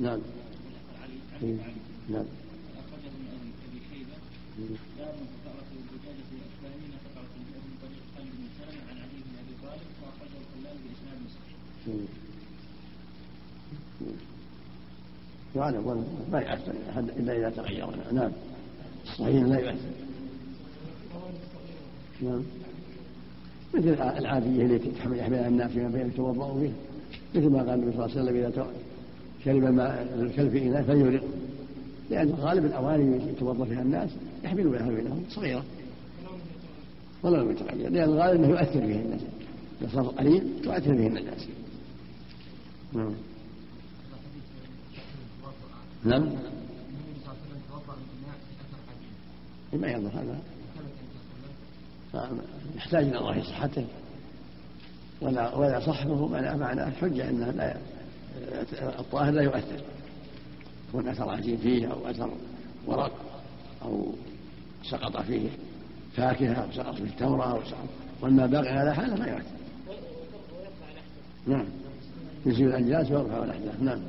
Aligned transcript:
نعم. 0.00 0.20
إيه. 1.42 1.56
نعم. 2.08 2.24
أخرجه 2.76 3.10
من 3.20 3.52
أبي 3.68 3.80
شيبة 3.90 4.16
من 4.58 4.76
عن 8.88 8.96
علي 8.98 9.20
بن 9.24 9.34
أبي 9.40 9.54
طالب 9.62 9.90
وأخرجه 10.02 10.40
بإسناد 10.54 11.18
ما 16.32 16.40
يؤثر 16.40 16.74
إلا 17.20 17.36
إذا 17.36 17.50
تغير 17.50 18.12
نعم. 18.12 18.32
الصحيح 19.04 19.42
لا 19.42 19.58
يؤثر؟ 19.58 19.78
نعم. 22.22 22.42
مثل 23.74 23.88
العادية 24.18 24.66
التي 24.66 24.92
يحملها 24.98 25.48
الناس 25.48 25.70
فيما 25.70 25.88
بين 25.88 26.06
يتوضأوا 26.06 26.60
به 26.60 26.72
مثل 27.34 27.48
ما 27.48 27.58
قال 27.58 27.70
النبي 27.70 27.96
صلى 27.96 28.06
الله 28.06 28.18
عليه 28.18 28.22
وسلم 28.22 28.36
إذا 28.36 28.50
شرب 29.44 29.64
الماء 29.64 30.14
الكلب 30.18 30.50
في 30.50 30.62
إناء 30.62 30.82
فليرق 30.82 31.24
لأن 32.10 32.30
غالب 32.30 32.64
الأواني 32.64 33.30
يتوضأ 33.30 33.64
فيها 33.64 33.82
الناس 33.82 34.10
يحملون 34.44 34.72
بها 34.72 34.88
بينهم 34.88 35.24
صغيرة. 35.30 35.64
ولا 37.22 37.36
لم 37.36 37.50
يتغير 37.50 37.90
لأن 37.90 38.10
الغالب 38.10 38.44
أنه 38.44 38.48
يؤثر 38.48 38.80
به 38.80 39.00
الناس. 39.00 39.20
صار 39.92 40.06
قليل 40.06 40.62
تؤثر 40.64 40.94
به 40.94 41.06
الناس. 41.06 41.46
نعم. 42.92 43.14
نعم. 46.04 46.30
ما 49.72 49.88
يضر 49.88 50.08
هذا. 50.08 50.38
يحتاج 52.76 53.04
إلى 53.04 53.18
ظاهر 53.18 53.42
صحته. 53.42 53.84
ولا 55.20 55.54
ولا 55.54 55.80
صحبه 55.80 56.28
معناه 56.28 56.56
معناه 56.56 56.88
الحجه 56.88 57.30
انه 57.30 57.50
لا 57.50 57.76
الطاهر 58.82 59.30
لا 59.32 59.42
يؤثر. 59.42 59.80
يكون 60.88 61.08
أثر 61.08 61.30
عجين 61.30 61.56
فيه 61.56 61.92
أو 61.92 62.10
أثر 62.10 62.30
ورق 62.86 63.12
أو 63.82 64.12
سقط 64.84 65.22
فيه 65.22 65.48
فاكهة 66.16 66.54
أو 66.54 66.72
سقط 66.72 66.94
فيه 66.94 67.10
تمره 67.18 67.52
أو 67.52 67.64
سقط 67.64 67.88
والماء 68.20 68.46
باقي 68.46 68.68
على 68.68 68.94
حاله 68.94 69.16
ما 69.16 69.26
يؤثر. 69.26 69.44
نعم. 71.46 71.66
يزيل 72.46 72.68
الانجاس 72.68 73.10
ويرفع 73.10 73.44
الأحداث. 73.44 73.82
نعم. 73.82 74.00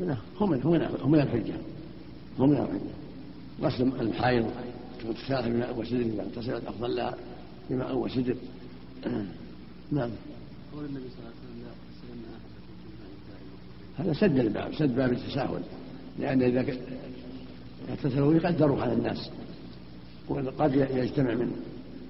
لا 0.00 0.16
هو 0.38 0.46
من 0.46 0.62
هو 0.62 0.74
هو 0.74 1.08
من 1.08 1.20
الحجة. 1.20 1.54
هو 2.40 2.46
من 2.46 2.56
الحجة. 2.56 2.90
غسل 3.62 4.00
الحائض. 4.00 4.50
تغتسل 5.02 5.52
بماء 5.52 5.78
وسدر 5.78 6.00
إذا 6.00 6.22
اغتسلت 6.22 6.66
أفضل 6.66 6.96
لها 6.96 7.14
بماء 7.70 7.96
وسدر 7.96 8.36
نعم. 9.92 10.10
قول 10.74 10.84
النبي 10.84 11.04
صلى 11.08 11.18
الله 11.18 11.30
عليه 11.30 11.40
وسلم 11.40 12.22
لا 13.98 14.04
هذا 14.04 14.12
سد 14.12 14.38
الباب 14.38 14.74
سد 14.74 14.96
باب 14.96 15.12
التساهل. 15.12 15.62
لأن 16.18 16.42
إذا 16.42 16.76
اغتسلوا 17.90 18.34
يقدروا 18.34 18.82
على 18.82 18.92
الناس. 18.92 19.30
وقد 20.28 20.74
يجتمع 20.74 21.34
من 21.34 21.52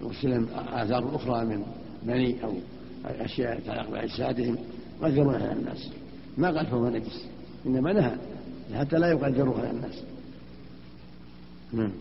غسلهم 0.02 0.46
آثار 0.54 1.16
أخرى 1.16 1.44
من 1.44 1.62
مني 2.06 2.44
أو 2.44 2.54
أشياء 3.04 3.60
تتعلق 3.60 3.90
بأجسادهم 3.90 4.56
يقدرون 5.02 5.34
على 5.34 5.52
الناس. 5.52 5.88
ما 6.38 6.50
قال 6.50 6.66
فهو 6.66 6.88
نجس 6.88 7.24
إنما 7.66 7.92
نهى 7.92 8.16
حتى 8.74 8.98
لا 8.98 9.10
يقدروه 9.10 9.58
على 9.60 9.70
الناس. 9.70 10.02
نعم. 11.72 11.92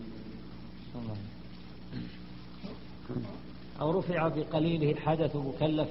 أو 3.80 3.98
رفع 3.98 4.28
بقليله 4.28 5.00
حدث 5.00 5.36
مكلف 5.36 5.88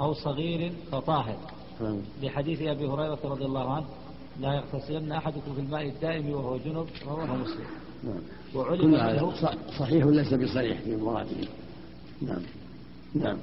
أو 0.00 0.14
صغير 0.14 0.72
فطاهر. 0.92 1.36
نعم. 1.80 1.98
لحديث 2.22 2.62
أبي 2.62 2.86
هريرة 2.86 3.18
رضي 3.24 3.44
الله 3.44 3.72
عنه 3.72 3.86
لا 4.40 4.54
يغتسلن 4.54 5.12
أحدكم 5.12 5.54
في 5.54 5.60
الماء 5.60 5.88
الدائم 5.88 6.30
وهو 6.30 6.56
جنب 6.56 6.86
رواه 7.06 7.36
مسلم. 7.36 7.66
نعم. 8.04 8.20
وعلم 8.54 8.94
له 8.94 9.32
صحيح 9.78 10.04
ليس 10.04 10.34
بصريح 10.34 10.80
في 10.80 10.96
مراده. 10.96 11.48
نعم. 12.22 12.42
نعم. 13.14 13.38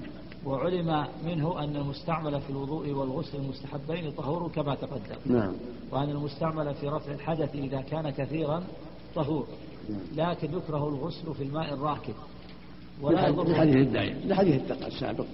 وعلم 0.45 1.05
منه 1.25 1.63
أن 1.63 1.75
المستعمل 1.75 2.41
في 2.41 2.49
الوضوء 2.49 2.89
والغسل 2.89 3.37
المستحبين 3.37 4.11
طهور 4.11 4.51
كما 4.55 4.75
تقدم. 4.75 5.17
نعم. 5.25 5.53
وأن 5.91 6.09
المستعمل 6.09 6.75
في 6.75 6.87
رفع 6.87 7.11
الحدث 7.11 7.55
إذا 7.55 7.81
كان 7.81 8.09
كثيرا 8.09 8.63
طهور. 9.15 9.47
نعم. 9.47 9.68
لكن 10.15 10.53
يكره 10.53 10.87
الغسل 10.89 11.33
في 11.33 11.43
الماء 11.43 11.73
الراكد 11.73 12.13
ولا 13.01 13.27
يضر 13.27 13.47
لحديث 13.47 13.75
الدائم 13.75 14.17
لحديث 14.25 14.71
السابق 14.71 15.25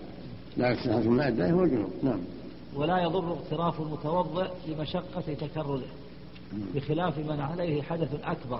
لا 0.57 0.69
يغسل 0.69 1.01
في 1.01 1.07
الماء 1.07 1.27
الدائم 1.27 1.55
هو 1.55 1.63
الجنوب. 1.63 1.89
نعم. 2.03 2.19
ولا 2.75 2.97
يضر 3.03 3.31
اغتراف 3.31 3.81
المتوضئ 3.81 4.47
لمشقة 4.67 5.33
تكرره. 5.33 5.81
نعم. 6.53 6.67
بخلاف 6.75 7.17
من 7.17 7.39
عليه 7.39 7.81
حدث 7.81 8.23
أكبر. 8.23 8.59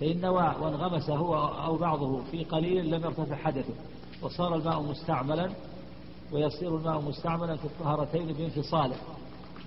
فإن 0.00 0.20
نوى 0.20 0.54
وانغمس 0.60 1.10
هو 1.10 1.34
أو 1.36 1.76
بعضه 1.76 2.22
في 2.30 2.44
قليل 2.44 2.90
لم 2.90 3.04
يرتفع 3.04 3.36
حدثه. 3.36 3.74
وصار 4.22 4.54
الماء 4.54 4.82
مستعملا 4.82 5.50
ويصير 6.32 6.76
الماء 6.76 7.00
مستعملا 7.00 7.56
في 7.56 7.64
الطهارتين 7.64 8.26
بانفصاله. 8.26 8.96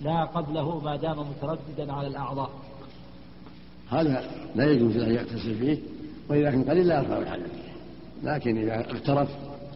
لا 0.04 0.26
قبله 0.26 0.80
ما 0.80 0.96
دام 0.96 1.20
مترددا 1.20 1.94
على 1.94 2.08
الأعضاء. 2.08 2.50
هذا 3.90 4.24
لا 4.56 4.72
يجوز 4.72 4.98
أن 4.98 5.12
يغتسل 5.12 5.56
فيه 5.56 5.78
وإذا 6.30 6.52
كان 6.52 6.64
قليل 6.64 6.88
لا 6.88 7.00
يرفع 7.00 7.18
الحدث. 7.18 7.52
لكن 8.24 8.58
إذا 8.58 8.76
اغترف 8.76 9.30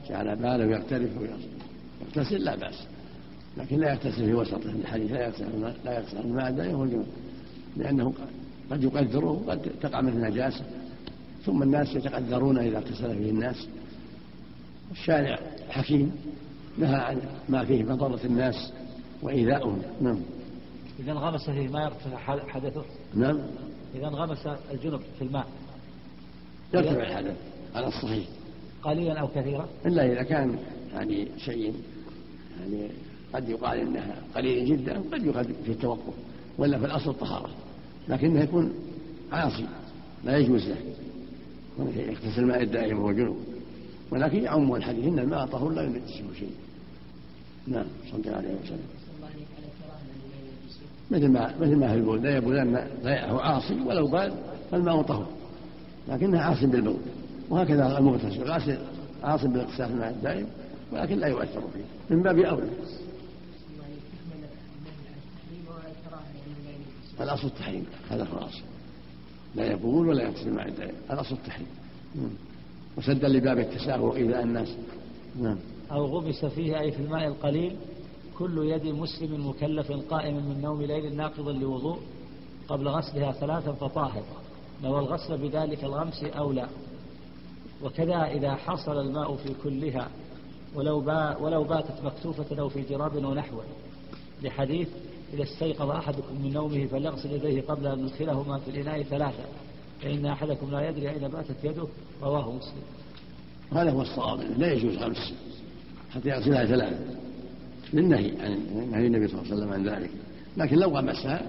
جعل 0.09 0.35
باله 0.35 0.65
يغترف 0.65 1.09
ويغتسل 1.17 2.43
لا 2.43 2.55
بأس. 2.55 2.83
لكن 3.57 3.79
لا 3.79 3.91
يغتسل 3.91 4.25
في 4.25 4.33
وسطه 4.33 4.69
الحديث 4.69 5.11
لا 5.11 5.25
يغتسل 5.25 5.73
لا 5.85 5.97
يغتسل 5.97 6.71
هو 6.71 6.83
الجنوب 6.83 7.05
لأنه 7.77 8.13
قد 8.71 8.83
يقدره 8.83 9.43
وقد 9.45 9.71
تقع 9.81 10.01
منه 10.01 10.27
نجاسة. 10.27 10.65
ثم 11.45 11.63
الناس 11.63 11.95
يتقدرون 11.95 12.57
إذا 12.57 12.77
اغتسل 12.77 13.15
فيه 13.17 13.29
الناس. 13.29 13.67
الشارع 14.91 15.39
حكيم 15.69 16.11
نهى 16.77 16.95
عن 16.95 17.21
ما 17.49 17.65
فيه 17.65 17.83
مضرة 17.83 18.19
الناس 18.25 18.73
وإيذاؤهم. 19.21 19.81
نعم. 20.01 20.19
إذا 20.99 21.11
انغمس 21.11 21.49
فيه 21.49 21.67
ما 21.67 21.83
يرتفع 21.83 22.17
حدثه؟ 22.47 22.83
نعم. 23.15 23.39
إذا 23.95 24.07
انغمس 24.07 24.47
الجنب 24.71 25.01
في 25.19 25.21
الماء. 25.25 25.47
يرتفع 26.73 27.03
الحدث 27.03 27.35
على 27.75 27.87
الصحيح 27.87 28.27
قليلا 28.83 29.19
أو 29.19 29.27
كثيرا؟ 29.27 29.69
إلا 29.85 30.13
إذا 30.13 30.23
كان 30.23 30.59
يعني 30.93 31.27
شيء 31.37 31.73
يعني 32.59 32.89
قد 33.33 33.49
يقال 33.49 33.79
إنها 33.79 34.15
قليل 34.35 34.65
جدا 34.65 34.99
وقد 34.99 35.25
يقال 35.25 35.45
في 35.65 35.71
التوقف 35.71 36.13
ولا 36.57 36.79
في 36.79 36.85
الأصل 36.85 37.13
طهارة. 37.13 37.49
لكنه 38.09 38.41
يكون 38.41 38.73
عاصي 39.31 39.65
لا 40.23 40.37
يجوز 40.37 40.67
له. 40.67 40.77
يغتسل 41.95 42.39
الماء 42.39 42.61
الدائم 42.61 42.99
وهو 42.99 43.11
جنوب 43.11 43.37
ولكن 44.11 44.43
يعم 44.43 44.75
الحديث 44.75 45.05
إن 45.05 45.19
الماء 45.19 45.45
طهور 45.45 45.73
لا 45.73 45.83
ينجسه 45.83 46.33
شيء. 46.39 46.51
نعم 47.67 47.85
صلى 48.11 48.21
الله 48.21 48.37
عليه 48.37 48.55
وسلم. 48.63 48.87
مثل 51.11 51.27
ما 51.27 51.53
مثل 51.61 51.75
ما 51.75 51.93
البول 51.93 52.23
لا 52.23 52.37
يبولن 52.37 52.87
لا 53.03 53.31
هو 53.31 53.39
عاصي 53.39 53.81
ولو 53.85 54.07
بال 54.07 54.33
فالماء 54.71 55.01
طهور. 55.01 55.27
لكنه 56.07 56.39
عاصي 56.39 56.65
بالبول 56.65 56.97
وهكذا 57.49 57.97
المغتسل 57.97 58.43
غاسل 58.43 58.77
عاصي 59.23 59.47
بالاغتسال 59.47 59.91
الماء 59.91 60.09
الدائم 60.09 60.47
ولكن 60.91 61.17
لا 61.17 61.27
يؤثر 61.27 61.61
فيه. 61.61 62.15
من 62.15 62.23
باب 62.23 62.39
أولى. 62.39 62.69
الأصل 67.21 67.47
التحريم. 67.47 67.85
هذا 68.09 68.23
هو 68.23 68.37
الأصل. 68.37 68.61
لا 69.55 69.71
يبول 69.71 70.07
ولا 70.07 70.23
يغتسل 70.23 70.47
الماء 70.47 70.67
الدائم. 70.67 70.95
الأصل 71.11 71.35
التحريم. 71.35 71.67
وسدا 72.97 73.27
لباب 73.27 73.59
التساهل 73.59 74.01
وإيذاء 74.01 74.43
الناس. 74.43 74.75
نعم. 75.41 75.57
أو 75.91 76.05
غمس 76.05 76.45
فيه 76.45 76.79
أي 76.79 76.91
في 76.91 76.99
الماء 76.99 77.27
القليل. 77.27 77.75
كل 78.39 78.57
يد 78.57 78.87
مسلم 78.87 79.49
مكلف 79.49 79.91
قائم 79.91 80.35
من 80.35 80.61
نوم 80.61 80.81
ليل 80.81 81.15
ناقض 81.15 81.49
لوضوء 81.49 81.99
قبل 82.67 82.87
غسلها 82.87 83.31
ثلاثا 83.31 83.71
فطاهر. 83.71 84.23
نوى 84.83 84.99
الغسل 84.99 85.37
بذلك 85.37 85.83
الغمس 85.83 86.23
أو 86.23 86.51
لا. 86.51 86.67
وكذا 87.83 88.23
إذا 88.23 88.55
حصل 88.55 89.01
الماء 89.01 89.35
في 89.35 89.53
كلها 89.63 90.07
ولو, 90.75 90.99
با 90.99 91.37
ولو 91.37 91.63
باتت 91.63 92.03
مكتوفة 92.03 92.59
أو 92.59 92.69
في 92.69 92.81
جراب 92.81 93.15
ونحوه 93.15 93.63
لحديث 94.43 94.87
إذا 95.33 95.43
استيقظ 95.43 95.89
أحدكم 95.89 96.41
من 96.43 96.53
نومه 96.53 96.85
فليغسل 96.85 97.31
يديه 97.31 97.61
قبل 97.61 97.87
أن 97.87 97.99
يدخلهما 97.99 98.59
في 98.59 98.71
الإناء 98.71 99.03
ثلاثة 99.03 99.43
فإن 100.01 100.25
أحدكم 100.25 100.71
لا 100.71 100.89
يدري 100.89 101.09
أين 101.09 101.27
باتت 101.27 101.63
يده 101.63 101.87
رواه 102.21 102.51
مسلم. 102.51 102.83
هذا 103.71 103.91
هو 103.91 104.01
الصواب 104.01 104.39
لا 104.57 104.73
يجوز 104.73 104.97
خمس 104.97 105.33
حتى 106.11 106.29
يغسلها 106.29 106.65
ثلاثة 106.65 106.99
للنهي 107.93 108.31
عن 108.41 108.59
نهي 108.91 109.07
النبي 109.07 109.27
صلى 109.27 109.41
الله 109.41 109.51
عليه 109.51 109.55
وسلم 109.55 109.73
عن 109.73 109.95
ذلك. 109.95 110.09
لكن 110.57 110.77
لو 110.77 110.89
غمسها 110.89 111.41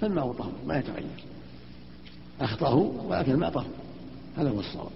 فالماء 0.00 0.32
طهور 0.32 0.52
ما 0.66 0.78
يتغير. 0.78 1.24
أخطأه 2.40 2.74
ولكن 3.08 3.32
الماء 3.32 3.50
طهور 3.50 3.66
هذا 4.36 4.50
هو 4.50 4.60
الصواب. 4.60 4.90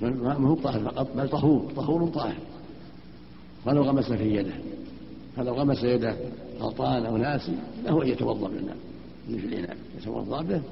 ما 0.00 0.48
هو 0.48 0.54
طاهر 0.54 0.80
فقط 0.80 1.16
بل 1.16 1.28
طهور. 1.28 1.72
طهور 1.76 2.08
طاهر. 2.08 2.36
ولو 3.66 3.82
غمس 3.82 4.12
في 4.12 4.36
يده 4.36 4.54
فلو 5.36 5.54
غمس 5.54 5.82
يده 5.82 6.16
غلطان 6.60 7.06
أو 7.06 7.16
ناسي 7.16 7.52
له 7.84 8.02
أن 8.02 8.08
يتوضأ 8.08 8.48
من 8.48 8.56
الماء 8.58 8.76
في 9.26 9.46
الإناء. 9.46 9.76
يتوضأ 10.00 10.42
به 10.42 10.62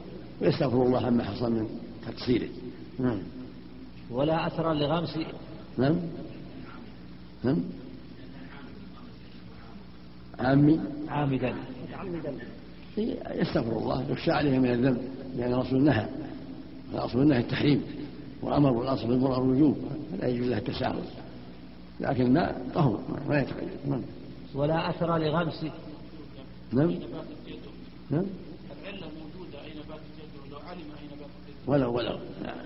ويستغفر 0.40 0.82
الله 0.82 1.06
عما 1.06 1.24
حصل 1.24 1.52
من 1.52 1.68
تقصيره. 2.06 2.48
نعم. 2.98 3.18
ولا 4.10 4.46
اثر 4.46 4.72
لغمس 4.72 5.18
نعم. 5.78 5.96
نعم. 7.44 7.56
عامي. 10.40 10.80
عامدا 11.08 11.54
يستغفر 13.34 13.78
الله 13.78 14.10
يخشى 14.10 14.30
عليه 14.30 14.58
من 14.58 14.70
الذنب 14.70 15.02
لأن 15.36 15.52
الرسول 15.52 15.82
نهى. 15.82 16.08
الأصل 16.92 17.18
النهي 17.18 17.40
التحريم 17.40 17.82
وأمر 18.42 18.72
والأصل 18.72 19.12
البر 19.12 19.42
الوجوب 19.42 19.76
فلا 20.12 20.28
يجوز 20.28 20.48
له 20.48 20.58
التساهل. 20.58 21.02
لكن 22.00 22.22
الماء 22.22 22.66
طهور 22.74 23.00
ما 23.28 23.40
يتغير 23.40 23.68
نعم. 23.88 24.02
ولا 24.54 24.90
أثر 24.90 25.18
لغمس 25.18 25.64
نعم. 26.72 26.90
نعم. 28.10 28.24
العلة 28.82 29.06
موجودة 29.20 29.64
أين 29.64 29.76
لو 30.50 30.58
علم 30.58 30.78
أين 30.78 31.10
ولو 31.66 31.92
ولو. 31.96 32.18
نعم. 32.44 32.56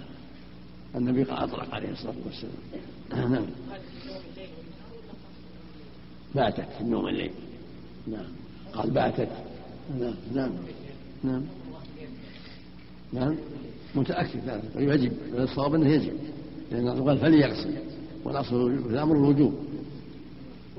النبي 0.95 1.23
أطلق 1.23 1.75
عليه 1.75 1.93
الصلاة 1.93 2.15
والسلام. 2.25 3.33
نعم. 3.33 3.47
باتت 6.35 6.69
في 6.79 6.81
النوم 6.81 7.09
الليل. 7.09 7.33
نعم. 8.07 8.27
قال 8.75 8.91
باتت. 8.91 9.29
نعم 10.01 10.15
نعم. 10.35 10.51
نعم. 11.25 11.43
نعم. 13.13 13.37
متأكد 13.95 14.41
لا 14.47 14.95
يجب. 14.95 15.13
الصواب 15.39 15.75
أنه 15.75 15.89
يجب. 15.89 16.13
لأن 16.73 17.09
قال 17.09 17.19
فليغسل. 17.19 17.75
والأصل 18.25 18.67
الأمر 18.67 19.17
الوجوب. 19.17 19.55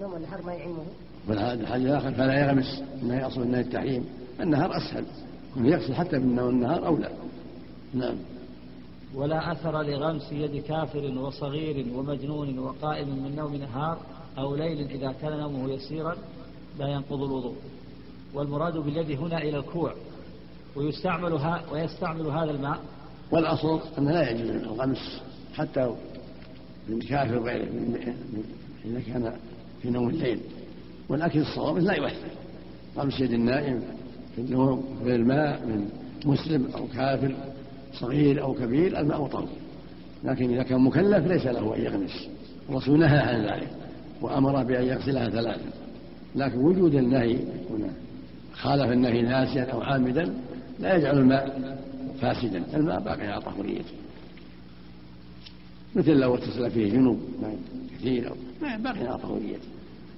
نوم 0.02 0.16
النهار 0.16 0.42
ما 0.42 0.54
يعمه 0.54 0.84
والحاجة 1.28 1.76
الآخر 1.76 2.12
فلا 2.12 2.46
يغمس. 2.46 2.84
النهي 3.02 3.28
أصل 3.28 3.42
النهي 3.42 3.62
التحريم 3.62 4.06
النهار 4.42 4.78
أسهل. 4.78 5.06
كونه 5.54 5.70
يغسل 5.70 5.96
حتى 5.96 6.20
بالنهار 6.20 6.86
أولى. 6.86 7.10
نعم. 7.94 8.16
ولا 9.16 9.52
أثر 9.52 9.82
لغمس 9.82 10.32
يد 10.32 10.64
كافر 10.64 11.18
وصغير 11.18 11.86
ومجنون 11.96 12.60
وقائم 12.60 13.10
من 13.24 13.36
نوم 13.36 13.56
نهار 13.56 13.98
أو 14.38 14.56
ليل 14.56 14.90
إذا 14.90 15.12
كان 15.22 15.40
نومه 15.40 15.72
يسيرا. 15.72 16.16
لا 16.80 16.88
ينقض 16.88 17.24
الوضوء 17.24 17.56
والمراد 18.34 18.78
باليد 18.78 19.20
هنا 19.20 19.38
إلى 19.38 19.58
الكوع 19.58 19.94
ويستعمل 20.76 21.34
ها 21.34 21.62
ويستعمل 21.72 22.28
هذا 22.28 22.52
الماء. 22.52 22.80
والأصل 23.32 23.82
أنه 23.98 24.12
لا 24.12 24.30
يجوز 24.30 24.50
الغمس 24.50 25.22
حتى 25.54 25.96
من 26.90 27.00
كافر 27.00 27.40
غيره 27.40 27.68
إذا 28.86 29.00
كان 29.00 29.34
في 29.82 29.90
نوم 29.90 30.10
الليل. 30.10 30.40
ولكن 31.10 31.42
الصواب 31.42 31.78
لا 31.78 31.94
يؤثر. 31.94 32.28
غمس 32.98 33.20
يد 33.20 33.32
النائم 33.32 33.84
في 34.36 34.42
النوم 34.42 35.00
في 35.04 35.16
الماء 35.16 35.66
من 35.66 35.90
مسلم 36.26 36.68
أو 36.76 36.88
كافر 36.88 37.36
صغير 37.94 38.44
أو 38.44 38.54
كبير 38.54 39.00
الماء 39.00 39.28
طهور 39.28 39.48
لكن 40.24 40.54
إذا 40.54 40.64
كان 40.64 40.82
مكلف 40.82 41.28
ليس 41.28 41.46
له 41.46 41.76
أن 41.76 41.82
يغمس. 41.82 42.28
الرسول 42.70 43.00
نهى 43.00 43.20
عن 43.20 43.46
ذلك 43.46 43.70
وأمر 44.22 44.64
بأن 44.64 44.84
يغسلها 44.84 45.30
ثلاثا. 45.30 45.70
لكن 46.36 46.58
وجود 46.58 46.96
النهي 46.96 47.32
يكون 47.32 47.92
خالف 48.54 48.92
النهي 48.92 49.22
ناسيا 49.22 49.64
أو 49.64 49.82
عامدا 49.82 50.34
لا 50.80 50.96
يجعل 50.96 51.18
الماء 51.18 51.76
فاسدا 52.22 52.64
الماء 52.74 53.00
باقي 53.00 53.28
على 53.28 53.42
طهوريته. 53.42 53.94
مثل 55.96 56.12
لو 56.12 56.36
اتصل 56.36 56.72
فيه 56.72 56.92
جنوب 56.92 57.20
كثير 57.98 58.30
أو 58.30 58.36
باقي 58.62 59.08
على 59.08 59.18
طهوريته. 59.18 59.68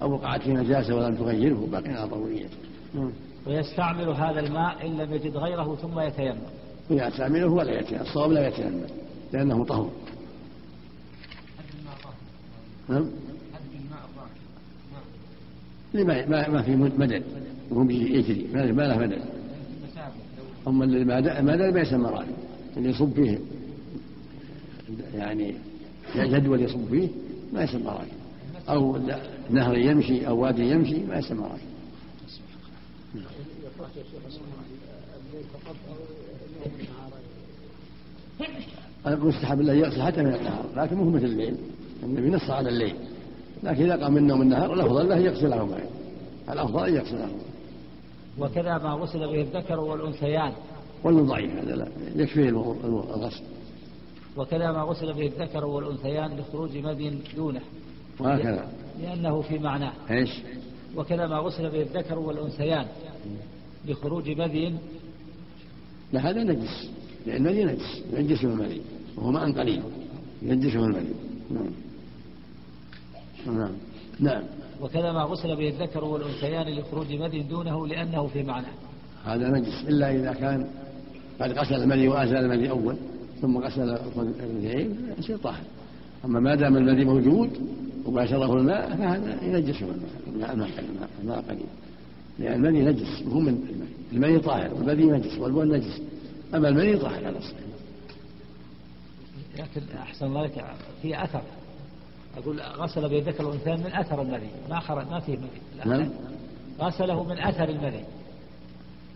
أو 0.02 0.12
وقعت 0.12 0.42
فيه 0.42 0.54
نجاسة 0.54 0.96
ولم 0.96 1.16
تغيره 1.16 1.68
باقي 1.72 1.90
على 1.90 2.10
طهوريته. 2.10 2.58
ويستعمل 3.48 4.10
هذا 4.10 4.40
الماء 4.40 4.88
إن 4.88 4.98
لم 4.98 5.14
يجد 5.14 5.38
غيره 5.38 5.76
ثم 5.76 6.00
يتيمم. 6.00 6.38
ويستعمله 6.90 7.48
ولا 7.48 7.80
يتيمم 7.80 8.02
الصواب 8.02 8.32
لا 8.32 8.48
يتيمم 8.48 8.82
لأنه 9.34 9.66
طهور. 9.66 9.92
نعم. 12.90 13.10
لما 15.94 16.26
ما, 16.26 16.50
ما 16.50 16.62
في 16.62 16.76
مدد. 16.76 17.24
وهم 17.70 17.92
يجري. 17.92 18.48
ما 18.54 18.60
له 18.60 18.98
مدد. 18.98 19.22
اللي 20.68 21.20
المدد 21.40 21.74
ما 21.74 21.82
يسمى 21.82 22.10
راكب 22.10 22.36
اللي 22.78 22.90
يصب 22.90 23.14
فيه. 23.14 23.40
يعني 25.16 25.56
جدول 26.16 26.62
يصب 26.62 26.90
فيه 26.90 27.08
ما 27.54 27.64
يسمى 27.64 27.86
راكب 27.86 28.18
أو 28.70 28.98
نهر 29.50 29.78
يمشي 29.78 30.28
أو 30.28 30.40
وادي 30.40 30.72
يمشي 30.72 31.06
ما 31.06 31.18
يسمى 31.18 31.44
راكب 31.44 31.68
المستحب 39.08 39.62
له 39.62 39.74
يغسل 39.74 40.02
حتى 40.02 40.24
من 40.24 40.34
النهار 40.34 40.66
لكن 40.76 40.96
مو 40.96 41.10
مثل 41.10 41.26
الليل. 41.26 41.56
النبي 42.04 42.30
نص 42.30 42.50
على 42.50 42.70
الليل. 42.70 42.96
لكن 43.64 43.84
إذا 43.84 44.04
قام 44.04 44.14
من 44.14 44.28
نوم 44.28 44.42
النهار 44.42 44.74
الأفضل 44.74 45.10
له 45.10 45.18
يغسلهما 45.18 45.80
الأفضل 46.50 46.88
أن 46.88 46.96
يغسلهما 46.96 47.48
وكذا 48.40 48.78
ما 48.78 48.94
غسل 48.94 49.20
به 49.20 49.42
الذكر 49.42 49.80
والأنثيان. 49.80 50.52
ولا 51.04 51.22
ضعيف 51.22 51.52
هذا 51.56 51.76
لا 51.76 51.88
يكفيه 52.16 52.50
الغسل. 52.50 53.44
وكذا 54.38 54.72
ما 54.72 54.82
غسل 54.82 55.14
به 55.14 55.26
الذكر 55.26 55.66
والأنثيان 55.66 56.38
لخروج 56.38 56.78
مدي 56.78 57.18
دونه. 57.36 57.62
وهكذا. 58.20 58.68
لأنه 59.02 59.42
في 59.42 59.60
معناه. 59.60 59.94
إيش؟ 60.12 60.30
وكذا 60.96 61.28
ما 61.28 61.38
غسل 61.38 61.70
به 61.70 61.82
الذكر 61.82 62.20
والأنثيان 62.20 62.86
لخروج 63.88 64.30
مدي. 64.30 64.74
لا 66.14 66.30
هذا 66.30 66.44
نجس. 66.44 66.90
لأن 67.28 67.48
المدي 67.48 67.64
نجس. 67.64 68.04
ينجسه 68.14 68.48
المدي 68.48 68.82
وهو 69.18 69.32
ماء 69.32 69.52
قليل. 69.52 69.84
ينجسه 70.42 70.86
المدي 70.86 71.14
نعم. 71.52 71.87
نعم. 73.52 73.72
نعم. 74.20 74.44
وكذا 74.82 75.12
ما 75.12 75.24
غسل 75.24 75.56
به 75.56 75.70
الذكر 75.70 76.04
والأنثيان 76.04 76.80
لخروج 76.80 77.14
مدي 77.14 77.44
دونه 77.44 77.88
لأنه 77.88 78.28
في 78.28 78.44
معنى. 78.44 78.68
هذا 79.26 79.50
نجس 79.50 79.84
إلا 79.88 80.16
إذا 80.16 80.34
كان 80.34 80.68
قد 81.42 81.52
غسل 81.52 81.76
المدي 81.76 82.08
وأزال 82.08 82.38
المدي 82.38 82.70
أول 82.70 82.96
ثم 83.42 83.58
غسل 83.58 83.90
الأنثيين 84.18 84.98
يصير 85.20 85.38
طاهر. 85.38 85.64
أما 86.26 86.40
ما 86.40 86.56
دام 86.56 86.78
المدي 86.78 87.06
موجود 87.06 87.50
وباشره 88.06 88.54
الماء 88.54 88.96
فهذا 88.96 89.44
ينجسه 89.44 89.88
الماء. 90.28 90.54
الماء 90.54 90.70
الماء 91.22 91.42
قليل. 91.42 91.66
لأن 92.40 92.66
المني 92.66 92.84
نجس 92.84 93.22
وهو 93.28 93.40
من 93.40 93.84
المني 94.14 94.40
طاهر 94.40 94.74
والمدي 94.74 95.06
نجس 95.06 95.38
والبول 95.38 95.78
نجس. 95.78 96.02
أما 96.56 96.70
المني 96.70 96.98
طاهر 96.98 97.26
على 97.26 97.38
الصحيح 97.38 97.68
لكن 99.60 99.82
أحسن 99.98 100.26
الله 100.26 100.50
في 101.02 101.24
أثر. 101.24 101.42
أقول 102.38 102.62
غسل 102.62 103.10
بيدك 103.10 103.42
الأنثى 103.42 103.72
من 103.72 103.94
أثر 103.94 104.22
المذي 104.22 104.50
ما 104.70 104.80
خرج 104.80 105.08
ما 105.08 105.20
فيه 105.20 105.38
مذي 105.38 105.90
نعم. 105.90 106.10
غسله 106.80 107.24
من 107.24 107.38
أثر 107.38 107.70
المذي 107.70 108.04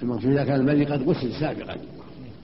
المقصود 0.04 0.32
إذا 0.32 0.44
كان 0.44 0.60
المذي 0.60 0.86
قد 0.86 1.10
غسل 1.10 1.34
سابقا 1.34 1.78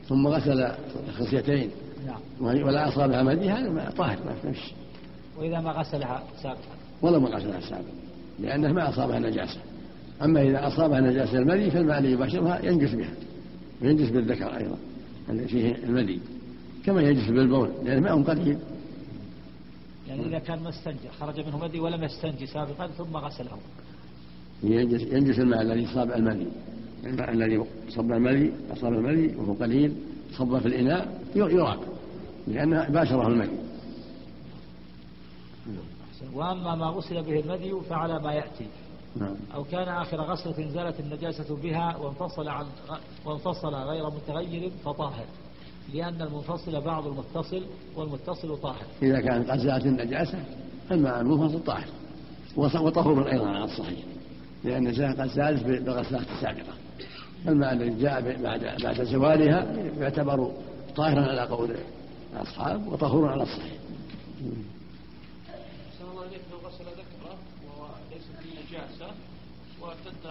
ثم 0.09 0.27
غسل 0.27 0.71
خصيتين. 1.19 1.69
نعم. 2.05 2.19
ولا 2.39 2.87
أصابها 2.87 3.23
مذي 3.23 3.49
هذا 3.49 3.93
طاهر 3.97 4.17
ما 4.25 4.35
تمشي 4.43 4.73
وإذا 5.39 5.59
ما 5.59 5.71
غسلها 5.71 6.23
سابقا. 6.43 6.77
ولا 7.01 7.19
ما 7.19 7.29
غسلها 7.29 7.59
سابقا 7.59 7.91
لأنه 8.39 8.73
ما 8.73 8.89
أصابها 8.89 9.19
نجاسة. 9.19 9.59
أما 10.23 10.41
إذا 10.41 10.67
أصابها 10.67 10.99
نجاسة 11.01 11.37
المذي 11.39 11.71
فالماء 11.71 11.99
الذي 11.99 12.11
يباشرها 12.11 12.65
ينجس 12.65 12.93
بها 12.93 13.13
وينجس 13.81 14.09
بالذكر 14.09 14.57
أيضا 14.57 14.77
الذي 15.29 15.47
فيه 15.47 15.75
المذي 15.75 16.19
كما 16.85 17.01
ينجس 17.01 17.29
بالبول 17.29 17.69
لأن 17.83 18.01
ماء 18.01 18.21
قليل 18.21 18.57
يعني 20.07 20.25
إذا 20.25 20.39
كان 20.39 20.63
ما 20.63 20.69
استنجى 20.69 21.09
خرج 21.19 21.39
منه 21.39 21.57
مدي 21.57 21.79
ولم 21.79 22.03
يستنجي 22.03 22.45
سابقا 22.45 22.87
ثم 22.87 23.17
غسله. 23.17 23.57
ينجس, 24.63 25.01
ينجس 25.01 25.39
الماء 25.39 25.61
الذي 25.61 25.85
صاب 25.85 26.11
المدي 26.11 26.47
الماء 27.03 27.31
الذي 27.31 27.63
صب 27.89 28.11
المدي 28.11 28.51
أصاب 28.71 28.93
المدي 28.93 29.35
وهو 29.35 29.53
قليل 29.53 29.95
صب 30.37 30.59
في 30.59 30.67
الإناء 30.67 31.21
يراق 31.35 31.79
لأن 32.47 32.93
باشره 32.93 33.27
المدي 33.27 33.57
وأما 36.33 36.75
ما 36.75 36.85
غسل 36.85 37.23
به 37.23 37.39
المدي 37.39 37.73
فعلى 37.89 38.19
ما 38.19 38.33
يأتي. 38.33 38.67
نعم. 39.15 39.35
أو 39.55 39.63
كان 39.63 39.87
آخر 39.87 40.21
غسلة 40.21 40.69
زالت 40.69 40.99
النجاسة 40.99 41.55
بها 41.55 41.97
وانفصل 41.97 42.47
عن 42.47 42.65
وانفصل 43.25 43.75
غير 43.75 44.09
متغير 44.09 44.71
فطاهر. 44.85 45.25
لأن 45.93 46.21
المنفصل 46.21 46.81
بعض 46.81 47.07
المتصل 47.07 47.65
والمتصل 47.95 48.57
طاهر. 48.61 48.85
إذا 49.01 49.21
كانت 49.21 49.51
قد 49.51 49.59
زالت 49.59 49.85
النجاسة 49.85 50.39
فالماء 50.89 51.21
المنفصل 51.21 51.63
طاهر. 51.63 51.87
وطهور 52.57 53.31
أيضا 53.31 53.47
على 53.47 53.63
الصحيح 53.63 53.99
لأن 54.63 54.87
قد 55.21 55.27
زالت 55.27 55.63
بالغسلات 55.63 56.27
السابقة 56.35 56.73
الماء 57.47 57.73
الذي 57.73 57.89
جاء 57.89 58.21
بعد 58.21 58.59
بعد 58.83 59.03
زوالها 59.03 59.65
يعتبر 59.99 60.51
طاهرا 60.95 61.21
على 61.21 61.41
قول 61.41 61.75
الأصحاب 62.33 62.87
وطهورا 62.87 63.31
على 63.31 63.43
الصحيح. 63.43 63.73
غسل 66.65 66.83
ذكره 66.83 67.37
نجاسة 68.59 69.11
وارتد 69.81 70.25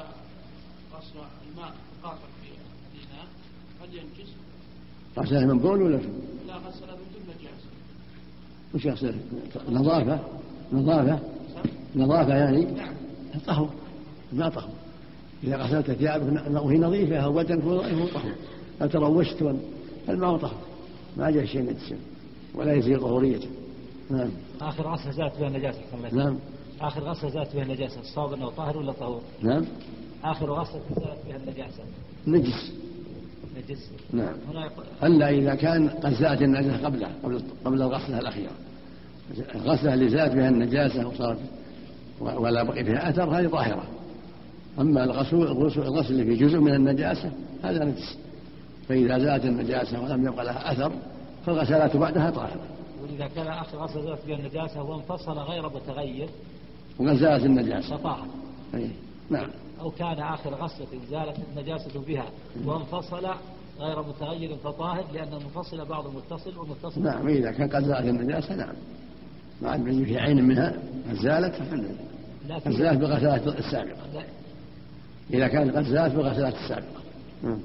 غسل 0.93 1.19
الماء 1.49 1.75
قاطر 2.03 2.29
في 2.43 2.49
الإناء 2.95 3.27
هل 3.83 3.95
ينجس؟ 3.95 4.46
غسله 5.19 5.47
من 5.47 5.59
بول 5.59 5.83
ولا 5.83 5.99
شو؟ 5.99 6.09
لا 6.47 6.55
غسل 6.55 6.87
بدون 6.87 7.23
نجاسة 7.29 7.69
وش 8.75 8.85
يغسل؟ 8.85 9.15
نظافة؟ 9.71 10.21
نظافة؟ 10.73 11.19
نظافة 11.97 12.35
يعني؟ 12.35 12.65
نعم. 12.65 12.95
طهر 13.47 13.69
ما 14.33 14.49
طهر 14.49 14.69
إذا 15.45 15.57
غسلت 15.57 15.91
ثيابك 15.91 16.65
وهي 16.65 16.79
نظيفة 16.79 17.17
أو 17.17 17.33
بدنك 17.33 17.63
فهو 17.63 18.07
طهر 18.07 18.33
لو 18.81 18.87
تروشت 18.87 19.45
فالماء 20.07 20.37
طهر 20.37 20.57
ما 21.17 21.31
جاء 21.31 21.45
شيء 21.45 21.63
نجس 21.63 21.95
ولا 22.55 22.75
يزيل 22.75 23.01
طهوريته 23.01 23.49
نعم. 24.11 24.31
آخر 24.61 24.93
غسلة 24.93 25.11
زالت 25.11 25.39
بها 25.39 25.49
النجاسة 25.49 25.81
نعم. 26.13 26.39
آخر 26.81 27.01
غسلة 27.01 27.31
زالت 27.31 27.55
بها 27.55 27.63
النجاسة 27.63 28.01
الصواب 28.01 28.33
أنه 28.33 28.51
طاهر 28.51 28.79
ولا 28.79 28.93
طهور؟ 28.93 29.21
نعم. 29.43 29.65
آخر 30.25 30.53
غسلة 30.53 30.81
زالت 30.97 31.27
بها 31.27 31.37
النجاسة. 31.37 31.83
نجس. 32.27 32.73
نجس 33.57 33.91
نعم. 34.13 34.35
ألا 35.03 35.31
إذا 35.31 35.55
كان 35.55 35.89
قد 35.89 36.15
زالت 36.15 36.43
النجاسة 36.43 36.85
قبله 36.85 37.09
قبل 37.25 37.43
قبل 37.65 37.83
الغسلة 37.83 38.19
الأخيرة. 38.19 38.51
الغسلة 39.55 39.95
اللي 39.95 40.09
زالت 40.09 40.35
بها 40.35 40.49
النجاسة 40.49 41.09
وصارت 41.09 41.39
ولا 42.21 42.63
بقي 42.63 42.85
فيها 42.85 43.11
أثر 43.11 43.39
هذه 43.39 43.49
طاهره 43.49 43.85
أما 44.79 45.05
الغسل 45.05 45.37
الغسل 45.83 46.13
اللي 46.13 46.25
في 46.25 46.35
جزء 46.35 46.59
من 46.59 46.75
النجاسة 46.75 47.33
هذا 47.63 47.85
نجس. 47.85 48.19
فإذا 48.89 49.19
زالت 49.19 49.45
النجاسة 49.45 50.03
ولم 50.03 50.27
يبقى 50.27 50.45
لها 50.45 50.73
أثر 50.73 50.93
فالغسلات 51.47 51.97
بعدها 51.97 52.31
طاهرة. 52.31 52.67
وإذا 53.03 53.27
كان 53.27 53.47
آخر 53.47 53.79
غسلة 53.79 54.03
زالت 54.03 54.27
بها 54.27 54.37
النجاسة 54.37 54.83
وانفصل 54.83 55.39
غير 55.39 55.67
متغير 55.69 56.29
وقد 56.99 57.17
زالت 57.17 57.45
النجاسة. 57.45 57.97
فطاهر 57.97 58.27
أي. 58.75 58.91
نعم. 59.31 59.49
أو 59.81 59.91
كان 59.91 60.19
آخر 60.19 60.55
غسلة 60.55 60.87
زالت 61.11 61.37
النجاسة 61.51 62.01
بها 62.07 62.27
وانفصل 62.65 63.27
غير 63.79 64.03
متغير 64.03 64.57
فطاهر 64.57 65.05
لأن 65.15 65.29
المنفصل 65.33 65.85
بعض 65.85 66.05
متصل 66.17 66.59
والمتصل 66.59 67.03
نعم 67.03 67.29
إذا 67.29 67.53
كان 67.53 67.69
قد 67.69 67.85
زالت 67.85 68.07
النجاسة 68.09 68.55
نعم. 68.55 68.75
ما 69.63 69.71
عاد 69.71 69.85
في 70.05 70.19
عين 70.19 70.45
منها 70.45 70.75
زالت 71.13 71.55
فالحمد 71.55 71.97
لله 72.45 72.59
زالت 72.79 72.99
بالغسلات 73.01 73.47
السابقه 73.47 73.97
لا- 74.15 74.23
إذا 75.35 75.49
كانت 75.49 75.77
قد 75.77 75.83
زالت 75.85 76.15
بالغسلات 76.15 76.55
السابقه 76.55 77.01
نعم. 77.43 77.59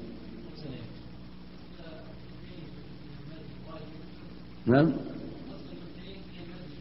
نعم. 4.66 4.92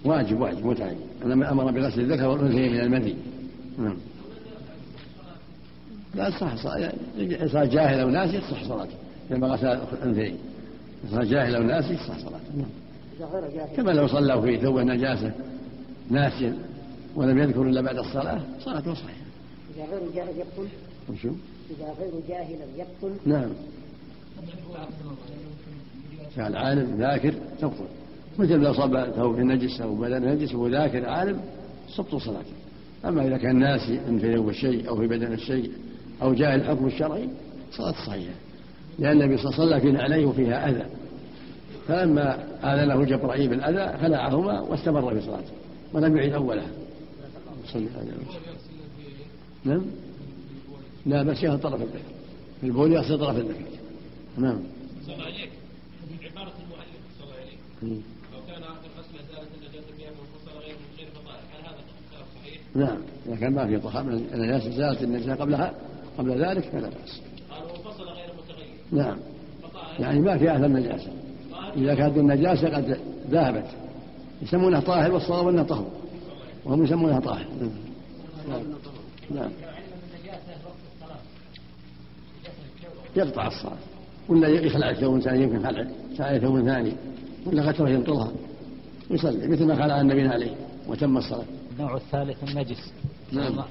واجب 0.06 0.40
واجب 0.42 0.66
متعين 0.66 0.98
أنا 1.26 1.52
أمر 1.52 1.72
بغسل 1.72 2.00
الذكر 2.02 2.28
والأنثى 2.28 2.70
من 2.70 2.80
المني 2.80 3.16
نعم. 3.78 3.98
لا 6.16 6.30
صح 6.30 6.56
صح 6.56 6.92
صار 7.46 7.66
جاهل 7.66 8.00
أو 8.00 8.10
ناسي 8.10 8.38
تصح 8.38 8.64
صلاته. 8.64 8.96
لما 9.30 9.48
غسل 9.48 9.68
الأنثيين 9.68 10.38
صار 11.12 11.24
جاهل 11.24 11.56
أو 11.56 11.64
ناسي 11.64 11.96
تصح 11.96 12.18
صلاته. 12.18 12.66
جاهل 13.20 13.76
كما 13.76 13.92
لو 13.92 14.08
صلى 14.08 14.42
في 14.42 14.58
ثوب 14.58 14.80
نجاسة 14.80 15.32
ناسيا 16.10 16.58
ولم 17.16 17.38
يذكر 17.38 17.62
إلا 17.62 17.82
بعد 17.82 17.98
الصلاة 17.98 18.42
صلاته 18.60 18.94
صحيحة. 18.94 19.22
إذا 19.76 19.86
غير 19.86 20.02
جاهل 20.16 20.38
يقتل 20.38 20.68
وشو؟ 21.10 21.30
إذا 21.70 21.94
غير 22.00 22.12
جاهلا 22.30 22.66
يقتل 22.78 23.16
نعم. 23.26 23.50
كان 26.36 26.56
عالم 26.56 26.98
ذاكر 27.00 27.34
تبطل. 27.62 27.86
مثل 28.40 28.56
لو 28.56 28.74
صب 28.74 29.12
ثوب 29.16 29.40
نجس 29.40 29.82
أو 29.82 29.96
بدن 29.96 30.30
نجس 30.30 30.56
وهو 30.56 30.68
ذاكر 30.68 31.10
عالم 31.10 31.40
تبطل 31.98 32.22
صلاته. 32.22 32.54
أما 33.06 33.28
إذا 33.28 33.38
كان 33.38 33.60
ناسي 33.60 34.00
ان 34.08 34.20
في 34.20 34.36
ثوب 34.36 34.50
الشيء 34.50 34.90
أو 34.90 34.98
في 34.98 35.08
بدن 35.08 35.34
الشيء 35.34 35.72
أو 36.22 36.34
جاهل 36.34 36.62
الحكم 36.62 36.88
الشرعي 36.88 37.30
صلاة 37.72 37.92
صحيحة. 38.08 38.34
لأن 39.00 39.22
النبي 39.22 39.38
صلى 39.38 39.54
الله 39.54 39.76
عليه 39.76 39.76
وسلم 39.76 39.92
في 39.92 40.04
عليه 40.04 40.26
وفيها 40.26 40.70
أذى. 40.70 40.86
فلما 41.88 42.44
آذنه 42.64 43.06
جبرائيل 43.06 43.50
بالأذى 43.50 43.98
خلعهما 43.98 44.62
واستمر 44.62 45.14
في 45.14 45.22
صلاته 45.22 45.52
ولم 45.94 46.18
يعيد 46.18 46.34
أولها 46.34 46.68
صلى 47.68 47.88
الله 47.88 48.14
نعم؟ 49.64 49.86
لا 51.06 51.24
بس 51.24 51.44
يغسل 51.44 51.62
طرف 51.62 51.82
الذكر. 51.82 52.00
في 52.62 52.68
البول 52.68 52.92
يغسل 52.92 53.20
طرف 53.20 53.38
الذكر. 53.38 53.66
نعم. 54.38 54.60
صلى 55.06 55.24
عليك. 55.24 55.50
عبارة 56.24 56.54
المؤلف. 56.64 57.02
صلى 57.20 57.34
عليك. 57.42 57.60
مم. 57.84 58.02
لو 58.34 58.40
كان 58.48 58.64
آخر 58.64 58.88
غسلة 58.98 59.22
زالت 59.32 59.50
النجاسة 59.56 59.88
فيها 59.98 60.10
منفصلة 60.10 60.62
غير 60.66 60.76
غير 60.98 61.08
فطاهر 61.08 61.40
هل 61.54 61.62
هذا 61.62 61.78
اختلاف 61.80 62.28
صحيح؟ 62.42 62.62
نعم. 62.76 62.98
إذا 63.28 63.36
كان 63.36 63.54
ما 63.54 63.68
في 63.68 63.80
طهارة 63.80 64.04
من 64.04 64.30
النجاسة 64.34 64.70
زالت 64.70 65.04
النجاسة 65.04 65.36
قبلها 65.36 65.74
قبل 66.22 66.46
ذلك 66.46 66.64
فلا 66.64 66.90
بأس. 66.90 67.22
قال 67.50 67.62
غير 68.08 68.30
متغير. 68.38 68.68
نعم. 68.92 69.18
يعني 70.00 70.20
ما 70.20 70.38
في 70.38 70.56
أثر 70.56 70.66
النجاسة 70.66 71.12
إذا 71.76 71.96
كانت 71.96 72.18
النجاسة 72.18 72.70
قد 72.70 72.98
ذهبت. 73.30 73.66
يسمونها 74.42 74.80
طاهر 74.80 75.12
والصواب 75.12 75.48
أنها 75.48 75.64
طهر. 75.64 75.86
وهم 76.66 76.84
يسمونها 76.84 77.20
طاهر. 77.20 77.46
نعم. 78.50 78.62
نعم. 79.36 79.52
يقطع 83.16 83.48
الصلاة. 83.48 83.78
ولا 84.30 84.48
يخلع 84.48 84.94
ثوب 84.94 85.20
ثاني 85.20 85.44
يمكن 85.44 85.64
خلع 85.64 85.88
ساعة 86.18 86.40
ثوب 86.40 86.62
ثاني. 86.62 86.94
ولا 87.46 87.64
غتره 87.64 87.90
ينطرها 87.90 88.32
يصلي 89.10 89.48
مثل 89.48 89.66
ما 89.66 89.76
خلع 89.76 90.02
النبي 90.02 90.28
عليه 90.28 90.56
وتم 90.88 91.18
الصلاة. 91.18 91.46
النوع 91.72 91.96
الثالث 91.96 92.44
النجس. 92.44 92.94
نعم. 93.32 93.64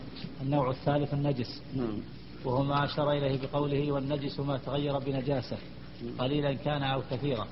النوع 0.42 0.70
الثالث 0.70 1.14
النجس. 1.14 1.62
نعم. 1.76 1.98
وهو 2.44 2.62
ما 2.62 2.84
أشار 2.84 3.12
إليه 3.12 3.38
بقوله 3.46 3.92
والنجس 3.92 4.40
ما 4.40 4.58
تغير 4.58 4.98
بنجاسة 4.98 5.58
قليلا 6.18 6.54
كان 6.54 6.82
أو 6.82 7.02
كثيرا. 7.10 7.48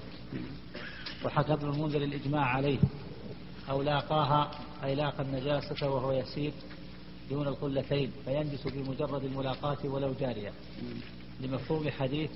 وحكى 1.24 1.52
ابن 1.52 1.68
المنذر 1.68 2.02
الإجماع 2.02 2.44
عليه 2.44 2.78
أو 3.70 3.82
لاقاها 3.82 4.50
أي 4.84 4.94
لاقى 4.94 5.22
النجاسة 5.22 5.90
وهو 5.90 6.12
يسير 6.12 6.52
دون 7.30 7.48
القلتين 7.48 8.10
فينجس 8.24 8.68
بمجرد 8.68 9.24
الملاقاة 9.24 9.78
ولو 9.84 10.12
جارية. 10.20 10.52
لمفهوم 11.40 11.90
حديث 11.90 12.30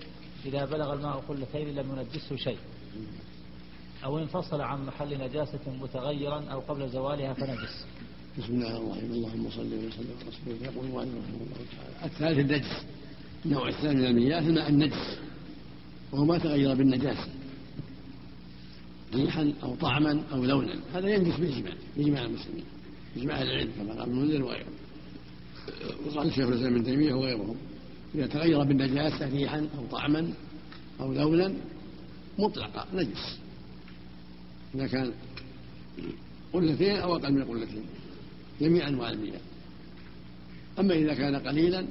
إذا 0.45 0.65
بلغ 0.65 0.93
الماء 0.93 1.25
قلتين 1.29 1.75
لم 1.75 1.99
ينجسه 1.99 2.37
شيء. 2.37 2.59
أو 4.05 4.19
انفصل 4.19 4.61
عن 4.61 4.87
محل 4.87 5.19
نجاسة 5.19 5.71
متغيرا 5.81 6.45
أو 6.53 6.61
قبل 6.61 6.89
زوالها 6.89 7.35
فنجس. 7.35 7.87
بسم 8.39 8.53
الله 8.53 8.77
الرحمن 8.77 8.87
الرحيم. 8.87 9.12
اللهم 9.12 9.51
صل 9.51 9.67
وسلم 9.67 10.15
على 10.21 10.29
رسولك 10.29 10.62
يقول 10.62 10.85
المؤلف 10.87 11.09
رحمه 11.09 11.41
الله 11.45 11.62
تعالى 11.77 12.12
الثالث 12.12 12.39
النجس. 12.39 12.85
النوع 13.47 13.69
الثاني 13.69 13.95
من 13.95 14.07
المياه 14.07 14.39
الماء 14.41 14.69
النجس. 14.69 15.19
وهو 16.12 16.25
ما 16.25 16.39
تغير 16.39 16.75
بالنجاسة. 16.75 17.29
ريحا 19.15 19.53
أو 19.62 19.75
طعما 19.75 20.23
أو 20.33 20.45
لونا 20.45 20.81
هذا 20.95 21.09
ينجس 21.09 21.37
بالإجماع 21.37 21.75
بإجماع 21.97 22.25
المسلمين. 22.25 22.65
إجماع 23.17 23.43
العلم 23.43 23.71
كما 23.77 23.93
قال 23.93 24.01
ابن 24.01 24.12
المنذر 24.12 24.43
وغيره. 24.43 24.73
وقال 26.07 26.33
شيخ 26.33 26.49
الإسلام 26.49 26.75
ابن 26.75 26.85
تيمية 26.85 27.15
وغيرهم. 27.15 27.57
إذا 28.15 28.27
تغير 28.27 28.62
بالنجاسة 28.62 29.29
ريحا 29.29 29.69
أو 29.79 29.87
طعما 29.91 30.33
أو 31.01 31.12
لونا 31.12 31.55
مطلقة 32.39 32.87
نجس. 32.95 33.39
إذا 34.75 34.87
كان 34.87 35.12
قلتين 36.53 36.97
أو 36.97 37.17
أقل 37.17 37.33
من 37.33 37.45
قلتين 37.45 37.85
جميع 38.61 38.89
أنواع 38.89 39.11
المياه 39.11 39.41
أما 40.79 40.95
إذا 40.95 41.15
كان 41.15 41.37
قليلا 41.37 41.87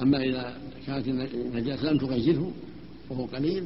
أما 0.00 0.22
إذا 0.22 0.58
كانت 0.86 1.08
النجاسة 1.34 1.92
لم 1.92 1.98
تغيره 1.98 2.52
وهو 3.10 3.24
قليل 3.24 3.64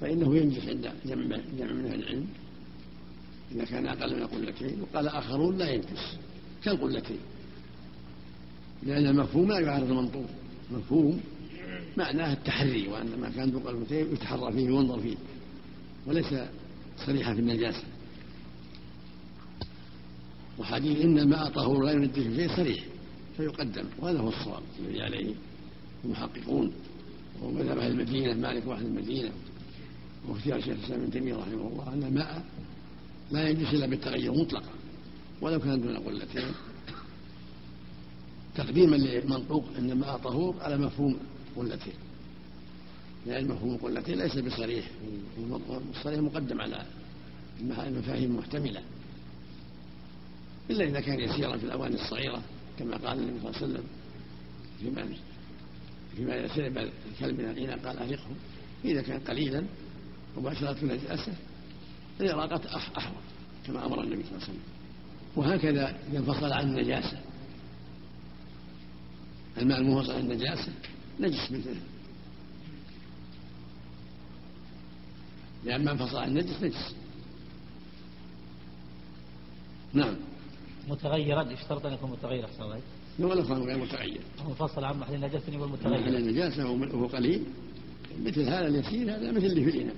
فإنه 0.00 0.36
ينجس 0.36 0.68
عند 0.68 0.92
جمع 1.06 1.36
جمع 1.58 1.72
من 1.72 1.86
أهل 1.86 2.02
العلم. 2.02 2.26
إذا 3.52 3.64
كان 3.64 3.86
أقل 3.86 4.20
من 4.20 4.26
قلتين 4.26 4.80
وقال 4.82 5.08
آخرون 5.08 5.58
لا 5.58 5.70
ينجس 5.70 6.16
كالقلتين 6.64 7.18
لأن 8.82 9.06
المفهوم 9.06 9.48
لا 9.48 9.58
يعارض 9.58 9.90
المنطوق. 9.90 10.26
مفهوم 10.72 11.20
معناه 11.96 12.32
التحري 12.32 12.88
وأن 12.88 13.20
ما 13.20 13.30
كان 13.30 13.50
ذو 13.50 13.58
قلتين 13.58 14.12
يتحرى 14.12 14.52
فيه 14.52 14.70
وينظر 14.70 15.00
فيه 15.00 15.16
وليس 16.06 16.34
صريحا 17.06 17.34
في 17.34 17.40
النجاسة. 17.40 17.82
وحديث 20.58 21.00
إن 21.00 21.18
الماء 21.18 21.50
طهور 21.50 21.84
لا 21.84 21.92
ينجس 21.92 22.22
شيء 22.22 22.56
صريح 22.56 22.84
فيقدم 23.36 23.84
وهذا 23.98 24.18
هو 24.20 24.28
الصواب 24.28 24.62
الذي 24.80 25.02
عليه 25.02 25.34
المحققون 26.04 26.72
وهو 27.40 27.50
مذهب 27.50 27.78
أهل 27.78 27.90
المدينة 27.90 28.34
مالك 28.34 28.66
واحد 28.66 28.84
المدينة 28.84 29.30
واختيار 30.28 30.60
شيخ 30.60 30.68
الإسلام 30.78 31.00
ابن 31.00 31.10
تيمية 31.10 31.34
رحمه 31.34 31.68
الله 31.68 31.92
أن 31.92 32.02
الماء 32.02 32.44
لا 33.32 33.48
ينجس 33.48 33.74
إلا 33.74 33.86
بالتغير 33.86 34.32
مطلقا 34.32 34.70
ولو 35.40 35.60
كان 35.60 35.80
دون 35.80 35.96
قلتين 35.96 36.44
تقديما 38.54 38.96
لمنطوق 38.96 39.64
أن 39.78 39.90
الماء 39.90 40.16
طهور 40.18 40.54
على 40.60 40.78
مفهوم 40.78 41.16
قلتين 41.56 41.94
لأن 43.26 43.48
مفهوم 43.48 43.76
قلتين 43.76 44.18
ليس 44.18 44.38
بصريح 44.38 44.90
الصريح 45.96 46.20
مقدم 46.20 46.60
على 46.60 46.86
المفاهيم 47.60 48.30
المحتملة. 48.30 48.82
إلا 50.70 50.84
إذا 50.84 51.00
كان 51.00 51.20
يسيرا 51.20 51.56
في 51.56 51.64
الأواني 51.64 51.94
الصغيرة 51.94 52.42
كما 52.78 52.96
قال 52.96 53.18
النبي 53.18 53.40
صلى 53.40 53.50
الله 53.50 53.62
عليه 53.62 53.66
وسلم 53.66 53.84
فيما 54.80 55.16
فيما 56.16 56.36
يسير 56.36 56.66
الكلب 57.12 57.40
من 57.40 57.50
الإناء 57.50 57.78
قال 57.78 57.98
أهلقه 57.98 58.30
إذا 58.84 59.02
كان 59.02 59.20
قليلا 59.20 59.64
مباشرة 60.36 60.84
نجاسة 60.84 61.32
الإراقة 62.20 62.76
أحوط 62.98 63.22
كما 63.66 63.86
أمر 63.86 64.02
النبي 64.02 64.22
صلى 64.22 64.32
الله 64.32 64.42
عليه 64.42 64.52
وسلم. 64.52 64.62
وهكذا 65.36 65.96
إذا 66.10 66.18
انفصل 66.18 66.52
عن 66.52 66.68
النجاسة. 66.68 67.20
الماء 69.58 69.78
المنفصل 69.78 70.12
عن 70.12 70.20
النجاسة 70.20 70.72
نجس 71.20 71.52
مثله 71.52 71.80
لأن 75.64 75.84
ما 75.84 75.92
انفصل 75.92 76.16
عن 76.16 76.28
النجس 76.28 76.62
نجس. 76.62 76.94
نعم. 79.94 80.14
متغيرا 80.88 81.42
يشترط 81.42 81.86
أن 81.86 81.92
يكون 81.92 82.10
متغير 82.10 82.44
أحسن 82.44 82.62
الله 82.62 82.80
ولا 83.18 83.42
كان 83.42 83.62
غير 83.62 83.78
متغير. 83.78 84.20
منفصل 84.48 84.84
عن 84.84 84.98
محل 84.98 85.14
النجاسة 85.14 85.52
يقول 85.52 85.68
محل 85.68 85.72
متغير 85.72 86.18
النجاسة 86.18 86.70
وهو 86.70 87.06
قليل. 87.06 87.42
مثل 88.24 88.42
هذا 88.42 88.66
اليسير 88.66 89.16
هذا 89.16 89.32
مثل 89.32 89.46
اللي 89.46 89.64
في 89.64 89.70
الإناء 89.70 89.96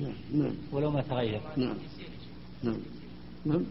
نعم 0.00 0.14
نعم. 0.32 0.54
ولو 0.72 0.90
ما 0.90 1.02
تغير. 1.02 1.40
نعم 1.56 1.76
نعم. 2.62 2.80
نعم. 3.44 3.64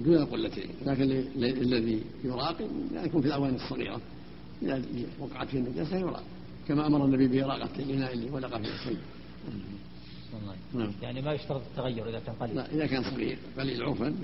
دون 0.00 0.14
القلتين 0.14 0.70
لكن 0.86 1.10
الذي 1.42 2.02
يراقب 2.24 2.70
لا 2.92 3.04
يكون 3.04 3.20
في 3.20 3.26
الأواني 3.26 3.56
الصغيرة. 3.56 4.00
إذا 4.62 4.82
وقعت 5.18 5.48
فيه 5.48 5.58
النجاسة 5.58 5.96
يراقب. 5.96 6.24
كما 6.68 6.86
أمر 6.86 7.04
النبي 7.04 7.28
بإراقة 7.28 7.70
الإناء 7.78 8.12
اللي 8.12 8.30
ولق 8.30 8.58
فيه 8.58 8.74
الشيء. 8.74 8.98
نعم. 10.74 10.92
يعني 11.02 11.22
ما 11.22 11.32
يشترط 11.32 11.62
التغير 11.70 12.08
إذا 12.08 12.20
كان 12.20 12.34
قليل. 12.34 12.56
لا 12.56 12.72
إذا 12.72 12.86
كان 12.86 13.02
صغير 13.02 13.38
قليل 13.58 13.82
عرفا 13.82 14.14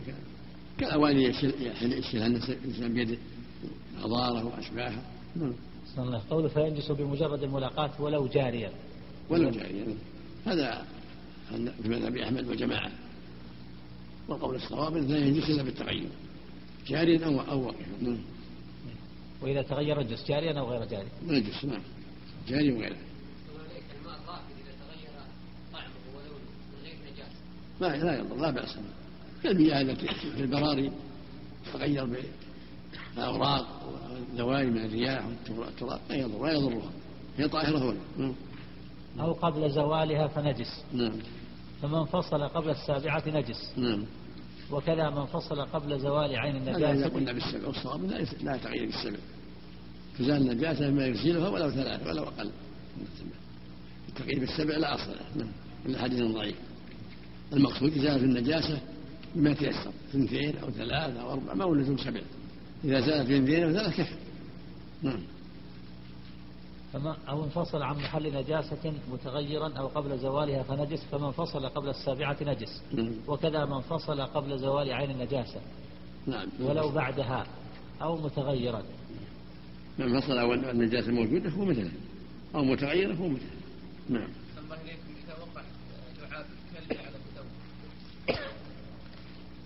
كالأواني 0.78 1.24
يشيلها 1.24 2.26
الإنسان 2.26 2.94
بيده 2.94 3.18
عضاره 4.02 4.46
وأشباهها 4.46 5.02
نعم. 5.36 5.52
صلى 5.96 6.04
الله 6.04 6.22
قوله 6.30 6.48
فينجس 6.48 6.90
بمجرد 6.90 7.42
الملاقاة 7.42 7.90
ولو 8.00 8.26
جاريا 8.26 8.70
ولو 9.30 9.50
جاريا 9.50 9.96
هذا 10.46 10.84
في 11.82 11.88
مذهب 11.88 12.16
أحمد 12.16 12.48
وجماعة. 12.48 12.90
والقول 14.28 14.54
الصواب 14.54 14.96
لا 14.96 15.18
ينجس 15.18 15.50
إلا 15.50 15.62
بالتغير. 15.62 16.08
جاريا 16.86 17.26
أو 17.26 17.40
أو 17.40 17.66
واقفا 17.66 18.02
نعم. 18.02 18.18
وإذا 19.42 19.62
تغير 19.62 20.00
نجس 20.00 20.28
جاريا 20.28 20.60
أو 20.60 20.70
غير 20.70 20.84
جاري. 20.84 21.08
نجس 21.26 21.64
نعم. 21.64 21.82
جاري 22.48 22.72
وغيره. 22.72 22.96
ما 27.80 27.86
لا 27.86 28.18
يضر 28.18 28.36
لا 28.36 28.50
بأس. 28.50 28.78
كالمياه 29.42 29.80
التي 29.80 30.06
في 30.08 30.40
البراري 30.40 30.92
تغير 31.72 32.08
بالأوراق 33.16 33.66
والدوائر 34.10 34.70
من 34.70 34.84
الرياح 34.84 35.26
والتراب 35.50 36.00
لا 36.10 36.16
يضر 36.16 36.46
لا 36.46 36.52
يضرها. 36.52 36.90
هي 37.38 37.48
طاهرة 37.48 37.78
هنا 37.78 38.00
نعم. 38.18 38.34
أو 39.20 39.32
قبل 39.32 39.70
زوالها 39.70 40.26
فنجس. 40.26 40.84
نعم. 40.92 41.18
فمن 41.82 42.04
فصل 42.04 42.48
قبل 42.48 42.70
السابعة 42.70 43.22
نجس. 43.26 43.72
نعم. 43.76 44.04
وكذا 44.70 45.10
من 45.10 45.26
فصل 45.26 45.60
قبل 45.60 46.00
زوال 46.00 46.36
عين 46.36 46.56
هذا 46.56 46.76
إذا 46.76 46.90
النجاسة. 46.90 47.14
قلنا 47.14 47.32
بالسبع 47.32 47.66
والصواب 47.66 48.04
لا 48.04 48.26
لا 48.42 48.56
تغيير 48.56 48.88
السبع 48.88 49.18
تزال 50.18 50.50
النجاسة 50.50 50.90
ما 50.90 51.06
يزيلها 51.06 51.48
ولو 51.48 51.70
ثلاثة 51.70 52.10
ولو 52.10 52.22
أقل. 52.22 52.50
التغيير 54.08 54.40
بالسبع 54.40 54.76
لا 54.76 54.94
أصل 54.94 55.10
له. 55.10 55.44
نعم. 55.44 55.52
إلا 55.86 56.02
حديث 56.02 56.22
ضعيف. 56.22 56.56
المقصود 57.52 57.92
إزالة 57.92 58.16
النجاسة 58.16 58.80
بما 59.34 59.52
تيسر 59.54 59.92
اثنتين 60.10 60.58
أو 60.58 60.70
ثلاثة 60.70 61.20
أو 61.20 61.32
أربعة 61.32 61.54
ما 61.54 61.64
هو 61.64 61.74
لزوم 61.74 61.96
سبع 61.96 62.20
إذا 62.84 63.00
زالت 63.00 63.30
اثنتين 63.30 63.64
أو 63.64 63.72
ثلاثة 63.72 64.02
كفى 64.02 64.14
نعم. 65.02 65.20
فما 66.92 67.16
أو 67.28 67.44
انفصل 67.44 67.82
عن 67.82 67.96
محل 67.96 68.34
نجاسة 68.34 68.92
متغيرا 69.12 69.68
أو 69.68 69.86
قبل 69.86 70.18
زوالها 70.18 70.62
فنجس 70.62 71.04
فمن 71.04 71.30
فصل 71.30 71.66
قبل 71.66 71.88
السابعة 71.88 72.36
نجس. 72.42 72.82
نعم. 72.94 73.12
وكذا 73.28 73.64
من 73.64 73.80
فصل 73.80 74.20
قبل 74.20 74.58
زوال 74.58 74.92
عين 74.92 75.10
النجاسة. 75.10 75.60
نعم. 76.26 76.48
ولو 76.60 76.90
بعدها 76.90 77.46
أو 78.02 78.16
متغيرا. 78.16 78.82
من 79.98 80.20
فصل 80.20 80.40
والنجاسة 80.40 81.12
موجودة 81.12 81.50
هو 81.50 81.64
مثله. 81.64 81.92
أو 82.54 82.64
متغيرة 82.64 83.14
هو 83.14 83.28
مثله. 83.28 83.56
نعم 84.08 84.28
الله 84.58 84.76
إليكم 84.82 85.10
إذا 85.24 85.34
وقع 85.34 85.62
لعاب 86.22 86.46
الكلب 86.46 86.98
على 86.98 87.16
الثوب 87.16 87.46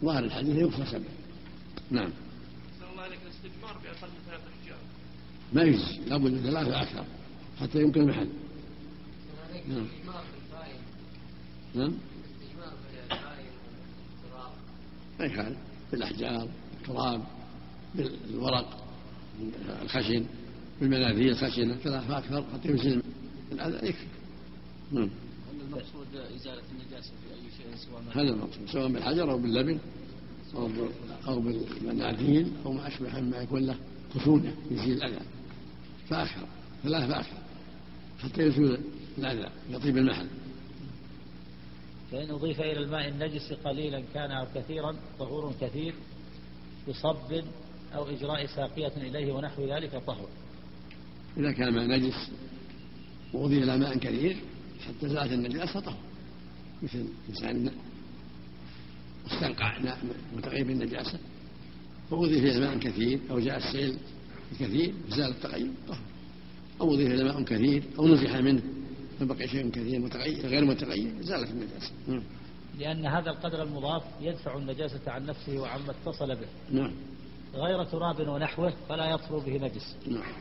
ظاهر 0.05 0.25
الحديث 0.25 0.57
يغفر 0.57 0.85
سبع 0.85 1.09
نعم. 1.91 2.11
الله 2.93 3.03
عليك 3.03 3.19
الاستجمار 3.27 3.73
بأقل 3.73 4.09
من 4.09 4.21
ثلاثة 4.27 4.45
أحجار 4.61 4.79
ما 5.53 5.63
يجزي 5.63 6.09
لابد 6.09 6.33
من 6.33 6.43
ثلاثة 6.43 6.83
أكثر 6.83 7.05
حتى 7.61 7.83
يمكن 7.83 8.01
المحل. 8.01 8.29
نعم. 9.69 9.87
نعم. 11.75 11.93
ما 15.19 15.27
يخالف. 15.27 15.59
بالأحجار 15.93 16.49
بالتراب 16.79 17.23
بالورق 17.95 18.85
الخشن 19.83 20.25
بالمناديل 20.81 21.29
الخشنة 21.31 21.75
ثلاثة 21.75 22.19
أكثر 22.19 22.45
حتى 22.53 22.69
يزيل 22.69 23.03
الأذى 23.53 23.89
يكفي. 23.89 24.07
نعم. 24.93 25.11
المقصود 25.71 26.07
إزالة 26.37 26.63
النجاسة 26.73 27.11
في 27.11 27.35
أي 27.35 27.51
شيء 27.57 27.77
سواء 27.77 28.03
هذا 28.25 28.35
المقصود 28.35 28.69
سواء 28.69 28.89
بالحجر 28.89 29.31
أو 29.31 29.39
باللبن 29.39 29.79
أو 30.55 30.69
أو 31.29 31.41
بالمناديل 31.41 32.53
أو 32.67 32.73
ما 32.73 32.89
أشبه 32.89 33.21
مما 33.21 33.37
يكون 33.43 33.67
له 33.67 33.77
خشونة 34.15 34.55
يزيل 34.71 34.97
الأذى. 34.97 35.25
فأكثر 36.09 36.47
ثلاثة 36.83 37.09
فأكثر 37.09 37.37
حتى 38.19 38.43
يزول 38.43 38.79
الأذى 39.19 39.49
يطيب 39.71 39.97
المحل. 39.97 40.27
فإن 42.13 42.31
أضيف 42.31 42.61
إلى 42.61 42.79
الماء 42.79 43.09
النجس 43.09 43.53
قليلا 43.65 44.03
كان 44.15 44.31
أو 44.31 44.47
كثيرا 44.55 44.97
طهور 45.19 45.55
كثير 45.61 45.95
بصب 46.89 47.45
أو 47.95 48.09
إجراء 48.09 48.47
ساقية 48.47 48.93
إليه 48.97 49.33
ونحو 49.33 49.65
ذلك 49.65 50.03
طهر. 50.07 50.29
إذا 51.37 51.53
كان 51.53 51.75
ماء 51.75 51.87
نجس 51.87 52.31
وأضيف 53.33 53.63
إلى 53.63 53.79
ماء 53.79 53.99
كثير 53.99 54.37
حتى 54.89 55.09
زالت 55.09 55.33
النجاسة 55.33 55.81
طهر 55.81 55.99
مثل 56.83 57.07
إنسان 57.29 57.71
استنقع 59.27 59.79
ماء 59.79 59.99
متغير 60.37 60.67
بالنجاسة 60.67 61.19
وأضيف 62.11 62.45
إلى 62.45 62.61
ماء 62.61 62.79
كثير 62.79 63.21
أو 63.31 63.39
جاء 63.39 63.57
السيل 63.57 63.99
الكثير 64.53 64.95
زال 65.09 65.31
التغير 65.31 65.71
طهر. 65.89 65.99
أو 66.81 66.95
أضيف 66.95 67.11
إلى 67.11 67.25
ماء 67.25 67.43
كثير 67.43 67.83
أو 67.99 68.09
نزح 68.09 68.37
منه 68.37 68.63
فبقي 69.21 69.49
شيء 69.49 69.71
كثير 69.71 70.01
متغير 70.01 70.47
غير 70.47 70.65
متغير 70.65 71.23
زالت 71.23 71.51
النجاسة. 71.51 71.93
نعم. 72.09 72.23
لأن 72.79 73.07
هذا 73.07 73.31
القدر 73.31 73.63
المضاف 73.63 74.03
يدفع 74.21 74.57
النجاسة 74.57 75.11
عن 75.11 75.27
نفسه 75.27 75.61
وعما 75.61 75.91
اتصل 75.91 76.37
به. 76.37 76.47
نعم. 76.71 76.93
غير 77.55 77.85
تراب 77.85 78.29
ونحوه 78.29 78.73
فلا 78.89 79.11
يطهر 79.11 79.39
به 79.39 79.57
نجس. 79.57 79.97
نعم. 80.09 80.33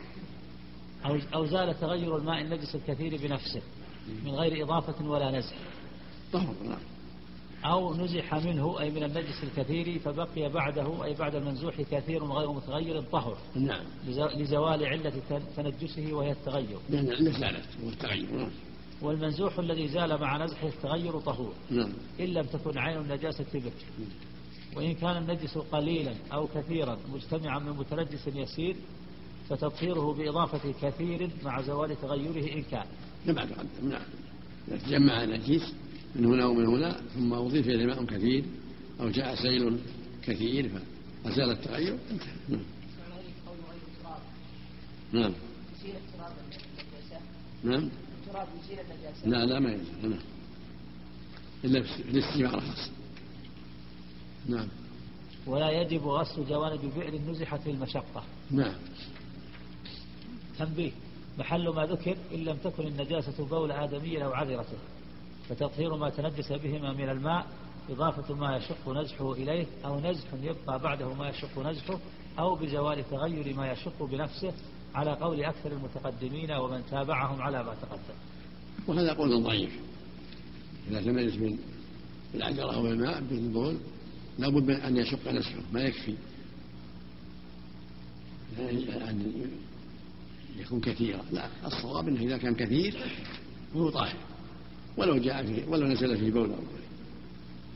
أو 1.04 1.18
أو 1.34 1.46
زال 1.46 1.80
تغير 1.80 2.16
الماء 2.16 2.40
النجس 2.40 2.74
الكثير 2.74 3.16
بنفسه. 3.16 3.62
من 4.24 4.30
غير 4.34 4.64
إضافة 4.64 5.08
ولا 5.08 5.30
نزح. 5.38 5.56
طهر 6.32 6.54
نعم. 6.64 6.78
أو 7.64 7.94
نزح 7.94 8.34
منه 8.34 8.80
أي 8.80 8.90
من 8.90 9.02
النجس 9.02 9.42
الكثير 9.42 9.98
فبقي 9.98 10.48
بعده 10.48 11.04
أي 11.04 11.14
بعد 11.14 11.34
المنزوح 11.34 11.80
كثير 11.80 12.24
غير 12.24 12.52
متغير 12.52 13.00
طهر 13.02 13.36
نعم. 13.54 13.84
لز- 14.06 14.36
لزوال 14.36 14.84
علة 14.86 15.12
تن- 15.30 15.42
تنجسه 15.56 16.12
وهي 16.12 16.32
التغير. 16.32 16.78
لأن 16.90 17.08
العلة 17.08 17.30
زالت 17.40 17.66
والتغير 17.84 18.32
نعم. 18.36 18.50
والمنزوح 19.02 19.58
الذي 19.58 19.88
زال 19.88 20.20
مع 20.20 20.44
نزحه 20.44 20.68
التغير 20.68 21.20
طهور. 21.20 21.52
نعم. 21.70 21.92
إن 22.20 22.26
لم 22.26 22.46
تكن 22.46 22.78
عين 22.78 22.98
النجاسة 23.00 23.44
به 23.54 23.72
وإن 24.76 24.94
كان 24.94 25.16
النجس 25.16 25.58
قليلا 25.58 26.14
أو 26.32 26.46
كثيرا 26.54 26.98
مجتمعا 27.14 27.58
من 27.58 27.72
متنجس 27.72 28.26
يسير 28.26 28.76
فتطهيره 29.48 30.12
بإضافة 30.14 30.72
كثير 30.82 31.30
مع 31.44 31.60
زوال 31.62 32.00
تغيره 32.00 32.52
إن 32.54 32.62
كان. 32.62 32.86
كما 33.26 33.44
تقدم 33.44 33.88
نعم 33.88 34.02
إذا 34.68 34.76
تجمع 34.76 35.24
نجيس 35.24 35.72
من 36.16 36.24
هنا 36.24 36.46
ومن 36.46 36.66
هنا 36.66 37.00
ثم 37.14 37.32
أضيف 37.32 37.66
إليه 37.66 37.86
ماء 37.86 38.04
كثير 38.04 38.44
أو 39.00 39.08
جاء 39.08 39.34
سيل 39.34 39.78
كثير 40.22 40.70
فأزال 41.24 41.50
التغير. 41.50 41.98
انتهى 42.10 42.32
نعم. 42.48 42.60
نعم. 45.12 45.32
يزيل 45.78 45.94
نعم 47.64 47.88
التراب 48.26 48.48
يزيل 48.64 48.78
النجاسة 48.80 49.26
لا 49.26 49.46
لا 49.46 49.60
ما 49.60 49.72
يزال 49.72 50.10
نعم. 50.10 50.20
إلا 51.64 51.80
بالاستمارة 51.80 52.60
خاصة 52.60 52.90
نعم. 54.48 54.68
ولا 55.46 55.70
يجب 55.70 56.06
غسل 56.06 56.46
جوانب 56.48 56.80
بئر 56.96 57.20
نزحت 57.30 57.66
للمشقة 57.66 58.24
نعم. 58.50 58.74
تنبيه. 60.58 60.92
محل 61.40 61.68
ما 61.68 61.86
ذكر 61.86 62.16
إن 62.34 62.44
لم 62.44 62.56
تكن 62.56 62.86
النجاسة 62.86 63.46
بول 63.46 63.72
آدمي 63.72 64.24
أو 64.24 64.32
عذرته 64.32 64.78
فتطهير 65.48 65.96
ما 65.96 66.10
تنجس 66.10 66.52
بهما 66.52 66.92
من 66.92 67.08
الماء 67.08 67.46
إضافة 67.90 68.34
ما 68.34 68.56
يشق 68.56 68.88
نزحه 68.88 69.32
إليه 69.32 69.66
أو 69.84 70.00
نزح 70.00 70.26
يبقى 70.42 70.78
بعده 70.78 71.14
ما 71.14 71.28
يشق 71.28 71.58
نزحه 71.58 71.98
أو 72.38 72.54
بزوال 72.54 73.10
تغير 73.10 73.56
ما 73.56 73.72
يشق 73.72 74.02
بنفسه 74.02 74.52
على 74.94 75.12
قول 75.12 75.44
أكثر 75.44 75.72
المتقدمين 75.72 76.52
ومن 76.52 76.82
تابعهم 76.90 77.42
على 77.42 77.64
ما 77.64 77.74
تقدم. 77.74 78.18
وهذا 78.86 79.12
قول 79.12 79.42
ضعيف. 79.42 79.78
إذا 80.90 81.00
تميز 81.00 81.36
من 81.36 81.58
بالعجرة 82.32 82.74
أو 82.74 82.86
الماء 82.86 83.20
بالبول 83.20 83.76
لابد 84.38 84.62
من 84.62 84.76
أن 84.76 84.96
يشق 84.96 85.32
نزحه 85.32 85.62
ما 85.72 85.80
يكفي. 85.80 86.14
أن 88.58 89.50
يكون 90.60 90.80
كثيرا. 90.80 91.20
لا 91.32 91.48
الصواب 91.66 92.08
أنه 92.08 92.20
إذا 92.20 92.38
كان 92.38 92.54
كثير 92.54 92.96
فهو 93.74 93.90
طاهر. 93.90 94.16
ولو 94.96 95.18
جاء 95.18 95.46
في 95.46 95.64
ولو 95.68 95.86
نزل 95.86 96.18
في 96.18 96.30
بول 96.30 96.50
أو 96.50 96.58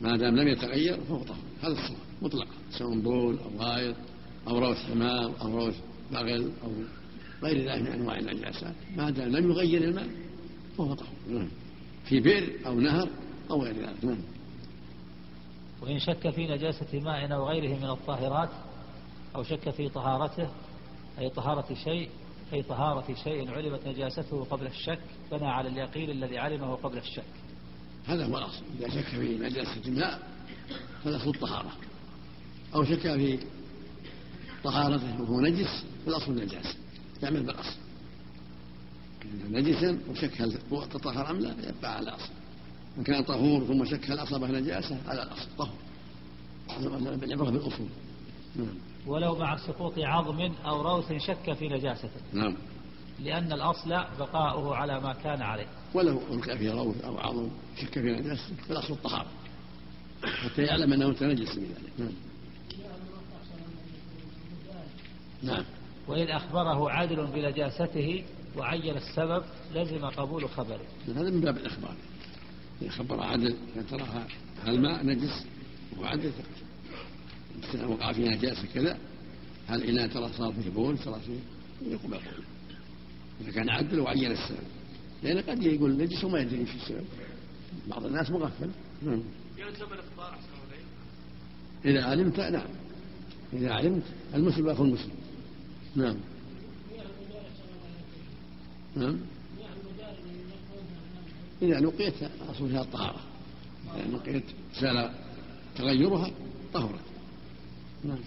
ما 0.01 0.17
دام 0.17 0.35
لم 0.35 0.47
يتغير 0.47 1.01
فهو 1.01 1.23
طهر 1.23 1.37
هذا 1.61 1.71
الصواب 1.71 1.99
مطلقا. 2.21 2.55
سواء 2.71 2.99
بول 2.99 3.37
أو 3.37 3.49
غائط 3.59 3.95
أو 4.47 4.59
روث 4.59 4.77
حمام 4.77 5.31
أو 5.41 5.57
روث 5.57 5.75
بغل 6.11 6.51
أو 6.63 6.71
غير 7.43 7.71
ذلك 7.71 7.81
من 7.81 7.87
أنواع 7.87 8.19
النجاسات. 8.19 8.75
ما 8.97 9.09
دام 9.09 9.27
لم 9.27 9.51
يغير 9.51 9.83
الماء 9.83 10.09
فهو 10.77 10.93
طهور 10.93 11.15
نعم. 11.29 11.47
في 12.05 12.19
بئر 12.19 12.49
أو 12.65 12.79
نهر 12.79 13.09
أو 13.51 13.63
غير 13.63 13.75
ذلك. 13.75 14.05
نعم. 14.05 14.17
وإن 15.81 15.99
شك 15.99 16.29
في 16.29 16.47
نجاسة 16.47 16.99
ماء 16.99 17.33
أو 17.33 17.49
غيره 17.49 17.77
من 17.77 17.89
الطاهرات 17.89 18.49
أو 19.35 19.43
شك 19.43 19.69
في 19.69 19.89
طهارته 19.89 20.49
أي 21.19 21.29
طهارة 21.29 21.73
شيء 21.73 22.09
أي 22.53 22.63
طهارة 22.63 23.13
شيء 23.23 23.51
علمت 23.51 23.87
نجاسته 23.87 24.43
قبل 24.43 24.67
الشك 24.67 24.99
بنى 25.31 25.45
على 25.45 25.69
اليقين 25.69 26.09
الذي 26.09 26.37
علمه 26.37 26.75
قبل 26.75 26.97
الشك. 26.97 27.23
هذا 28.07 28.25
هو 28.25 28.37
الأصل. 28.37 28.61
إذا 28.79 28.89
شك 28.89 29.05
في 29.05 29.37
نجاسة 29.37 29.81
الماء 29.85 30.19
فالأصل 31.03 31.29
الطهارة. 31.29 31.71
أو 32.75 32.83
شك 32.83 32.99
في 32.99 33.39
طهارته 34.63 35.21
وهو 35.21 35.41
نجس 35.41 35.83
فالأصل 36.05 36.31
النجاسة. 36.31 36.75
يعمل 37.23 37.43
بالأصل. 37.43 37.77
نجسا 39.49 39.99
وشك 40.11 40.41
هل 40.41 40.59
تطهر 40.89 41.29
أم 41.29 41.39
لا 41.39 41.55
يبقى 41.69 41.95
على 41.95 42.09
الأصل. 42.09 42.29
إن 42.97 43.03
كان 43.03 43.23
طهور 43.23 43.63
ثم 43.63 43.85
شك 43.85 44.11
هل 44.11 44.19
أصابه 44.19 44.47
نجاسة 44.47 44.97
على 45.07 45.23
الأصل. 45.23 45.47
طهور. 45.57 45.75
العبرة 47.23 47.49
بالأصول. 47.49 47.87
نعم. 48.55 48.77
ولو 49.07 49.35
مع 49.35 49.57
سقوط 49.57 49.93
عظم 49.97 50.51
أو 50.65 50.81
روث 50.81 51.13
شك 51.13 51.53
في 51.53 51.67
نجاسته 51.67 52.21
نعم. 52.33 52.55
لأن 53.19 53.51
الأصل 53.51 53.89
بقاؤه 53.89 54.75
على 54.75 54.99
ما 54.99 55.13
كان 55.13 55.41
عليه. 55.41 55.67
ولو 55.93 56.21
ألقى 56.31 56.57
في 56.57 56.69
روث 56.69 57.03
أو 57.03 57.17
عظم 57.17 57.49
شك 57.77 57.93
في 57.93 58.11
نجاسته 58.11 58.55
فالأصل 58.67 58.93
الطهارة. 58.93 59.27
حتى 60.23 60.61
يعلم 60.61 60.93
أنه 60.93 61.13
تنجس 61.13 61.55
بذلك 61.55 61.91
نعم. 61.97 62.11
نعم. 65.43 65.65
وإن 66.07 66.27
أخبره 66.27 66.91
عدل 66.91 67.27
بنجاسته 67.27 68.23
وعين 68.57 68.97
السبب 68.97 69.43
لزم 69.75 70.05
قبول 70.05 70.49
خبره. 70.49 70.85
هذا 71.07 71.29
من 71.29 71.41
باب 71.41 71.57
الإخبار. 71.57 71.95
إذا 72.81 72.89
خبر 72.89 73.23
عدل 73.23 73.55
تراها 73.89 74.27
الماء 74.67 75.05
نجس 75.05 75.45
وهو 75.97 76.05
عدل. 76.05 76.31
وقع 77.87 78.13
فيه 78.13 78.29
نجاسة 78.29 78.67
كذا 78.73 78.97
هل 79.67 79.83
إناء 79.83 80.07
ترى 80.07 80.31
صار 80.37 80.53
فيه 80.53 80.69
بول 80.69 80.97
ترى 80.97 81.19
فيه 81.25 81.39
يقبل 81.91 82.19
إذا 83.41 83.51
كان 83.51 83.69
عدل 83.69 83.99
وعين 83.99 84.31
السبب 84.31 84.67
لأن 85.23 85.39
قد 85.39 85.63
يقول 85.63 85.97
نجس 85.97 86.23
وما 86.23 86.39
يدري 86.39 86.59
إيش 86.59 86.69
السبب. 86.75 87.05
بعض 87.87 88.05
الناس 88.05 88.29
مغفل. 88.29 88.69
نعم. 89.05 89.23
إذا 91.85 92.03
علمت 92.03 92.39
نعم. 92.39 92.67
إذا 93.53 93.71
علمت 93.73 94.03
المسلم 94.35 94.69
أخو 94.69 94.83
المسلم. 94.83 95.15
نعم. 95.95 96.17
نعم. 98.95 99.17
إذا 101.61 101.79
نقيت 101.79 102.13
أصل 102.49 102.69
فيها 102.69 102.81
الطهارة. 102.81 103.19
إذا 103.95 104.07
نقيت 104.07 104.43
زال 104.81 105.11
تغيرها 105.75 106.31
طهرت. 106.73 107.14
نعم. 108.07 108.19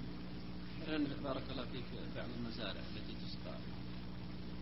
بارك 1.25 1.43
الله 1.53 1.65
فيك 1.73 1.85
بعض 2.17 2.27
المزارع 2.39 2.71
التي 2.71 3.15
تسقى. 3.25 3.55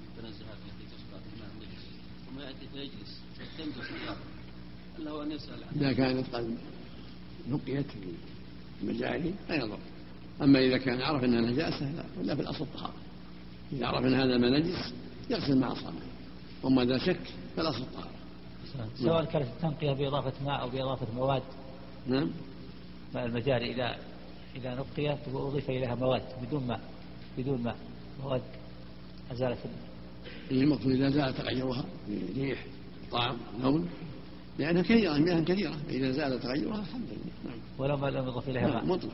التنزهات 0.09 0.59
التي 0.67 0.85
تسقى 0.93 1.21
في 1.21 1.29
الماء 1.37 1.51
النجس 1.55 1.85
ثم 2.27 2.41
يأتي 2.41 2.69
فيجلس 2.73 3.21
تنجس 3.59 3.91
الأرض 4.03 4.19
هل 4.99 5.09
هو 5.09 5.23
أن 5.23 5.33
يسأل. 5.33 5.65
عنه 5.65 5.81
إذا 5.81 5.93
كانت 5.93 6.35
قد 6.35 6.57
نقيت 7.49 7.87
في 7.91 7.99
المجاري 8.83 9.35
لا 9.49 9.55
يضر. 9.55 9.79
أما 10.43 10.59
إذا 10.59 10.79
كان 10.79 11.01
عرف 11.01 11.25
أنها 11.25 11.41
نجاسة 11.41 11.91
لا. 11.91 12.05
ولا 12.19 12.35
في 12.35 12.43
الأصل 12.43 12.65
الطهارة. 12.65 12.95
إذا 13.73 13.87
عرف 13.87 14.05
أن 14.05 14.15
هذا 14.15 14.39
ما 14.39 14.59
نجس 14.59 14.93
يغسل 15.31 15.59
ما 15.59 15.73
أصابه 15.73 16.07
وما 16.63 16.83
إذا 16.83 16.99
شك 16.99 17.21
فالأصل 17.57 17.83
الطهارة. 17.83 18.11
سواء 18.97 19.25
كانت 19.25 19.47
التنقية 19.47 19.93
بإضافة 19.93 20.45
ماء 20.45 20.61
أو 20.61 20.69
بإضافة 20.69 21.07
مواد 21.15 21.43
نعم. 22.07 22.31
المجاري 23.17 23.75
إذا 23.75 23.99
إذا 24.57 24.75
نقيت 24.75 25.29
وأضيف 25.33 25.71
إليها 25.71 25.95
مواد 25.95 26.23
بدون 26.43 26.67
ماء 26.67 26.81
بدون 27.39 27.63
ماء 27.63 27.77
مواد 28.23 28.43
أزالت 29.33 29.59
المقصود 30.51 30.93
إذا 30.93 31.11
زال 31.11 31.35
تغيرها 31.35 31.85
ريح 32.37 32.67
طعم 33.13 33.37
لون 33.63 33.89
لأنها 34.59 34.83
كثيرة 34.83 35.17
المياه 35.17 35.41
كثيرة. 35.41 35.77
فإذا 35.89 36.11
زال 36.11 36.41
تغيرها 36.41 36.81
الحمد 36.81 37.09
لله. 37.11 37.51
نعم. 37.51 37.59
ولو 37.79 37.97
ما 37.97 38.07
لم 38.07 38.29
يضف 38.29 38.49
إليها 38.49 38.69
ماء. 38.69 38.85
مطلق. 38.85 39.13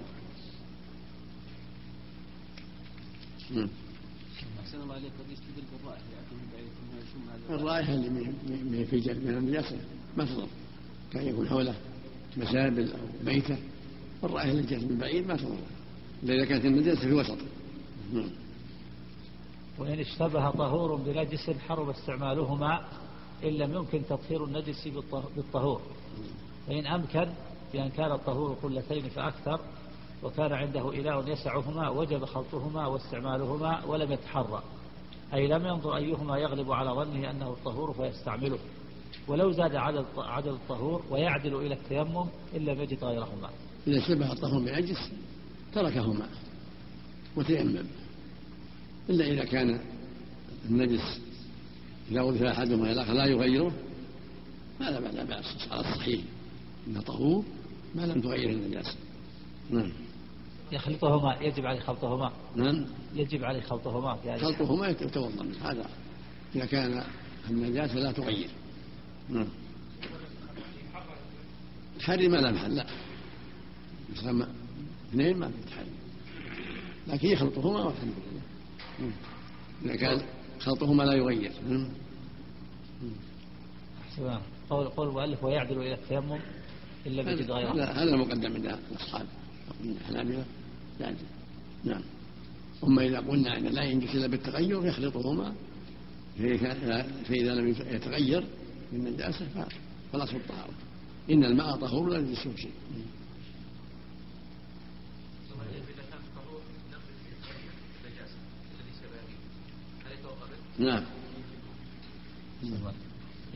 نعم. 3.50 3.68
أحسن 4.61 4.81
الله 4.81 4.94
قد 4.94 5.31
يستدل 5.33 5.62
بالرائحة 5.72 6.02
الرائحة 7.50 7.94
اللي 7.94 8.09
من 8.09 8.85
في 8.90 8.96
من 8.96 9.37
النجاسة 9.38 9.76
ما 10.16 10.24
تضر. 10.24 10.48
كان 11.12 11.26
يكون 11.26 11.48
حوله 11.48 11.74
مسابل 12.37 12.92
أو 12.92 13.24
بيتة. 13.24 13.59
الرائحة 14.24 14.50
اللي 14.50 14.62
جاءت 14.62 14.85
من 14.85 14.98
بعيد 14.98 15.26
ما 15.26 15.37
تضر 15.37 15.56
إلا 16.22 16.35
إذا 16.35 16.44
كانت 16.44 16.64
النجاسة 16.64 17.00
في 17.00 17.12
وسطه 17.12 17.46
نعم. 18.12 18.30
وإن 19.78 20.00
اشتبه 20.00 20.50
طهور 20.50 20.96
بنجس 20.96 21.50
حرم 21.68 21.90
استعمالهما 21.90 22.80
إن 23.44 23.48
لم 23.48 23.74
يمكن 23.74 24.02
تطهير 24.08 24.44
النجس 24.44 24.88
بالطهور. 25.37 25.80
فإن 26.66 26.87
أمكن 26.87 27.26
بأن 27.72 27.88
كان 27.88 28.12
الطهور 28.12 28.56
قلتين 28.62 29.08
فأكثر 29.08 29.61
وكان 30.22 30.52
عنده 30.52 30.88
إله 30.90 31.28
يسعهما 31.28 31.88
وجب 31.88 32.24
خلطهما 32.24 32.87
واستعمالهما 32.87 33.85
ولم 33.85 34.12
يتحرى. 34.12 34.62
أي 35.35 35.46
لم 35.46 35.66
ينظر 35.66 35.96
أيهما 35.96 36.38
يغلب 36.38 36.72
على 36.72 36.90
ظنه 36.90 37.30
أنه 37.30 37.48
الطهور 37.48 37.92
فيستعمله. 37.92 38.58
ولو 39.28 39.52
زاد 39.52 39.74
عدد 39.74 40.04
عدد 40.16 40.48
الطهور 40.48 41.02
ويعدل 41.11 41.54
إلى 41.54 41.74
التيمم 41.74 42.26
إن 42.56 42.64
لم 42.64 42.80
يجد 42.80 43.04
غيرهما. 43.04 43.50
إذا 43.86 44.00
شبه 44.00 44.32
الطهور 44.32 44.62
بنجس 44.62 45.10
تركهما 45.74 46.26
وتيمم. 47.36 47.84
إلا 49.10 49.24
إذا 49.24 49.44
كان 49.44 49.80
النجس 50.70 51.20
إذا 52.10 52.22
وضف 52.22 52.42
أحدهما 52.42 52.84
إلى 52.84 52.92
الآخر 52.92 53.12
لا 53.12 53.24
يغيره 53.24 53.72
هذا 54.80 55.00
لا 55.00 55.24
بأس 55.24 55.68
على 55.70 55.80
الصحيح. 55.80 56.20
إنه 56.88 57.00
طهور 57.00 57.44
ما 57.94 58.02
لم 58.02 58.20
تغير 58.20 58.50
النجاسة 58.50 58.94
نعم. 59.70 59.92
يخلطهما 60.72 61.36
يجب 61.40 61.66
عليه 61.66 61.80
خلطهما. 61.80 62.32
نعم. 62.56 62.86
يجب 63.14 63.44
عليه 63.44 63.60
خلطهما. 63.60 64.38
خلطهما 64.38 64.88
يتوضأ. 64.88 65.42
منه 65.42 65.56
هذا 65.62 65.86
إذا 66.54 66.64
كان 66.64 67.04
النجاسة 67.50 67.94
لا 67.94 68.12
تغير. 68.12 68.50
نعم. 69.28 69.48
ما 72.08 72.36
لا 72.36 72.52
محل. 72.52 72.76
لا. 72.76 72.86
مثلا 74.12 74.46
اثنين 75.11 75.37
ما 75.37 75.48
في 75.48 75.55
تحري 75.70 75.87
لكن 77.09 77.29
يخلطهما 77.29 77.85
والحمد 77.85 78.12
لله. 78.12 78.42
نعم. 79.01 79.12
إذا 79.85 79.96
كان 79.96 80.22
خلطهما 80.61 81.03
لا 81.03 81.14
يغير. 81.14 81.53
نعم 81.68 81.88
قول 84.70 84.88
قول 84.88 85.09
المؤلف 85.09 85.44
ويعدل 85.44 85.79
إلى 85.79 85.94
التيمم 85.94 86.38
لم 87.07 87.29
يجد 87.29 87.51
غيره 87.51 87.85
هذا 87.85 88.14
المقدم 88.14 88.55
عند 88.55 88.79
الأصحاب. 88.90 89.27
من 89.85 89.90
الحنابلة. 89.90 90.44
لازم 91.01 91.27
نعم. 91.85 92.03
أما 92.85 93.07
إذا 93.07 93.18
قلنا 93.18 93.59
أن 93.59 93.64
لا 93.64 93.83
ينجس 93.83 94.14
إلا 94.14 94.27
بالتغير 94.27 94.87
يخلطهما. 94.87 95.55
فإذا 97.29 97.55
لم 97.55 97.68
يتغير 97.68 98.44
من 98.92 99.07
النجاسة 99.07 99.46
فالأصل 100.12 100.37
الطهارة 100.37 100.72
إن 101.31 101.44
الماء 101.44 101.77
طهور 101.77 102.09
لا 102.09 102.18
ينجسه 102.18 102.57
شيء. 102.57 102.72
نعم. 110.78 111.04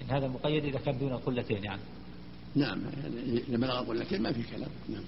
إن 0.03 0.11
هذا 0.11 0.29
مقيد 0.29 0.65
إذا 0.65 0.79
كان 0.79 0.99
دون 0.99 1.13
قلتين 1.13 1.65
يعني. 1.65 1.83
نعم 2.55 2.81
يعني 3.03 3.39
إذا 3.49 3.57
بلغ 3.57 3.81
قلتين 3.81 4.23
ما 4.23 4.33
في 4.33 4.43
كلام. 4.43 4.71
نعم. 4.89 5.03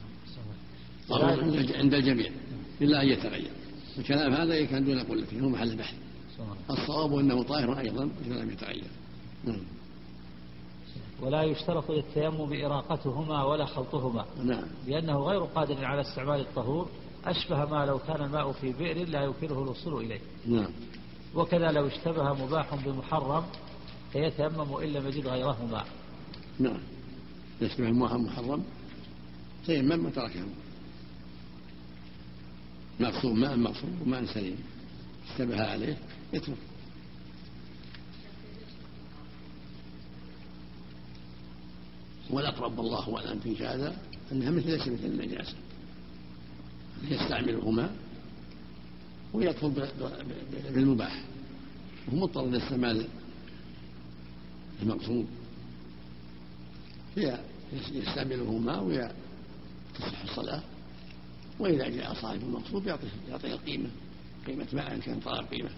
طهور 1.08 1.40
عند 1.40 1.72
عند 1.72 1.94
الجميع. 1.94 2.30
إلا 2.80 3.02
أن 3.02 3.08
يتغير. 3.08 3.50
الكلام 3.98 4.32
هذا 4.32 4.64
كان 4.64 4.84
دون 4.84 5.00
قلتين 5.00 5.40
هو 5.40 5.48
محل 5.48 5.70
البحث 5.70 5.94
الصواب 6.70 7.14
أنه 7.14 7.42
طاهر 7.42 7.78
أيضا 7.78 8.10
إذا 8.26 8.34
لم 8.34 8.50
يتغير. 8.50 8.90
نعم. 9.44 9.62
ولا 11.22 11.42
يشترط 11.42 11.90
للتيمم 11.90 12.64
إراقتهما 12.64 13.44
ولا 13.44 13.64
خلطهما. 13.64 14.24
نعم. 14.44 14.64
لأنه 14.86 15.18
غير 15.18 15.40
قادر 15.40 15.84
على 15.84 16.00
استعمال 16.00 16.40
الطهور 16.40 16.88
أشبه 17.24 17.64
ما 17.64 17.86
لو 17.86 17.98
كان 17.98 18.24
الماء 18.24 18.52
في 18.52 18.72
بئر 18.72 19.08
لا 19.08 19.24
يمكنه 19.24 19.62
الوصول 19.62 20.04
إليه. 20.04 20.20
نعم. 20.46 20.70
وكذا 21.38 21.72
لو 21.72 21.86
اشتبه 21.86 22.32
مباح 22.32 22.74
بمحرم 22.74 23.44
فيتيمم 24.12 24.74
إن 24.74 24.88
لم 24.92 25.06
يجد 25.06 25.26
غيرهما 25.26 25.84
نعم. 26.58 26.80
يشبه 27.60 27.90
محرم 27.90 28.64
تيمم 29.66 30.06
وتركه. 30.06 30.44
مغصوب 33.00 33.36
ماء 33.36 33.56
مغصوب 33.56 33.90
وماء 34.02 34.24
سليم. 34.24 34.58
اشتبه 35.30 35.64
عليه 35.64 35.96
يترك 36.32 36.56
والأقرب 42.30 42.78
والله 42.78 43.16
أعلم 43.16 43.40
في 43.40 43.66
هذا 43.66 43.96
أنها 44.32 44.50
مثل 44.50 44.70
ليس 44.70 44.88
مثل 44.88 45.04
النجاسة 45.04 45.54
يستعملهما 47.08 47.90
ويدخل 49.32 49.72
بالمباح. 50.74 51.24
وهو 52.08 52.16
مضطر 52.16 52.46
لاستعمال 52.46 53.06
المقصود. 54.82 55.26
يستعملهما 57.92 58.80
وتصح 58.80 60.22
الصلاة. 60.22 60.62
وإذا 61.58 61.88
جاء 61.88 62.14
صاحب 62.14 62.42
المقصود 62.42 62.86
يعطيه 62.86 63.08
يعطيه 63.28 63.52
القيمة 63.52 63.88
قيمة 64.46 64.66
ماء 64.72 64.94
إن 64.94 65.00
كان 65.00 65.20
طلب 65.20 65.46
قيمة. 65.46 65.70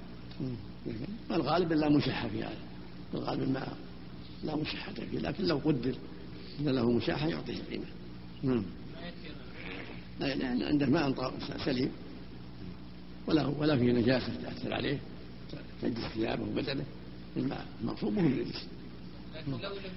الغالب 1.31 1.73
لا 1.73 1.89
مشحة 1.89 2.29
في 2.29 2.43
هذا. 2.43 2.59
الغالب 3.15 3.43
الماء 3.43 3.77
لا 4.45 4.57
مشحة 4.57 4.93
فيه. 4.93 5.19
لكن 5.19 5.45
لو 5.45 5.59
قدر 5.59 5.95
أن 6.61 6.69
له 6.69 6.91
مشاحة 6.91 7.29
يعطيه 7.29 7.57
القيمة 7.57 7.87
نعم. 8.43 8.65
لأن 10.21 10.63
عنده 10.63 10.87
ماء 10.87 11.33
سليم. 11.65 11.91
ولا 13.31 13.47
ولا 13.47 13.77
فيه 13.77 13.93
نجاسة 13.93 14.43
تأثر 14.43 14.75
عليه 14.75 14.99
تنجس 15.83 16.01
ثيابه 16.14 16.43
وبدنه 16.43 16.85
الماء 17.37 17.66
المقصود 17.81 18.12
مهم 18.12 18.40
نجس 18.40 18.66
لكن 19.35 19.53
لو 19.53 19.59
لم 19.59 19.93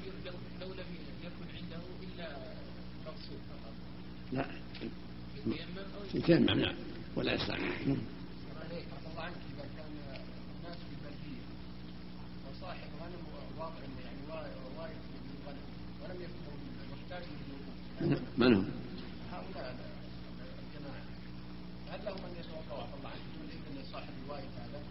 لو 0.61 0.67
لم 0.67 0.89
يكن 1.23 1.45
عنده 1.55 1.81
إلا 2.03 2.37
مقصود 3.05 3.39
فقط. 3.49 3.73
لا. 4.33 4.45
يتيمم 6.13 6.59
نعم. 6.59 6.75
ولا 7.15 7.33
يستعمل 7.33 7.61
نعم. 7.61 7.97
عليك 8.61 8.85
عفى 8.93 9.07
الله 9.11 9.21
عنك 9.21 9.35
إذا 9.35 9.65
كان 9.77 9.91
الناس 10.57 10.77
في 10.77 10.93
البلديه 10.95 11.43
وصاحب 12.45 12.89
غنم 13.01 13.23
واضع 13.59 13.75
يعني 14.03 14.17
من 14.17 14.37
الغنم 15.41 15.65
ولم 16.01 16.21
يكن 16.21 16.43
محتاج 16.93 17.23
للوضوء 18.01 18.21
من 18.37 18.53
هم؟ 18.53 18.65
هؤلاء 19.31 19.75
الجماعه 20.63 21.03
هل 21.91 22.05
لهم 22.05 22.17
ان 22.25 22.33
يتوضا 22.39 22.83
عفى 22.83 22.95
الله 22.97 23.09
عنك 23.09 23.21
بدون 23.33 23.49
اذن 23.49 23.91
صاحب 23.91 24.13
الوايد 24.25 24.49
هذا؟ 24.59 24.81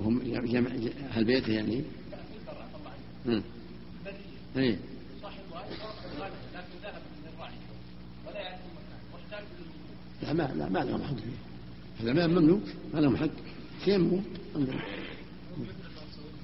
وهم 0.00 0.20
جمع 0.44 0.70
أهل 1.10 1.24
بيته 1.24 1.52
يعني؟ 1.52 1.76
لا 1.76 2.16
في 2.16 2.36
البر 2.40 2.62
عفى 2.62 2.76
الله 2.76 2.90
عنك. 2.90 3.42
البريه 3.98 4.70
اي 4.70 4.78
صاحب 5.22 5.40
الوايد 5.48 5.70
واضع 5.70 6.12
الغنم 6.12 6.34
لكن 6.54 6.74
ذهب 6.82 7.02
من 7.22 7.28
الراعي 7.34 7.54
ولا 8.26 8.40
يعرف 8.40 8.60
المكان 9.20 9.44
لا 10.22 10.32
ما 10.32 10.54
لا 10.54 10.68
ما 10.68 10.78
لهم 10.78 11.02
حق 11.02 11.14
فيه. 11.14 12.02
هذا 12.02 12.12
ماء 12.12 12.28
مملوك 12.28 12.62
ما 12.94 13.00
لهم 13.00 13.16
حق. 13.16 13.30
تيمموا 13.84 14.20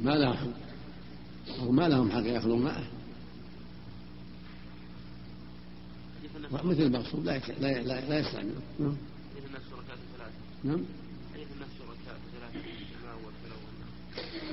ما 0.00 0.10
لهم 0.10 0.34
حق. 0.34 0.46
أو 1.58 1.72
ما 1.72 1.88
لهم 1.88 2.10
حق 2.10 2.24
ياخذون 2.24 2.62
معه. 2.62 2.84
مثل 6.64 6.82
المقصود 6.82 7.24
لا 7.24 7.38
لا 7.38 7.82
لا, 7.82 8.08
لا 8.08 8.18
يستعمله 8.18 8.60
نعم 8.80 8.96
حديث 9.34 9.46
الناس 9.46 9.62
شركاء 9.70 9.96
في 9.96 10.02
ثلاثة 10.16 10.32
نعم 10.64 10.84
حديث 11.34 11.48
الناس 11.54 11.68
شركاء 11.78 12.14
في 12.20 12.26
ثلاثة 12.38 12.58
الماء 13.00 13.16
والكلى 13.24 13.56
والنار 13.64 13.90
هذا 14.16 14.45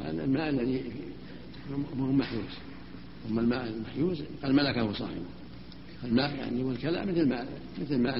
الماء 0.00 0.48
الذي 0.48 0.92
هو 1.98 2.12
محيوز. 2.12 2.44
أما 3.30 3.40
الماء 3.40 3.68
المحيوز 3.68 4.22
قد 4.42 4.50
ملكه 4.50 4.92
صاحبه. 4.92 5.24
الماء 6.04 6.34
يعني 6.36 6.64
والكلام 6.64 7.08
مثل 7.08 7.28
ماء 7.28 7.60
مثل 7.78 7.98
ماء 7.98 8.16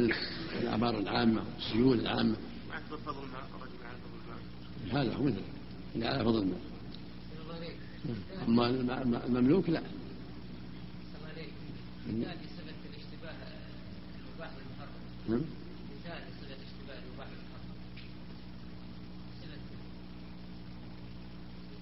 الآبار 0.62 0.98
العامة 0.98 1.42
والسيول 1.54 2.00
العامة. 2.00 2.36
فضل 3.06 3.18
الماء 3.24 3.42
هذا 4.92 5.14
هو 5.14 5.22
مثل 5.22 5.40
اللي 5.94 6.06
على 6.06 6.24
فضل 6.24 6.42
الماء. 6.42 6.60
أما 8.48 9.26
المملوك 9.26 9.68
لا. 9.68 9.82
مثال 12.08 12.36
لصفة 12.44 12.74
الاشتباه 12.90 13.34
المباح 14.18 14.50
والمحرم 14.56 15.02
نعم 15.28 15.40
مثال 15.92 16.20
لصفة 16.28 16.56
اشتباه 16.66 16.98
المباح 16.98 17.26
والمحرم 17.26 17.76
صفة 19.40 19.56
مثال 21.76 21.81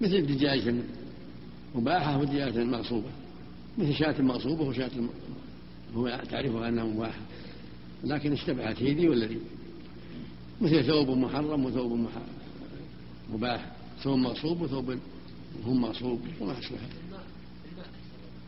مثل 0.00 0.14
الدجاج 0.14 0.74
مباحة 1.74 2.18
ودجاجة 2.18 2.64
مغصوبة. 2.64 3.10
مثل 3.78 3.94
شاة 3.94 4.22
مغصوبة 4.22 4.62
وشاة 4.64 4.90
هو 5.94 6.20
تعرفها 6.30 6.68
أنها 6.68 6.84
مباحة. 6.84 7.20
لكن 8.04 8.32
اشتبهت 8.32 8.82
هي 8.82 8.94
ذي 8.94 9.08
ولا 9.08 9.26
ذي؟ 9.26 9.40
مثل 10.60 10.84
ثوب 10.86 11.08
محرم 11.10 11.64
وثوب 11.64 11.92
مح- 11.92 12.22
مباح. 13.32 13.72
ثوب 14.02 14.18
مغصوب 14.18 14.60
وثوب 14.60 14.98
هم 15.66 15.80
مغصوب. 15.82 16.20
وما 16.40 16.58
أشبه 16.58 16.76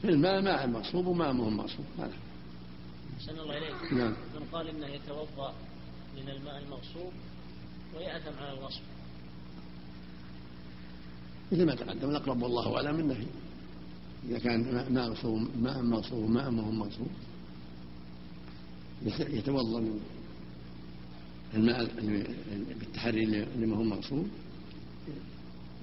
في 0.02 0.08
الماء 0.08 0.42
ماء 0.42 0.66
مغصوب 0.66 1.06
وماء 1.06 1.32
مهم 1.32 1.56
مغصوب. 1.56 1.84
هذا 1.98 2.12
أحسن 3.20 3.38
الله 3.40 3.58
إليك. 3.58 3.92
نعم. 3.92 4.10
من 4.10 4.46
قال 4.52 4.68
إنه 4.68 4.86
يتوضأ 4.86 5.54
من 6.16 6.28
الماء 6.28 6.62
المغصوب 6.62 7.12
ويأثم 7.96 8.38
على 8.38 8.52
الغصب. 8.58 8.80
مثل 11.52 11.66
ما 11.66 11.74
تقدم 11.74 12.10
الأقرب 12.10 12.42
والله 12.42 12.76
أعلم 12.76 13.00
النهي 13.00 13.26
إذا 14.28 14.38
كان 14.38 14.60
ماء 14.74 14.90
مغصوب 15.08 15.48
ماء 15.62 15.82
مغصوب 15.82 16.30
ماء 16.30 16.50
مهم 16.50 16.78
مغصوب 16.78 17.06
يت- 19.06 19.30
يتوضأ 19.30 19.80
من 19.80 20.00
الماء 21.54 21.90
بالتحري 22.80 23.24
اللي 23.24 23.66
ما 23.66 23.76
هو 23.76 23.82
مغصوب 23.82 24.26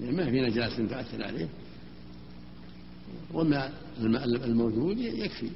يعني 0.00 0.16
ما 0.16 0.30
في 0.30 0.40
نجاسة 0.40 0.76
تؤثر 0.86 1.24
عليه. 1.24 1.48
والماء 3.32 3.72
الماء 4.00 4.24
الموجود 4.24 4.98
يكفي. 4.98 5.50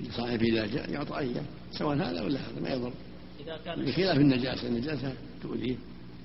لصاحبه 0.00 0.46
إذا 0.46 0.66
جاء 0.66 0.90
يعطى 0.90 1.18
أياه 1.18 1.42
سواء 1.72 1.96
هذا 1.96 2.22
ولا 2.22 2.40
هذا 2.40 2.60
ما 2.62 2.68
يضر. 2.68 2.92
بخلاف 3.90 4.16
النجاسة 4.18 4.68
النجاسة 4.68 5.12
تؤذيه 5.42 5.76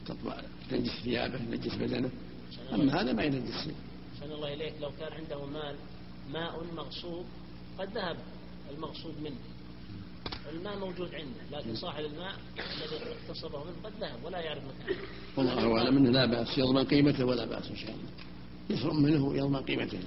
تطبع 0.05 0.41
تنجس 0.69 0.91
ثيابه 1.03 1.37
تنجس 1.37 1.75
بدنه. 1.75 2.09
أما 2.73 3.01
هذا 3.01 3.13
ما 3.13 3.23
ينجس. 3.23 3.63
شيء 3.63 3.75
أحسن 4.15 4.31
الله 4.31 4.53
إليك. 4.53 4.73
لو 4.81 4.91
كان 4.99 5.13
عنده 5.13 5.45
مال 5.45 5.75
ماء 6.33 6.63
مغصوب 6.75 7.25
قد 7.79 7.89
ذهب 7.97 8.17
المغصوب 8.71 9.13
منه. 9.23 9.35
الماء 10.53 10.79
موجود 10.79 11.09
عنده 11.15 11.59
لكن 11.59 11.75
صاحب 11.75 12.05
الماء 12.05 12.35
الذي 12.57 12.95
اغتصبه 12.95 13.63
منه 13.63 13.75
قد 13.83 13.91
ذهب 14.01 14.25
ولا 14.25 14.39
يعرف 14.39 14.63
مكانه. 14.63 14.99
والله 15.37 15.77
أعلم 15.77 15.97
أنه 15.97 16.09
لا 16.09 16.25
بأس 16.25 16.57
يضمن 16.57 16.83
قيمته 16.83 17.25
ولا 17.25 17.45
بأس 17.45 17.67
إن 17.69 17.75
شاء 17.75 17.91
الله. 17.91 18.09
يشرب 18.69 18.93
منه 18.93 19.37
يضمن 19.37 19.61
قيمته. 19.61 19.99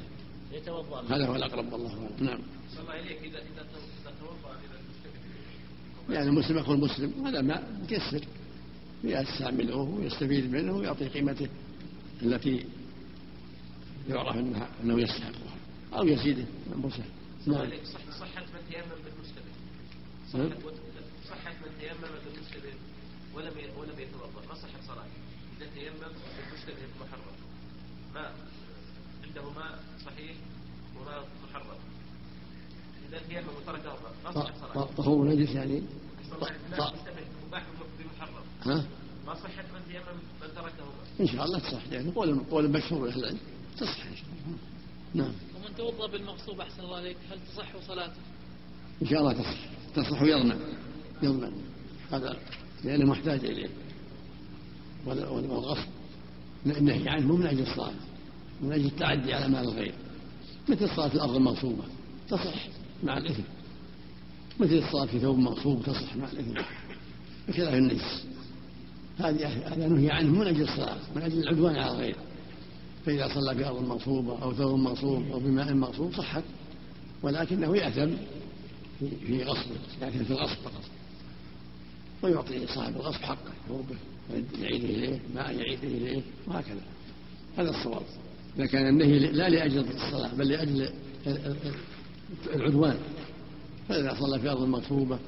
يتوضأ. 0.53 1.03
منه 1.03 1.17
هذا 1.17 1.27
هو 1.27 1.37
الأقرب 1.37 1.73
والله 1.73 1.93
أعلم. 1.93 2.27
نعم. 2.27 2.41
صلى 2.73 2.81
الله 2.81 2.93
عليك 2.93 3.19
اذا 3.19 3.39
إذا 3.39 3.63
إذا 4.03 4.13
توضأ 4.21 4.51
إذا 4.51 4.79
المشتبه 4.81 6.15
يعني 6.15 6.29
المسلم 6.29 6.59
أخو 6.59 6.73
المسلم 6.73 7.27
هذا 7.27 7.41
ماء 7.41 7.81
مكسر. 7.83 8.25
يستعمله 9.05 9.77
ويستفيد 9.77 10.53
منه 10.53 10.77
ويعطي 10.77 11.09
قيمته. 11.09 11.49
التي 12.23 12.67
يعرف 14.09 14.37
أنها 14.37 14.69
أنه 14.83 15.01
يستحقها 15.01 15.57
أو 15.93 16.05
يزيده 16.05 16.45
أنفسه 16.77 17.05
نعم 17.47 17.61
عليك 17.61 17.85
صح 17.85 18.01
صحة 18.21 18.41
من 18.41 18.61
تيمم 18.71 18.99
بالمشتبه 19.05 19.53
نعم. 20.35 20.51
صحة 20.51 21.37
صحة 21.37 21.53
من 21.53 21.73
تيمم 21.81 22.15
بالمشتبه 22.25 22.73
ولم 23.35 23.55
ولم 23.79 23.99
يتوضا 23.99 24.47
ما 24.49 24.55
صحت 24.55 24.83
صلاته 24.87 25.19
اذا 25.59 25.71
تيمم 25.75 25.97
بالمشتبه 25.99 26.83
المحرم 26.95 27.37
ماء 28.15 28.35
عنده 29.25 29.51
ماء 29.51 29.79
صحيح 30.07 30.37
وماء 30.97 31.29
محرم 31.49 31.79
اذا 33.09 33.19
تيمم 33.29 33.49
وترك 33.57 33.87
ما 34.25 34.33
صحت 34.33 34.55
صلاته 34.61 34.85
طهور 34.97 35.29
نجس 35.29 35.51
يعني 35.51 35.83
مباح 36.33 37.65
بمحرم 37.99 38.45
ها 38.63 38.85
ما 39.27 39.35
صحة 39.35 39.65
من 39.75 39.83
تيمم 39.89 40.19
من 40.43 40.55
تركهما 40.55 40.98
إن 41.21 41.27
شاء 41.27 41.45
الله 41.45 41.59
تصح 41.59 41.81
يعني 41.93 42.11
قول 42.11 42.39
قول 42.51 42.71
مشهور 42.71 43.09
أهل 43.09 43.19
العلم 43.19 43.39
تصح 43.77 44.07
إن 44.07 44.17
شاء 44.17 44.27
الله. 44.47 44.59
نعم. 45.15 45.33
ومن 45.57 45.77
توضأ 45.77 46.07
بالمغصوب 46.07 46.61
أحسن 46.61 46.81
الله 46.83 46.97
عليك 46.97 47.17
هل 47.31 47.39
تصح 47.55 47.73
صلاته؟ 47.89 48.21
إن 49.03 49.07
شاء 49.07 49.21
الله 49.21 49.33
تصح. 49.33 49.59
تصح 49.97 50.23
ويضمن. 50.23 50.59
يضمن. 51.23 51.53
هذا 52.13 52.37
لأنه 52.85 53.07
محتاج 53.07 53.45
إليه. 53.45 53.69
وال- 55.07 55.25
وال- 55.29 55.51
والغصب. 55.51 55.89
النهي 56.67 57.09
عنه 57.09 57.27
مو 57.27 57.37
من 57.37 57.47
أجل 57.47 57.63
الصلاة. 57.63 57.93
من 58.61 58.73
أجل 58.73 58.87
التعدي 58.87 59.35
على 59.35 59.49
مال 59.49 59.61
الغير 59.65 59.95
مثل 60.69 60.89
صلاة 60.97 61.15
الأرض 61.15 61.37
المغصوبة. 61.37 61.85
تصح 62.29 62.55
مع 63.03 63.19
الإثم. 63.19 63.43
مثل 64.61 64.75
الصلاة 64.75 65.07
في 65.07 65.21
ثوب 65.21 65.39
مغصوب 65.39 65.83
تصح 65.83 66.17
مع 66.17 66.29
الإثم. 66.33 66.55
بخلاف 67.49 67.75
النجس. 67.75 68.25
هذا 69.19 69.89
نهي 69.89 70.11
عنه 70.11 70.33
من 70.33 70.47
أجل 70.47 70.63
الصلاة 70.63 70.99
من 71.17 71.23
أجل 71.23 71.39
العدوان 71.39 71.77
على 71.77 71.91
الغير. 71.91 72.17
فإذا 73.07 73.29
صلى 73.35 73.55
في 73.55 73.67
أرض 73.67 73.89
مغصوبة 73.89 74.43
أو 74.43 74.55
ثوب 74.55 74.79
مغصوب 74.79 75.31
أو 75.33 75.39
بماء 75.39 75.75
مغصوب 75.75 76.13
صحت 76.15 76.43
ولكنه 77.23 77.77
يأثم 77.77 78.11
في 79.01 79.45
غصبه 79.45 79.77
لكن 80.03 80.25
في 80.25 80.31
الغصب 80.31 80.57
فقط. 80.65 80.83
ويعطي 82.23 82.67
صاحب 82.67 82.97
الغصب 82.97 83.21
حقه 83.21 83.53
ثوبه 83.69 83.97
يعيده 84.63 84.89
إليه 84.89 85.21
ماء 85.35 85.57
يعيده 85.57 85.89
إليه 85.89 86.23
وهكذا. 86.47 86.83
هذا 87.59 87.71
الصواب. 87.71 88.03
إذا 88.57 88.67
كان 88.67 88.89
النهي 88.89 89.19
لا 89.19 89.49
لأجل 89.49 89.79
الصلاة 89.79 90.35
بل 90.35 90.49
لأجل 90.49 90.91
العدوان. 92.55 92.97
فإذا 93.89 94.17
صلى 94.21 94.41
في 94.41 94.51
أرض 94.51 94.63
مغصوبة 94.63 95.19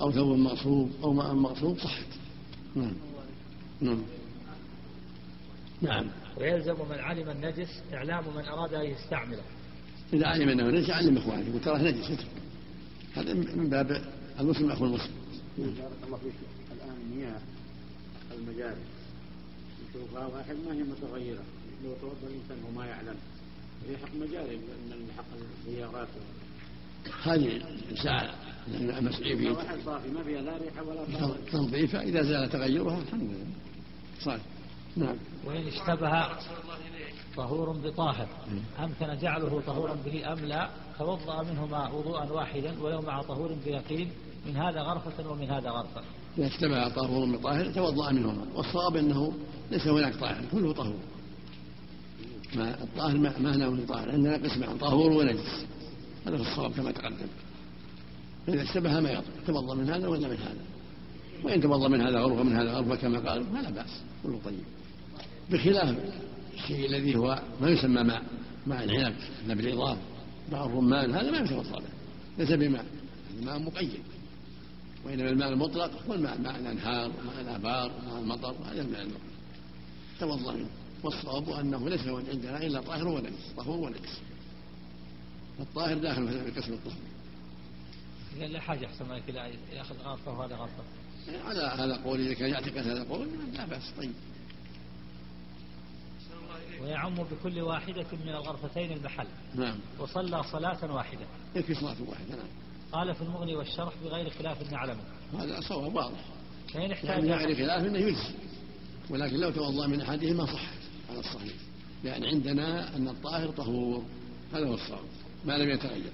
أو 0.00 0.12
ثوب 0.12 0.38
مغصوب 0.38 0.90
أو 1.02 1.12
ماء 1.12 1.34
مغصوب 1.34 1.78
صحت. 1.78 2.06
نعم. 2.76 2.92
نعم. 3.82 4.02
نعم. 5.82 6.06
ويلزم 6.36 6.74
من 6.90 6.98
علم 6.98 7.30
النجس 7.30 7.82
إعلام 7.94 8.24
من 8.36 8.44
أراد 8.44 8.74
أن 8.74 8.86
يستعمله. 8.86 9.42
إذا 10.12 10.26
علم 10.26 10.48
أنه 10.48 10.70
نجس 10.70 10.90
علم 10.90 11.16
إخوانه 11.16 11.48
يقول 11.48 11.60
تراه 11.60 11.78
نجس 11.78 12.10
اترك 12.10 12.26
هذا 13.14 13.34
من 13.34 13.68
باب 13.70 14.04
المسلم 14.40 14.70
أخو 14.70 14.84
المسلم. 14.84 15.14
بارك 15.58 15.92
الله 16.06 16.18
فيك. 16.18 16.32
الآن 16.72 17.16
مياه 17.16 17.40
المجاري 18.38 18.80
يشوفها 19.90 20.26
واحد 20.26 20.54
ما 20.66 20.74
هي 20.74 20.82
متغيرة. 20.82 21.44
لو 21.84 21.94
توضأ 22.00 22.26
الإنسان 22.26 22.58
وما 22.68 22.86
يعلم. 22.86 23.16
هي 23.88 23.96
حق 23.96 24.14
مجاري 24.14 24.56
من 24.56 25.08
حق 25.16 25.24
السيارات 25.66 26.08
هذه 27.22 27.62
ساعة 28.02 28.34
لأن 28.68 29.04
مسعي 29.04 29.32
لو 29.32 29.38
في 29.38 29.48
واحد 29.50 29.78
صافي 29.84 30.08
ما 30.08 30.22
فيها 30.22 30.42
لا 30.42 30.56
ريحة 30.56 30.82
ولا 30.82 31.04
طعم 31.04 31.34
تنظيفها 31.52 32.02
إذا 32.02 32.22
زال 32.22 32.50
تغيرها 32.50 32.98
الحمد 33.02 33.22
لله. 33.22 33.46
صالح 34.20 34.42
نعم. 34.96 35.16
وإن 35.46 35.66
اشتبه 35.66 36.28
طهور 37.36 37.72
بطاهر. 37.72 38.28
أمكن 38.78 39.18
جعله 39.22 39.62
طهورا 39.66 39.96
به 40.04 40.32
أم 40.32 40.38
لا؟ 40.38 40.70
توضأ 40.98 41.42
منهما 41.42 41.88
وضوءا 41.88 42.32
واحدا 42.32 42.82
ولو 42.82 43.00
مع 43.00 43.22
طهور 43.22 43.52
بيقين. 43.64 44.10
من 44.46 44.56
هذا 44.56 44.80
غرفة 44.80 45.30
ومن 45.30 45.50
هذا 45.50 45.70
غرفة. 45.70 46.02
إذا 46.38 46.46
اشتبه 46.46 46.88
طهور 46.88 47.36
بطاهر 47.36 47.72
توضأ 47.72 48.12
منهما. 48.12 48.44
والصواب 48.54 48.96
أنه 48.96 49.32
ليس 49.70 49.86
هناك 49.86 50.14
طاهر 50.14 50.44
كله 50.52 50.72
طهور. 50.72 50.98
ما 52.54 52.82
الطاهر 52.82 53.16
ما, 53.16 53.68
من 53.70 53.86
طاهر 53.86 54.10
عندنا 54.10 54.34
قسمان 54.34 54.78
طهور 54.78 55.12
ونجس. 55.12 55.66
هذا 56.26 56.36
هو 56.36 56.42
الصواب 56.42 56.72
كما 56.72 56.90
تقدم. 56.90 57.26
فإذا 58.46 58.62
اشتبه 58.62 59.00
ما 59.00 59.10
يضر 59.10 59.22
توضأ 59.46 59.74
من 59.74 59.90
هذا 59.90 60.08
ولا 60.08 60.28
من 60.28 60.36
هذا؟ 60.36 60.71
وإن 61.44 61.60
توضأ 61.60 61.88
من 61.88 62.00
هذا 62.00 62.18
غرفة 62.18 62.42
من 62.42 62.56
هذا 62.56 62.72
غرفة 62.72 62.96
كما 62.96 63.18
قالوا 63.30 63.46
فلا 63.46 63.70
بأس 63.70 64.00
كله 64.22 64.40
طيب. 64.44 64.64
بخلاف 65.50 65.96
الشيء 66.54 66.86
الذي 66.86 67.16
هو 67.16 67.42
ما 67.60 67.70
يسمى 67.70 68.02
ماء 68.02 68.22
ماء 68.66 68.84
العنب 68.84 69.16
نبل 69.48 69.68
العظام 69.68 69.98
ماء 70.52 70.66
الرمان 70.66 71.10
هذا 71.10 71.30
ما 71.30 71.38
يتوضأ 71.38 71.78
به 71.78 71.84
ليس 72.38 72.50
بماء 72.52 72.84
هذا 73.30 73.44
ماء 73.44 73.58
مقيد. 73.58 74.02
وإنما 75.04 75.30
الماء 75.30 75.48
المطلق 75.48 75.90
هو 76.08 76.14
الماء 76.14 76.38
ماء 76.38 76.56
الأنهار 76.56 77.08
ماء 77.08 77.40
الآبار 77.40 77.92
ماء 78.06 78.20
المطر 78.20 78.54
هذا 78.64 78.82
الماء 78.82 79.02
المطلق 79.02 79.20
توضأ 80.20 80.52
منه 80.52 80.68
والصواب 81.02 81.50
أنه 81.50 81.88
ليس 81.88 82.00
عندنا 82.06 82.66
إلا 82.66 82.80
طاهر 82.80 83.08
ونجس 83.08 83.52
طهور 83.56 83.78
ونجس 83.78 84.20
الطاهر 85.60 85.98
داخل 85.98 86.28
في 86.28 86.60
قسم 86.60 86.72
الطهور 86.72 86.96
إذا 88.36 88.46
لا 88.46 88.60
حاجة 88.60 88.86
أحسن 88.86 89.06
ما 89.08 89.20
لا 89.28 89.50
يأخذ 89.72 89.94
غرفة 90.04 90.32
وهذا 90.38 90.56
غرفة. 90.56 90.82
على 91.44 91.60
هذا 91.60 91.96
قول 92.04 92.20
إذا 92.20 92.34
كان 92.34 92.50
يعتقد 92.50 92.78
هذا 92.78 93.02
القول 93.02 93.28
لا 93.54 93.66
بأس. 93.66 93.92
طيب. 93.98 94.12
ويعم 96.82 97.14
بكل 97.14 97.60
واحدة 97.60 98.06
من 98.24 98.28
الغرفتين 98.28 98.92
المحل 98.92 99.26
نعم. 99.54 99.78
وصلى 99.98 100.42
صلاة 100.42 100.94
واحدة. 100.94 101.26
يكفي 101.56 101.74
صلاة 101.74 101.96
واحدة 102.06 102.36
نعم. 102.36 102.46
قال 102.92 103.14
في 103.14 103.22
المغني 103.22 103.54
والشرح 103.56 103.92
بغير 104.04 104.30
خلاف 104.30 104.72
نعلمه 104.72 105.02
هذا 105.38 105.60
صواب 105.60 105.94
واضح. 105.94 106.24
فإن 106.74 106.92
احتاج 106.92 107.24
يعني 107.24 107.44
غير 107.44 107.54
أحد- 107.54 107.58
خلاف 107.58 107.84
إنه 107.84 107.98
يجزي. 107.98 108.34
ولكن 109.10 109.36
لو 109.36 109.50
توضأ 109.50 109.86
من 109.86 110.00
أحدهما 110.00 110.46
صحت 110.46 110.78
على 111.10 111.18
الصحيح. 111.20 111.54
لأن 112.04 112.24
عندنا 112.24 112.96
أن 112.96 113.08
الطاهر 113.08 113.48
طهور. 113.48 114.04
هذا 114.54 114.66
هو 114.66 114.74
الصواب. 114.74 115.04
ما 115.44 115.58
لم 115.58 115.70
يتغير. 115.70 116.12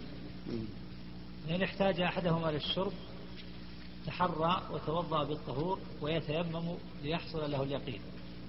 فإن 1.49 1.63
احتاج 1.63 2.01
أحدهما 2.01 2.49
للشرب 2.51 2.93
تحرى 4.09 4.63
وتوضأ 4.73 5.25
بالطهور 5.25 5.79
ويتيمم 6.01 6.77
ليحصل 7.03 7.51
له 7.51 7.63
اليقين. 7.63 8.01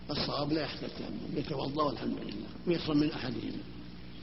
الصواب 0.09 0.51
لا 0.53 0.61
يحتاج 0.61 0.89
تيمم 0.89 1.37
يتوضأ 1.37 1.83
والحمد 1.83 2.17
لله 2.21 2.47
ويشرب 2.67 2.95
من 2.95 3.11
احدهما 3.11 3.63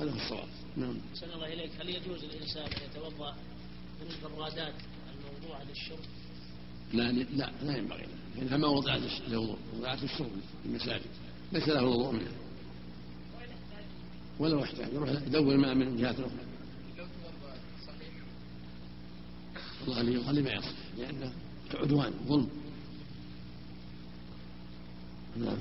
هذا 0.01 0.11
هو 0.11 0.17
الصواب. 0.17 0.49
نعم. 0.77 0.97
أحسن 1.15 1.31
الله 1.33 1.53
إليك. 1.53 1.71
هل 1.81 1.89
يجوز 1.89 2.25
الإنسان 2.25 2.63
أن 2.63 2.79
يتوضأ 2.91 3.35
من 4.01 4.07
البرادات 4.11 4.75
الموضوعة 5.13 5.63
للشرب؟ 5.69 5.99
لا 6.93 7.13
لا 7.13 7.51
لا 7.63 7.77
ينبغي. 7.77 8.03
له 8.03 8.09
لانها 8.37 8.57
ما 8.57 8.69
وضعت 8.69 9.01
للوضوء 9.29 9.59
وضعت 9.79 10.03
الشرب 10.03 10.31
في 10.63 10.69
المساجد. 10.69 11.11
ليس 11.53 11.69
له 11.69 11.85
وضوء 11.85 12.13
منها. 12.13 12.33
ولو 14.39 14.63
احتاج 14.63 14.93
يروح 14.93 15.11
يدور 15.11 15.55
الماء 15.55 15.75
من 15.75 15.97
جهات 15.97 16.15
أخرى. 16.15 16.46
اللي 19.89 20.15
يصلي 20.15 20.43
ما 20.43 20.51
يصح 20.51 20.73
لأنه 20.99 21.33
عدوان 21.75 22.13
ظلم. 22.29 22.49
نعم. 25.37 25.57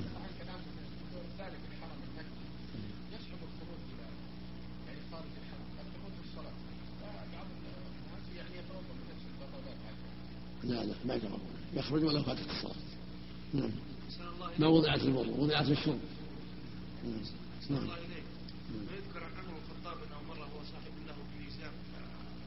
لا 10.64 10.84
لا 10.84 10.94
ما 11.04 11.14
يتوضا 11.14 11.38
يخرج 11.74 12.04
ولو 12.04 12.22
فاتت 12.22 12.50
الصلاة. 12.50 12.74
نعم. 13.54 13.70
ما 14.58 14.66
وضعت 14.66 15.02
الوضوء 15.02 15.40
وضعت 15.40 15.68
الشرب. 15.68 15.98
نعم. 17.04 17.20
نعم. 17.70 17.84
إليك. 17.84 18.24
ويذكر 18.74 19.24
عن 19.24 19.30
عمر 19.38 19.58
الخطاب 19.58 19.96
أنه 20.02 20.22
مرة 20.28 20.44
هو 20.44 20.60
صاحب 20.72 20.92
له 21.06 21.16
نساء 21.46 21.72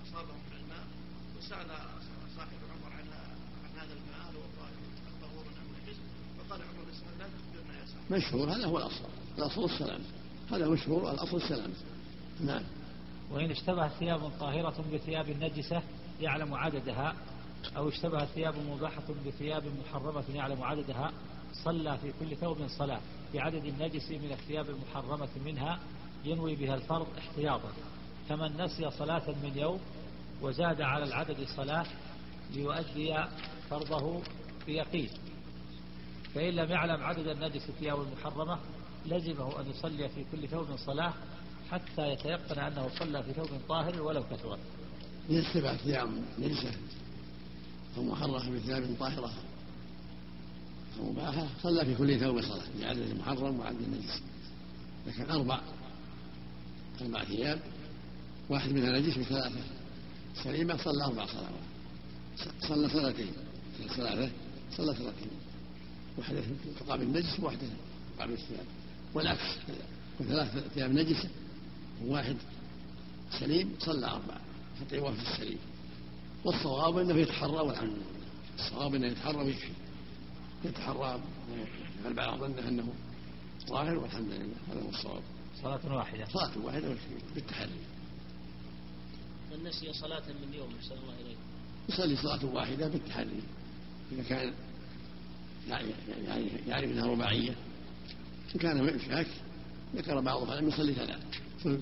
أصابه 0.07 0.33
من 0.33 0.57
الماء. 0.63 0.85
وسأل 1.39 1.67
صاحب 2.35 2.57
عمر 2.71 2.93
عن 2.93 3.07
عن 3.63 3.79
هذا 3.79 3.93
الماء 3.93 4.29
هل 4.29 4.35
هو 4.35 4.41
طهور 5.21 5.45
أم 5.45 5.75
نجس 5.81 5.97
فقال 6.37 6.61
عمر 6.61 6.83
بن 6.83 7.19
لا 7.19 7.25
تخبرنا 7.25 7.79
يا 7.79 7.85
صاحبي 7.85 8.15
مشهور 8.15 8.49
هذا 8.49 8.65
هو 8.65 8.77
الأصل 8.77 9.05
الأصل 9.37 9.65
السلام. 9.65 10.01
هذا 10.51 10.67
مشهور 10.67 11.11
الأصل 11.11 11.37
السلام. 11.37 11.71
نعم. 12.41 12.63
وإن 13.31 13.51
اشتبه 13.51 13.87
ثياب 13.87 14.31
طاهرة 14.39 14.85
بثياب 14.93 15.29
نجسة 15.29 15.81
يعلم 16.21 16.53
عددها 16.53 17.15
أو 17.77 17.89
اشتبه 17.89 18.25
ثياب 18.25 18.55
مباحة 18.69 19.03
بثياب 19.25 19.63
محرمة 19.85 20.23
يعلم 20.33 20.63
عددها 20.63 21.11
صلى 21.63 21.97
في 21.97 22.13
كل 22.19 22.35
ثوب 22.35 22.67
صلاة. 22.67 23.01
بعدد 23.33 23.65
النجس 23.65 24.11
من 24.11 24.31
الثياب 24.31 24.65
المحرمة 24.69 25.29
منها 25.45 25.79
ينوي 26.25 26.55
بها 26.55 26.75
الفرض 26.75 27.07
احتياطا 27.17 27.71
كمن 28.29 28.61
نسي 28.61 28.91
صلاة 28.91 29.29
من 29.43 29.51
يوم 29.55 29.79
وزاد 30.41 30.81
على 30.81 31.03
العدد 31.03 31.47
صلاة 31.57 31.85
ليؤدي 32.53 33.23
فرضه 33.69 34.21
بيقين 34.65 35.09
فإن 36.35 36.53
لم 36.53 36.69
يعلم 36.71 37.03
عدد 37.03 37.27
النجس 37.27 37.69
الثياب 37.69 38.01
المحرمة 38.01 38.59
لزمه 39.05 39.59
أن 39.61 39.69
يصلي 39.69 40.09
في 40.09 40.25
كل 40.31 40.47
ثوب 40.47 40.67
صلاة 40.85 41.13
حتى 41.71 42.09
يتيقن 42.09 42.59
أنه 42.59 42.89
صلى 42.99 43.23
في 43.23 43.33
ثوب 43.33 43.49
طاهر 43.69 44.01
ولو 44.01 44.23
كثرت 44.23 44.59
يتبع 45.29 45.75
ثياب 45.75 46.09
نجسة 46.39 46.71
أو 47.97 48.03
محرمة 48.03 48.49
بثياب 48.49 48.95
طاهرة. 48.99 49.31
أو 50.99 51.11
مباحة 51.11 51.47
صلى 51.63 51.85
في 51.85 51.95
كل 51.95 52.19
ثوب 52.19 52.41
صلاة 52.41 52.63
بعدد 52.81 52.99
المحرم 52.99 53.59
وعدد 53.59 53.81
النجس. 53.81 54.21
لكن 55.07 55.31
أربع 55.31 55.59
أربع 57.01 57.23
ثياب 57.23 57.59
واحد 58.49 58.71
منها 58.71 58.99
نجس 58.99 59.17
وثلاثة 59.17 59.78
سليمة 60.43 60.77
صلى 60.77 61.05
أربع 61.05 61.25
صلوات. 61.25 61.69
صلى 62.61 62.89
صلاتين 62.89 63.33
ثلاثة 63.95 64.31
صلى 64.77 64.95
صلاتين 64.95 65.29
واحدة 66.17 66.41
تقابل 66.79 67.03
النجس 67.03 67.39
وواحدة 67.39 67.67
تقابل 68.17 68.33
الثياب 68.33 68.65
والعكس. 69.13 69.57
وثلاث 70.19 70.73
ثياب 70.73 70.91
نجسة 70.91 71.29
وواحد 72.05 72.37
سليم 73.39 73.75
صلى 73.79 74.05
أربعة 74.07 74.41
حتى 74.79 74.95
يوافق 74.95 75.31
السليم. 75.31 75.59
والصواب 76.45 76.97
أنه 76.97 77.15
يتحرى 77.15 77.51
والحمد 77.51 77.89
لله 77.89 78.03
الصواب 78.59 78.95
أنه 78.95 79.07
يتحرى 79.07 79.37
ويكفي. 79.37 79.71
يتحرى 80.65 81.19
هل 82.05 82.13
بعض 82.13 82.39
ظنه 82.39 82.67
أنه 82.67 82.93
ظاهر 83.67 83.97
والحمد 83.97 84.31
لله. 84.31 84.55
هذا 84.71 84.81
هو 84.81 84.89
الصواب. 84.89 85.21
صلاة 85.61 85.95
واحدة. 85.95 86.25
صلاة 86.25 86.51
واحدة 86.63 86.95
بالتحري. 87.35 87.69
من 89.51 89.67
نسي 89.67 89.93
صلاة 89.93 90.23
من 90.27 90.53
يوم 90.53 90.69
نسأل 90.79 90.97
الله 90.97 91.13
إليك. 91.21 91.37
يصلي 91.89 92.15
صلاة 92.15 92.45
واحدة 92.45 92.87
بالتحري 92.87 93.41
إذا 94.11 94.23
كان 94.23 94.53
يعني 95.69 95.91
يعرف 96.67 96.91
أنها 96.91 97.07
رباعية. 97.07 97.55
إن 98.55 98.59
كان 98.59 98.99
شاك 98.99 99.27
ذكر 99.95 100.19
بعض 100.21 100.43
العلماء 100.43 100.73
يصلي 100.73 100.93
ثلاث. 100.93 101.19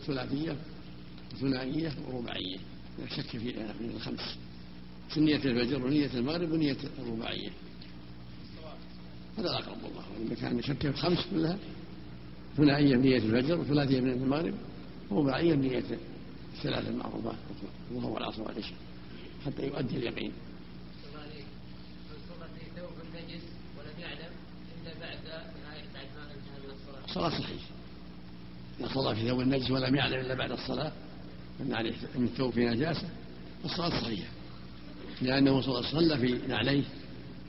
ثلاثية 0.05 0.57
وثنائية 1.33 1.93
ورباعية. 2.07 2.57
إذا 2.99 3.07
شك 3.07 3.37
في 3.37 3.53
من 3.81 3.91
الخمس. 3.95 4.37
في 5.09 5.19
نية 5.19 5.35
الفجر 5.35 5.85
ونية 5.85 6.09
المغرب 6.13 6.51
ونية 6.51 6.77
الرباعية. 6.99 7.49
هذا 9.37 9.49
الأقرب 9.49 9.83
والله 9.83 10.03
إذا 10.25 10.35
كان 10.35 10.59
يشك 10.59 10.81
في 10.81 10.87
الخمس 10.87 11.25
كلها 11.31 11.57
ثنائية 12.57 12.95
بنية 12.95 13.17
الفجر 13.17 13.59
وثلاثية 13.59 13.99
بنية 13.99 14.13
المغرب 14.13 14.53
ورباعية 15.09 15.55
بنية 15.55 15.83
الثلاث 16.57 16.87
المعروفات 16.87 17.35
الظهر 17.91 18.11
والعصر 18.11 18.41
والعشاء 18.41 18.77
حتى 19.45 19.67
يؤدي 19.67 19.97
اليقين. 19.97 20.31
الصلاة 27.07 27.29
صحيح. 27.29 27.61
إذا 28.79 28.87
صلى 28.93 29.15
في 29.15 29.27
ثوب 29.27 29.41
النجس 29.41 29.71
ولم 29.71 29.95
يعلم 29.95 30.19
إلا 30.19 30.33
بعد 30.33 30.51
الصلاة 30.51 30.91
أن 31.61 31.73
عليه 31.73 31.93
أن 32.15 32.23
الثوب 32.23 32.53
في 32.53 32.65
نجاسة 32.65 33.09
الصلاة 33.65 34.01
صحيحة. 34.01 34.31
لأنه 35.21 35.61
صلى 35.61 36.17
في 36.17 36.47
نعليه 36.47 36.83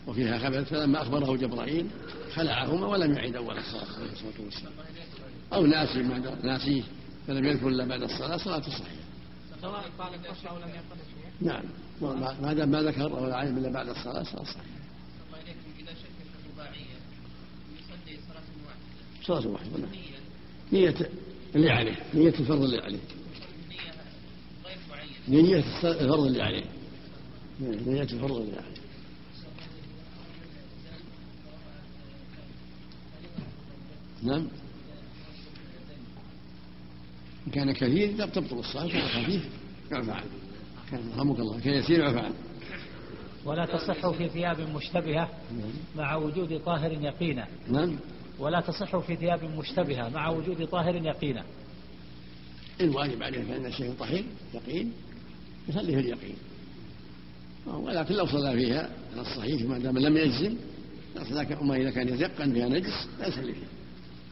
وفيها 0.07 0.39
خبث 0.39 0.69
فلما 0.69 1.03
أخبره 1.03 1.37
جبرائيل 1.37 1.87
خلعهما 2.35 2.87
ولم 2.87 3.13
يعيد 3.13 3.37
أول 3.37 3.59
الصلاة 3.59 3.99
عليه 3.99 4.13
الصلاة 4.13 4.45
والسلام. 4.45 4.73
أو 5.53 5.67
ناسي 5.67 6.03
ناسيه 6.43 6.83
فلم 7.27 7.45
يذكر 7.45 7.69
إلا 7.69 7.85
بعد 7.85 8.03
الصلاة 8.03 8.37
صلاته 8.37 8.71
صحيحة. 8.71 8.98
سواء 9.63 9.91
قال 9.99 10.15
الفصل 10.15 10.49
أو 10.49 10.59
لم 10.59 10.69
يقل 10.69 10.99
نعم. 11.41 11.65
ما 12.43 12.53
دام 12.53 12.69
ما 12.69 12.83
ذكر 12.83 13.13
ولا 13.13 13.37
علم 13.37 13.59
إلا 13.59 13.71
بعد 13.71 13.89
الصلاة 13.89 14.23
صلاة 14.23 14.45
صحيحة 14.45 14.61
الله 15.27 15.43
إليكم 15.43 15.71
إذا 15.81 15.91
شك 15.91 16.09
في 16.19 16.47
الرباعية 16.47 16.97
يصلي 17.79 18.19
صلاة 18.29 18.43
واحدة. 18.67 19.25
صلاة 19.25 19.47
واحدة 19.53 19.79
نعم. 19.79 19.91
نية. 20.73 21.11
اللي 21.55 21.71
عليه 21.71 21.97
نية 22.15 22.29
الفرض 22.29 22.63
اللي 22.63 22.79
عليه. 22.83 22.99
نية 23.69 23.93
غير 24.67 24.79
معينة. 24.91 25.49
نية 25.49 25.57
الفرض 25.57 26.21
اللي 26.27 26.43
عليه. 26.43 26.65
نية 27.61 28.03
الفرض 28.03 28.37
اللي 28.37 28.57
عليه. 28.57 28.79
نعم. 34.23 34.49
إن 37.49 37.53
كان 37.53 37.73
كثير 37.73 38.27
تبطل 38.27 38.59
الصلاة 38.59 38.89
كان 38.89 39.09
خفيف 39.09 39.49
يعفى 39.93 40.11
عنه 40.11 40.25
كان 40.91 41.01
رحمك 41.17 41.39
الله. 41.39 41.61
كان 41.61 41.75
يسير 41.75 42.01
يعفى 42.01 42.19
عنه 42.19 42.35
ولا 43.45 43.67
تصح 43.67 44.11
في 44.11 44.29
ثياب 44.29 44.61
مشتبهة 44.61 45.29
مع 45.97 46.17
وجود 46.17 46.61
طاهر 46.61 46.93
يقينا. 46.93 47.47
نعم. 47.69 47.97
ولا 48.39 48.61
تصح 48.61 48.97
في 48.97 49.17
ثياب 49.17 49.45
مشتبهة 49.45 50.09
مع 50.09 50.29
وجود 50.29 50.67
طاهر 50.67 50.95
يقينا. 50.95 51.45
الواجب 52.81 53.23
عليه 53.23 53.43
فإن 53.43 53.67
الشيء 53.67 53.93
طهير 53.93 54.25
يقين. 54.55 54.93
يصلي 55.69 55.93
في 55.93 56.01
اليقين. 56.01 56.37
ولكن 57.67 58.15
لو 58.15 58.27
صلى 58.27 58.53
فيها 58.53 58.91
على 59.13 59.21
الصحيح 59.21 59.63
ما 59.63 59.79
دام 59.79 59.99
لم 59.99 60.17
يجزم. 60.17 60.57
أما 61.61 61.77
إذا 61.77 61.91
كان 61.91 62.09
يتيقن 62.09 62.53
فيها 62.53 62.69
نجس 62.69 63.09
لا 63.21 63.29
يصلي 63.29 63.55
فيها. 63.55 63.69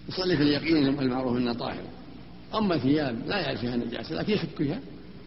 يصلي 0.08 0.36
في 0.36 0.42
اليقين 0.42 0.76
المعروف 0.76 1.36
أنها 1.36 1.52
طاهرة 1.52 1.88
أما 2.54 2.78
ثياب 2.78 3.26
لا 3.26 3.38
يعرف 3.38 3.60
فيها 3.60 3.76
نجاسة 3.76 4.14
لكن 4.14 4.32
يشك 4.32 4.56
فيها 4.56 4.80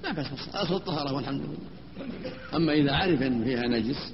لا 0.04 0.14
بأس 0.14 0.50
أصل 0.54 0.76
الطهارة 0.76 1.14
والحمد 1.14 1.42
لله. 1.42 1.58
أما 2.56 2.74
إذا 2.74 2.92
عرف 2.92 3.22
أن 3.22 3.44
فيها 3.44 3.68
نجس 3.68 4.12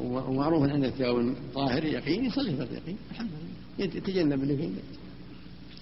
ومعروف 0.00 0.64
أن 0.64 0.84
الثياب 0.84 1.34
طاهر 1.54 1.84
يقين 1.84 2.24
يصلي 2.24 2.56
في 2.56 2.62
اليقين 2.62 2.98
الحمد 3.10 3.30
لله. 3.78 3.84
يتجنب 3.96 4.42
اللي 4.42 4.56
فيه 4.56 4.70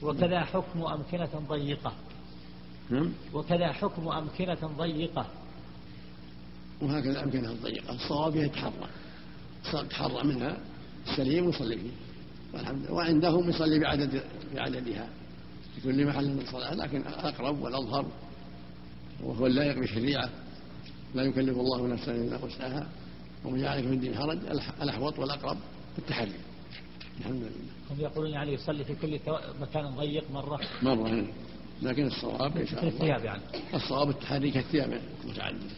وكذا 0.02 0.40
حكم 0.40 0.82
أمكنة 0.82 1.42
ضيقة. 1.48 1.92
نعم. 2.90 3.12
وكذا 3.34 3.72
حكم 3.72 4.08
أمكنة 4.08 4.70
ضيقة. 4.78 5.26
وهكذا 6.82 7.10
الأمكنة 7.10 7.50
الضيقة 7.50 7.94
الصواب 7.94 8.36
يتحرى. 8.36 8.88
يتحرى 9.74 10.24
منها 10.24 10.56
السليم 11.08 11.46
ويصلي 11.46 11.76
فيه 11.76 11.90
والحمد 12.54 12.82
لله. 12.82 12.92
وعندهم 12.92 13.48
يصلي 13.48 13.78
بعدد 13.78 14.22
بعددها. 14.54 15.08
في 15.76 15.82
كل 15.82 16.06
محل 16.06 16.28
من 16.28 16.40
الصلاة 16.40 16.74
لكن 16.74 16.96
الأقرب 16.96 17.60
والأظهر 17.60 18.06
وهو 19.22 19.46
اللائق 19.46 19.78
بالشريعة 19.78 20.30
لا 21.14 21.22
يكلف 21.22 21.58
الله 21.58 21.86
نفسا 21.86 22.12
إلا 22.12 22.44
وسعها 22.44 22.88
ومن 23.44 23.60
يعرف 23.60 23.84
من 23.84 23.92
الدين 23.92 24.16
حرج 24.16 24.38
الأحوط 24.82 25.18
والأقرب 25.18 25.56
التحري. 25.98 26.32
الحمد 27.20 27.42
لله. 27.42 27.50
هم 27.90 28.00
يقولون 28.00 28.30
يعني 28.30 28.52
يصلي 28.52 28.84
في 28.84 28.94
كل 28.94 29.18
مكان 29.60 29.86
ضيق 29.86 30.30
مرة. 30.30 30.60
مرة 30.82 31.26
لكن 31.82 32.06
الصواب 32.06 32.56
إن 32.56 32.66
شاء 32.66 32.80
الله. 32.80 32.94
الثياب 32.94 33.24
يعني. 33.24 33.42
الصواب 33.74 34.10
التحري 34.10 34.50
كالثياب 34.50 35.00
متعددة 35.24 35.70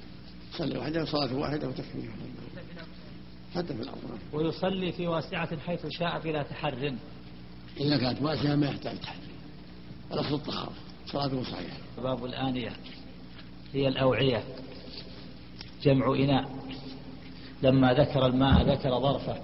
صلي 0.53 0.79
واحدة 0.79 1.05
صلاة 1.05 1.37
واحدة 1.37 1.69
وتكفي 1.69 2.09
حتى 3.55 3.75
في 3.75 3.83
الأرض 3.83 3.99
ويصلي 4.33 4.93
في 4.93 5.07
واسعة 5.07 5.59
حيث 5.59 5.87
شاء 5.87 6.21
بلا 6.21 6.43
تحر 6.43 6.95
إذا 7.81 7.97
كانت 7.97 8.23
واسعة 8.23 8.55
ما 8.55 8.67
يحتاج 8.67 9.01
تحري. 9.01 9.28
الأصل 10.13 10.35
الطهارة. 10.35 10.73
صلاته 11.07 11.43
صحيحة. 11.43 11.77
باب 12.03 12.25
الآنية 12.25 12.73
هي 13.73 13.89
الأوعية 13.89 14.45
جمع 15.83 16.15
إناء. 16.15 16.51
لما 17.63 17.93
ذكر 17.93 18.27
الماء 18.27 18.71
ذكر 18.71 19.01
ظرفه. 19.01 19.37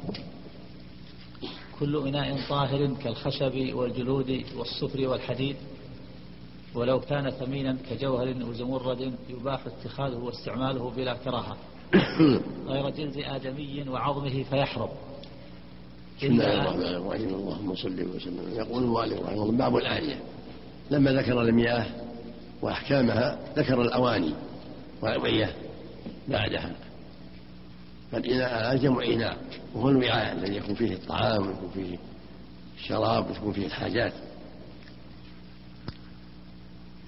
كل 1.80 2.08
إناء 2.08 2.48
طاهر 2.48 2.94
كالخشب 2.94 3.74
والجلود 3.74 4.44
والصفر 4.56 5.08
والحديد. 5.08 5.56
ولو 6.74 7.00
كان 7.00 7.30
ثمينا 7.30 7.76
كجوهر 7.90 8.28
وزمرد 8.28 9.14
يباح 9.28 9.60
اتخاذه 9.66 10.16
واستعماله 10.16 10.90
بلا 10.90 11.14
كراهة. 11.14 11.56
غير 12.68 12.90
جلد 12.90 13.16
آدمي 13.16 13.88
وعظمه 13.88 14.42
فيحرم 14.42 14.88
بسم 16.18 16.26
الله 16.26 16.62
الرحمن 16.62 16.82
الرحيم. 16.82 17.28
اللهم 17.28 17.74
صل 17.74 18.08
وسلم. 18.16 18.54
يقول 18.56 18.82
المؤلف 18.82 19.20
رحمه 19.20 19.42
الله 19.42 19.58
باب 19.58 19.76
الآنية. 19.76 20.20
لما 20.90 21.12
ذكر 21.12 21.42
المياه 21.42 21.86
وأحكامها 22.62 23.38
ذكر 23.56 23.82
الأواني 23.82 24.34
والأوعية 25.02 25.56
بعدها. 26.28 26.72
فالإناء 28.12 28.76
جمع 28.76 29.04
إناء 29.04 29.38
وهو 29.74 29.88
الوعاء 29.88 30.32
الذي 30.32 30.56
يكون 30.56 30.74
فيه 30.74 30.94
الطعام 30.94 31.46
ويكون 31.46 31.70
فيه 31.74 31.98
الشراب 32.78 33.30
ويكون 33.30 33.52
فيه 33.52 33.66
الحاجات. 33.66 34.12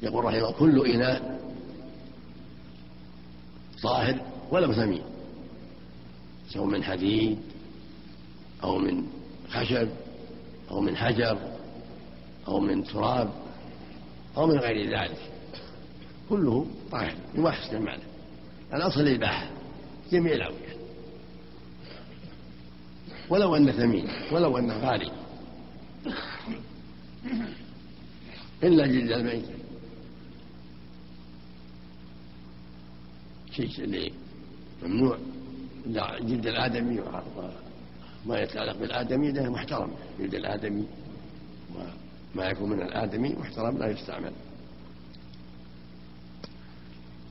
يقول 0.02 0.24
رحمه 0.24 0.52
كل 0.52 0.86
إناء 0.86 1.40
طاهر 3.82 4.20
ولو 4.50 4.72
ثمين 4.72 5.02
سواء 6.48 6.66
من 6.66 6.84
حديد 6.84 7.38
أو 8.64 8.78
من 8.78 9.06
خشب 9.50 9.88
أو 10.70 10.80
من 10.80 10.96
حجر 10.96 11.38
أو 12.48 12.60
من 12.60 12.84
تراب. 12.84 13.45
أو 14.36 14.46
من 14.46 14.58
غير 14.58 14.98
ذلك. 14.98 15.18
كله 16.28 16.66
طاهر 16.90 17.14
يباح 17.34 17.64
استعماله 17.64 18.02
الأصل 18.74 19.00
الإباحة 19.00 19.50
جميع 20.12 20.32
الأوعية 20.32 20.76
ولو 23.28 23.56
أن 23.56 23.72
ثمين 23.72 24.08
ولو 24.32 24.58
أنه 24.58 24.78
غالي 24.78 25.10
إلا 28.62 28.86
جلد 28.86 29.12
الميت. 29.12 29.44
شيء 33.52 34.12
ممنوع. 34.82 35.18
جلد 36.20 36.46
الآدمي 36.46 37.00
وما 38.26 38.40
يتعلق 38.40 38.76
بالآدمي 38.78 39.32
ده 39.32 39.50
محترم. 39.50 39.90
جلد 40.20 40.34
الآدمي 40.34 40.86
ما 42.36 42.44
يكون 42.44 42.70
من 42.70 42.82
الآدمي 42.82 43.28
محترم 43.28 43.78
لا 43.78 43.86
يستعمل. 43.86 44.32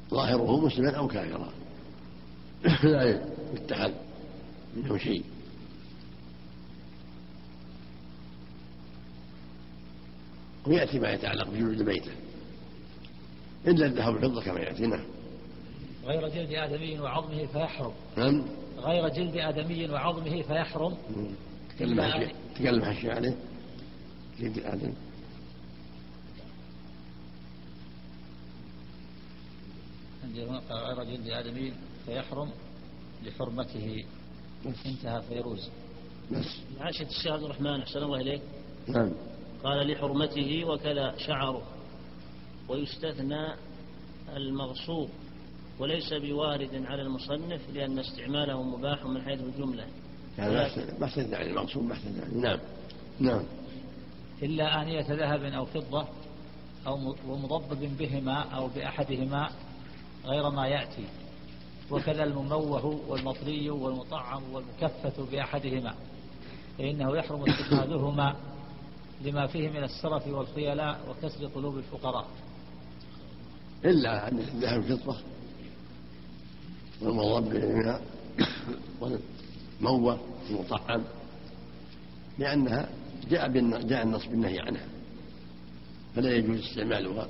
ظاهره 0.10 0.66
مسلما 0.66 0.92
أو 0.92 1.08
كافرا. 1.08 1.50
لا 2.84 3.22
يتحد 3.54 3.94
منه 4.76 4.98
شيء. 4.98 5.24
ويأتي 10.68 11.00
ما 11.00 11.12
يتعلق 11.12 11.50
بجلود 11.50 11.82
بيته. 11.82 12.12
إلا 13.68 13.86
الذهب 13.86 14.14
والفضة 14.14 14.42
كما 14.42 14.60
يأتينا 14.60 14.96
نعم. 14.98 15.06
غير 16.06 16.28
جلد 16.28 16.52
آدمي 16.52 17.00
وعظمه 17.00 17.46
فيحرم. 17.46 17.94
نعم. 18.18 18.46
غير 18.78 19.10
جلد 19.10 19.38
آدمي 19.38 19.90
وعظمه 19.90 20.42
فيحرم. 20.42 20.98
تكلم 22.56 22.86
حشي 22.86 23.12
عليه. 23.12 23.36
عندي 30.24 30.46
هنا 30.46 30.62
غير 30.70 31.04
جلد 31.04 31.28
آدمي 31.28 31.74
فيحرم 32.06 32.50
لحرمته. 33.24 34.06
انتهى 34.86 35.22
فيروز. 35.22 35.70
بس 36.32 36.46
عاشت 36.80 37.10
الشيخ 37.10 37.32
عبد 37.32 37.44
الرحمن 37.44 37.82
أحسن 37.82 38.00
الله 38.00 38.22
إليك. 38.22 38.42
نعم. 38.88 39.12
قال 39.64 39.92
لحرمته 39.92 40.66
وكذا 40.66 41.16
شعره. 41.18 41.62
ويستثنى 42.70 43.56
المغصوب 44.36 45.10
وليس 45.80 46.14
بوارد 46.14 46.86
على 46.86 47.02
المصنف 47.02 47.62
لأن 47.74 48.00
استعماله 48.00 48.64
مباح 48.64 49.06
من 49.06 49.22
حيث 49.22 49.40
الجملة. 49.40 49.88
هذا 50.38 50.72
ما 51.00 51.08
استدعى 51.08 51.48
المقصود 51.48 51.84
ما 51.84 51.94
استدعى 51.94 52.42
نعم. 52.42 52.60
نعم. 53.20 53.44
إلا 54.44 54.82
آنية 54.82 55.06
ذهب 55.10 55.44
أو 55.44 55.66
فضة 55.66 56.08
أو 56.88 57.16
ومضبب 57.28 57.98
بهما 57.98 58.42
أو 58.42 58.68
بأحدهما 58.68 59.50
غير 60.26 60.50
ما 60.50 60.68
يأتي. 60.68 61.06
وكذا 61.92 62.24
المموه 62.24 62.86
والمطري 63.08 63.70
والمطعم 63.70 64.44
والمكفة 64.54 65.26
بأحدهما. 65.32 65.96
فإنه 66.78 67.18
يحرم 67.18 67.42
اتخاذهما 67.42 68.36
لما 69.22 69.48
فيه 69.48 69.70
من 69.70 69.84
السرف 69.84 70.28
والخيلاء 70.28 71.00
وكسر 71.10 71.46
قلوب 71.46 71.78
الفقراء. 71.78 72.28
إلا 73.86 74.28
أن 74.28 74.40
الذهب 74.40 74.82
فضة 74.82 75.18
والمضب 77.02 77.54
منها 77.54 78.02
والموة 79.02 80.20
المطعم 80.50 81.04
لأنها 82.40 82.90
جاء 83.30 83.48
جاء 83.88 84.04
النص 84.04 84.26
بالنهي 84.26 84.60
عنها 84.60 84.86
فلا 86.16 86.36
يجوز 86.36 86.60
استعمالها 86.60 87.28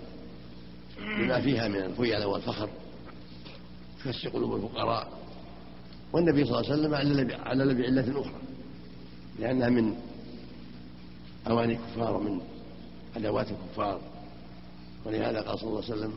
لما 1.19 1.41
فيها 1.41 1.67
من 1.67 1.75
الخيلاء 1.75 2.29
والفخر 2.29 2.69
كسر 4.05 4.29
قلوب 4.29 4.55
الفقراء 4.55 5.07
والنبي 6.13 6.45
صلى 6.45 6.59
الله 6.59 6.71
عليه 6.71 6.81
وسلم 6.81 6.95
علل 6.95 7.25
ب- 7.25 7.31
علل 7.31 7.75
بعلة 7.75 8.21
أخرى 8.21 8.39
لأنها 9.39 9.69
من 9.69 9.95
أواني 11.47 11.73
الكفار 11.73 12.15
ومن 12.17 12.41
أدوات 13.15 13.47
الكفار 13.51 14.01
ولهذا 15.05 15.41
قال 15.41 15.59
صلى 15.59 15.69
الله 15.69 15.83
عليه 15.83 15.93
وسلم 15.93 16.13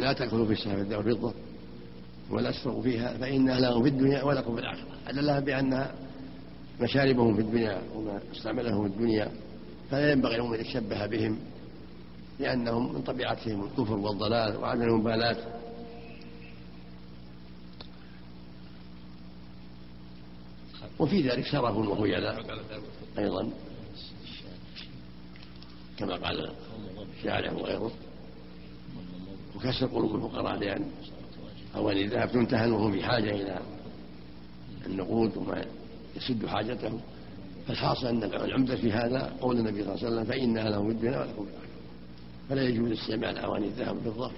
لا 0.00 0.12
تأكلوا 0.12 0.46
في 0.46 0.52
السهم 0.52 0.78
والفضة 0.92 1.34
ولا 2.30 2.50
تسرقوا 2.50 2.82
فيها 2.82 3.16
فإنها 3.16 3.60
لهم 3.60 3.82
في 3.82 3.88
الدنيا 3.88 4.22
ولكم 4.22 4.54
في 4.54 4.60
الآخرة. 4.60 4.88
أدلها 5.08 5.40
بأنها 5.40 5.94
مشاربهم 6.80 7.34
في 7.34 7.40
الدنيا 7.40 7.82
وما 7.94 8.20
استعملهم 8.32 8.88
في 8.88 8.94
الدنيا 8.94 9.30
فلا 9.90 10.12
ينبغي 10.12 10.36
لهم 10.36 10.54
أن 10.54 10.60
يتشبه 10.60 11.06
بهم 11.06 11.38
لأنهم 12.38 12.94
من 12.94 13.02
طبيعتهم 13.02 13.64
الكفر 13.64 13.94
والضلال 13.94 14.56
وعدم 14.56 14.82
المبالاة. 14.82 15.36
وفي 20.98 21.28
ذلك 21.28 21.44
شرف 21.44 21.76
وخيلاء 21.76 22.44
أيضا. 23.18 23.50
كما 25.98 26.14
قال 26.16 26.50
الشاعر 27.18 27.54
وغيره 27.54 27.92
وكسر 29.56 29.86
قلوب 29.86 30.14
الفقراء 30.14 30.58
لأن 30.58 30.84
أواني 31.76 32.04
الذهب 32.04 32.32
تمتهن 32.32 32.72
وهم 32.72 32.92
في 32.92 33.02
حاجة 33.02 33.30
إلى 33.30 33.60
النقود 34.86 35.36
وما 35.36 35.64
يسد 36.18 36.46
حاجتهم 36.46 37.00
فالحاصل 37.66 38.06
أن 38.06 38.22
العمدة 38.22 38.76
في 38.76 38.92
هذا 38.92 39.32
قول 39.40 39.58
النبي 39.58 39.84
صلى 39.84 39.94
الله 39.94 40.06
عليه 40.06 40.14
وسلم 40.14 40.24
فإنها 40.24 40.70
لهم 40.70 40.86
في 40.86 40.92
الدنيا 40.94 41.18
ولكم 41.18 41.44
في 41.44 41.50
الآخرة 41.50 41.68
فلا 42.48 42.62
يجوز 42.62 42.92
استعمال 42.92 43.38
أواني 43.38 43.66
الذهب 43.66 43.96
والفضة 43.96 44.30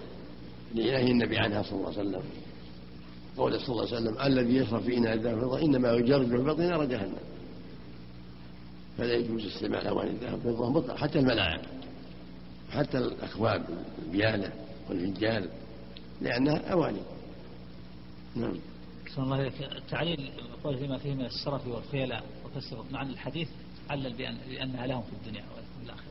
لنهي 0.75 1.11
النبي 1.11 1.39
عنها 1.39 1.63
صلى 1.63 1.73
الله 1.73 1.99
عليه 1.99 2.01
وسلم. 2.01 2.23
قول 3.37 3.61
صلى 3.61 3.69
الله 3.69 3.87
عليه 3.87 3.97
وسلم 3.97 4.21
الذي 4.27 4.57
يشرب 4.57 4.83
في 4.83 4.97
إناء 4.97 5.15
الذهب 5.15 5.35
والفضة 5.35 5.63
إنما 5.63 5.93
يجرد 5.93 6.29
في 6.29 6.37
بطن 6.37 6.63
نار 6.63 6.85
جهنم. 6.85 7.17
فلا 8.99 9.15
يجوز 9.15 9.47
استعمال 9.47 9.87
أواني 9.87 10.11
الذهب 10.11 10.47
والفضة 10.47 10.71
مطلق 10.71 10.97
حتى 10.97 11.19
الملاعب. 11.19 11.61
حتى 12.71 12.99
الأكواب 12.99 13.65
البيانة 14.07 14.53
والفنجان 14.89 15.47
لأنها 16.21 16.73
أواني. 16.73 17.01
نعم. 18.37 18.55
أحسن 19.07 19.23
الله 19.23 19.41
إليك. 19.41 19.55
التعليل 19.63 20.31
قول 20.65 20.79
فيما 20.79 20.99
فيه 20.99 21.15
من 21.15 21.25
السرف 21.25 21.67
والخيلاء 21.67 22.23
وكسر 22.45 22.85
مع 22.93 23.03
الحديث 23.03 23.49
علل 23.91 24.13
بأن 24.13 24.37
لأنها 24.49 24.87
لهم 24.87 25.03
في 25.03 25.13
الدنيا 25.13 25.45
ولكم 25.45 25.67
في 25.79 25.85
الآخرة 25.87 26.11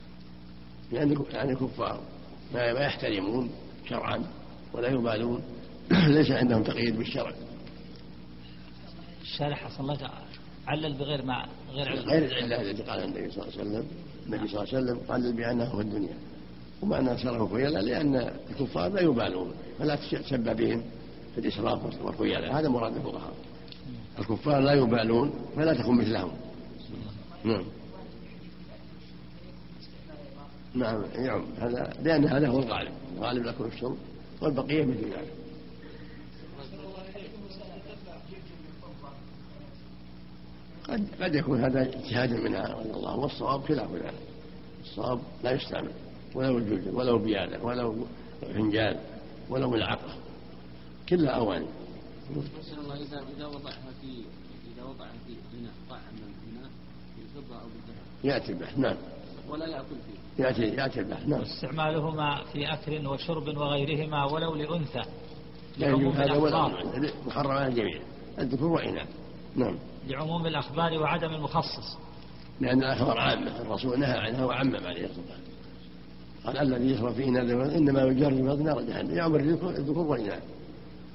لأن 0.92 1.24
يعني 1.32 1.54
كفار 1.54 2.00
ما 2.54 2.62
يحترمون 2.62 3.50
شرعا 3.88 4.24
ولا 4.72 4.88
يبالون. 4.88 5.42
ليس 6.16 6.30
عندهم 6.30 6.62
تقييد 6.62 6.98
بالشرع. 6.98 7.32
الشارح 9.22 9.80
الله 9.80 9.94
تعالى. 9.94 10.24
علل 10.66 10.92
بغير 10.92 11.24
ما 11.24 11.46
غير 11.72 11.88
علل. 11.88 12.10
غير 12.10 12.24
العلة 12.24 12.70
التي 12.70 12.82
قالها 12.82 13.04
النبي 13.04 13.30
صلى 13.30 13.44
الله 13.44 13.58
عليه 13.58 13.70
وسلم. 13.70 13.86
النبي 14.26 14.48
صلى 14.48 14.62
الله 14.62 14.74
عليه 14.74 14.84
وسلم 14.84 14.98
قال 15.08 15.32
بأنه 15.32 15.76
في 15.76 15.80
الدنيا. 15.80 16.14
ومعنى 16.82 17.18
شرف 17.18 17.52
خيلاء 17.52 17.82
لأن 17.82 18.16
الكفار 18.50 18.88
لا 18.88 19.00
يبالون. 19.00 19.54
فلا 19.78 19.96
تشبه 19.96 20.52
بهم 20.52 20.84
في 21.34 21.40
الإسراف 21.40 22.04
والخيلاء 22.04 22.58
هذا 22.58 22.68
مراد 22.68 22.96
الفقهاء. 22.96 23.32
الكفار 24.18 24.60
لا 24.60 24.72
يبالون 24.72 25.32
فلا 25.56 25.74
تكن 25.74 25.94
مثلهم. 25.94 26.32
نعم. 27.44 27.64
نعم 30.74 31.04
يعم 31.14 31.44
هذا 31.58 31.92
لأن 32.02 32.24
هذا 32.24 32.48
هو 32.48 32.58
الغالب. 32.58 32.92
الغالب 33.16 33.44
لكم 33.44 33.64
الشرب 33.64 33.96
والبقية 34.40 34.84
مثل 34.84 35.04
ذلك. 35.04 35.32
قد 40.88 41.06
قد 41.22 41.34
يكون 41.34 41.64
هذا 41.64 41.82
اجتهاد 41.82 42.32
منها 42.32 42.74
رضي 42.74 42.90
الله 42.90 43.16
والصواب 43.16 43.64
خلاف 43.64 43.92
ذلك. 43.92 44.14
الصواب 44.84 45.20
لا 45.44 45.52
يستعمل. 45.52 45.92
ولو 46.34 46.58
الجلد 46.58 46.88
ولو 46.94 47.18
بيادة 47.18 47.62
ولو 47.62 48.06
فنجان 48.40 48.96
ولو 49.50 49.70
ملعقة 49.70 50.14
كلها 51.08 51.30
أواني. 51.30 51.66
الله 52.36 52.94
إذا 52.94 53.22
إذا 53.36 53.46
وضعها 53.46 53.90
في 54.00 54.24
إذا 54.74 54.84
وضعها 54.84 55.12
في 55.26 55.34
طعم 55.90 56.00
إناء 56.50 56.70
بالفضة 57.16 57.56
أو 57.56 57.66
بالذهب. 57.66 58.24
يأتي 58.24 58.52
البحث 58.52 58.78
نعم. 58.78 58.96
ولا 59.48 59.66
يأكل 59.66 59.86
فيه. 59.86 60.44
يأتي 60.44 60.62
يأتي 60.62 61.00
البحث 61.00 61.26
نعم. 61.26 61.40
واستعمالهما 61.40 62.44
في 62.52 62.72
أكل 62.72 63.06
وشرب 63.06 63.56
وغيرهما 63.56 64.24
ولو 64.24 64.54
لأنثى. 64.54 65.02
لعموم 65.78 66.12
هذا 66.12 66.36
ولا 66.36 66.66
الأخبار. 66.66 67.12
محرم 67.26 67.50
على 67.50 67.66
الجميع. 67.66 68.00
الذكور 68.38 68.70
وإناث 68.70 69.08
نعم. 69.56 69.78
لعموم 70.08 70.46
الأخبار 70.46 70.98
وعدم 70.98 71.34
المخصص. 71.34 71.98
لأن 72.60 72.78
الأخبار 72.78 73.18
عامة 73.18 73.60
الرسول 73.60 74.00
نهى 74.00 74.18
عنها 74.18 74.44
وعمم 74.44 74.76
عليه 74.76 75.04
الصلاة 75.04 75.26
والسلام 75.26 75.50
قال 76.44 76.58
الذي 76.58 76.90
يشرب 76.90 77.12
في 77.12 77.24
إناء 77.24 77.42
الذكر 77.42 77.76
إنما 77.76 78.02
يجرد 78.02 78.34
في 78.34 78.62
نار 78.62 78.82
جهنم 78.82 79.16
يعمر 79.16 79.40
الذكور 79.40 79.70
الذكور 79.70 80.06
والإناث 80.06 80.42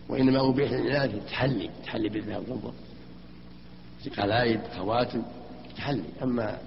وإنما 0.10 0.50
أبيح 0.50 0.72
للإناث 0.72 1.16
التحلي 1.16 1.66
التحلي 1.66 2.10
بالذهب 2.10 2.50
والفضة. 2.50 2.74
قلايد 4.18 4.60
خواتم 4.78 5.24
تحلي 5.76 6.04
أما 6.24 6.58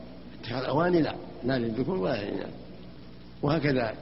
اتخاذ 0.41 0.65
أواني 0.65 1.03
لا 1.03 1.15
لا 1.45 1.59
للذكور 1.59 1.97
ولا 1.99 2.25
للإناث. 2.25 2.55
وهكذا 3.43 3.95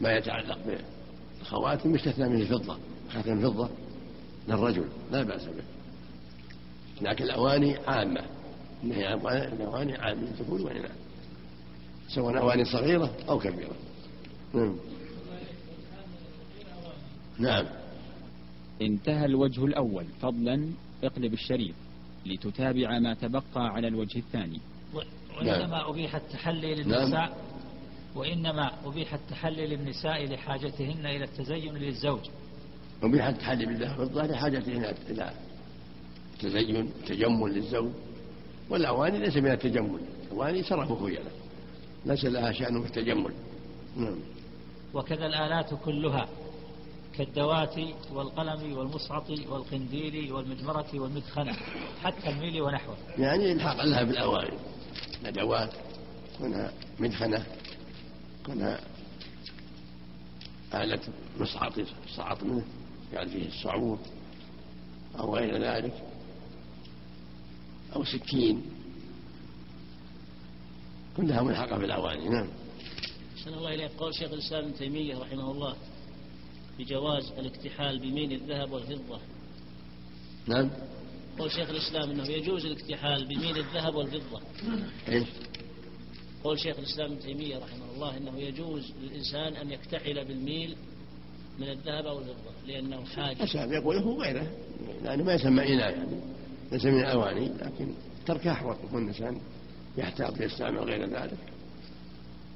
ما 0.00 0.12
يتعلق 0.12 0.58
بالخواتم 1.38 1.94
يستثنى 1.94 2.28
من 2.28 2.40
الفضة. 2.40 2.78
خاتم 3.12 3.32
الفضة 3.32 3.68
للرجل 4.48 4.88
لا 5.12 5.22
بأس 5.22 5.44
به. 5.44 5.64
لكن 7.00 7.24
الأواني 7.24 7.76
عامة 7.76 8.24
النهي 8.84 9.06
عن 9.06 9.18
الأواني 9.26 9.96
عام 9.96 10.18
للذكور 10.20 10.62
والإناث. 10.62 10.92
سواء 12.08 12.38
أواني 12.38 12.64
صغيرة 12.64 13.10
أو 13.28 13.38
كبيرة. 13.38 13.76
نعم. 14.54 14.76
نعم. 17.38 17.64
انتهى 18.82 19.24
الوجه 19.24 19.64
الأول. 19.64 20.04
فضلا 20.22 20.68
اقلب 21.04 21.32
الشريط 21.32 21.74
لتتابع 22.26 22.98
ما 22.98 23.14
تبقى 23.14 23.42
على 23.56 23.88
الوجه 23.88 24.18
الثاني. 24.18 24.60
و- 24.94 24.98
وإنما 25.38 25.90
أبيح 25.90 26.14
التحلي 26.14 26.74
للنساء 26.74 27.36
وإنما 28.14 28.72
أبيح 28.84 29.14
التحلي 29.14 29.66
للنساء 29.66 30.24
لحاجتهن 30.26 31.06
إلى 31.06 31.24
التزين 31.24 31.74
للزوج. 31.74 32.20
وبيح 33.02 33.26
التحلي 33.26 33.66
بالذهب 33.66 33.98
والفضة 34.00 34.26
لحاجته 34.26 34.72
إلى 34.72 34.94
إلى 35.10 35.30
تزين 36.40 36.90
تجمل 37.06 37.52
للزوج. 37.54 37.90
والأواني 38.70 39.18
ليس 39.18 39.36
من 39.36 39.50
التجمل. 39.50 40.00
الأواني 40.26 40.62
صرفوا 40.62 41.06
خيلا 41.06 41.30
ليس 42.06 42.24
لها 42.24 42.52
شأن 42.52 42.82
في 42.82 42.86
التجمل. 42.88 43.32
نعم. 43.96 44.18
وكذا 44.94 45.26
الآلات 45.26 45.74
كلها. 45.84 46.28
كالدوات 47.16 47.74
والقلم 48.12 48.78
والمصعط 48.78 49.30
والقنديل 49.30 50.32
والمجمرة 50.32 50.88
والمدخنة 50.94 51.52
حتى 52.02 52.30
الميل 52.30 52.62
ونحوه. 52.62 52.96
يعني 53.18 53.52
الحاق 53.52 53.84
لها 53.84 54.02
بالأواني 54.02 54.58
أدوات 55.24 55.72
كونها 56.38 56.72
مدخنة 57.00 57.46
كونها 58.46 58.80
آلة 60.74 61.00
مصعط 61.40 61.72
صعط 62.16 62.42
منه 62.42 62.64
يعني 63.12 63.30
فيه 63.30 63.48
الصعور 63.48 63.98
أو 65.18 65.36
غير 65.36 65.62
ذلك 65.62 66.02
أو 67.96 68.04
سكين. 68.04 68.62
كلها 71.16 71.42
ملحقة 71.42 71.78
بالأواني 71.78 72.28
نعم. 72.28 72.48
أحسن 73.36 73.54
الله 73.54 73.74
إليك. 73.74 73.90
قول 73.98 74.14
شيخ 74.14 74.32
الإسلام 74.32 74.64
ابن 74.64 74.74
تيمية 74.74 75.18
رحمه 75.18 75.50
الله. 75.50 75.76
بجواز 76.78 77.32
الاكتحال 77.38 77.98
بمين 77.98 78.32
الذهب 78.32 78.72
والفضة. 78.72 79.20
نعم. 80.46 80.70
قول 81.38 81.50
شيخ 81.52 81.70
الإسلام 81.70 82.10
أنه 82.10 82.26
يجوز 82.28 82.66
الاكتحال 82.66 83.24
بمين 83.26 83.56
الذهب 83.56 83.94
والفضة. 83.94 84.40
إيش؟ 85.08 85.28
قول 86.44 86.60
شيخ 86.60 86.78
الإسلام 86.78 87.12
ابن 87.12 87.20
تيمية 87.20 87.56
رحمه 87.58 87.92
الله 87.94 88.16
أنه 88.16 88.38
يجوز 88.38 88.92
للإنسان 89.02 89.56
أن 89.56 89.70
يكتحل 89.70 90.24
بالميل 90.24 90.76
من 91.58 91.68
الذهب 91.68 92.06
أو 92.06 92.18
الفضة 92.18 92.52
لأنه 92.66 93.04
حاجة. 93.04 93.44
أساب 93.44 93.72
يقول 93.72 93.96
هو 93.96 94.22
غيره. 94.22 94.46
لأنه 95.04 95.24
ما 95.24 95.34
يسمى 95.34 95.74
إناء 95.74 95.90
يعني 95.90 96.20
ليس 96.72 96.84
من 96.84 97.00
الأواني 97.00 97.48
لكن 97.48 97.94
ترك 98.26 98.46
أحوط 98.46 98.76
يكون 98.84 99.02
الإنسان 99.02 99.40
يحتاط 99.98 100.40
يستعمل 100.40 100.78
غير 100.78 101.06
ذلك. 101.08 101.38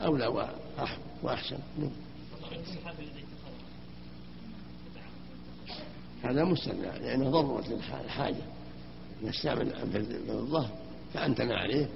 أولى 0.02 0.26
وأح- 0.26 1.24
وأحسن. 1.24 1.58
نعم. 1.78 1.90
هذا 6.30 6.44
مستثنى 6.44 6.82
لأنه 6.98 7.30
ضرورة 7.30 7.62
للح- 7.62 8.04
الحاجة 8.04 8.42
نستعمل 9.24 9.72
الظهر 10.30 10.70
فأنتنا 11.14 11.54
عليه 11.56 11.88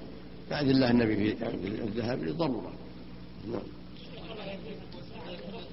فأذن 0.49 0.69
الله 0.69 0.91
النبي 0.91 1.15
في 1.35 1.47
الذهب 1.83 2.23
للضرورة 2.23 2.73
نعم. 3.51 3.61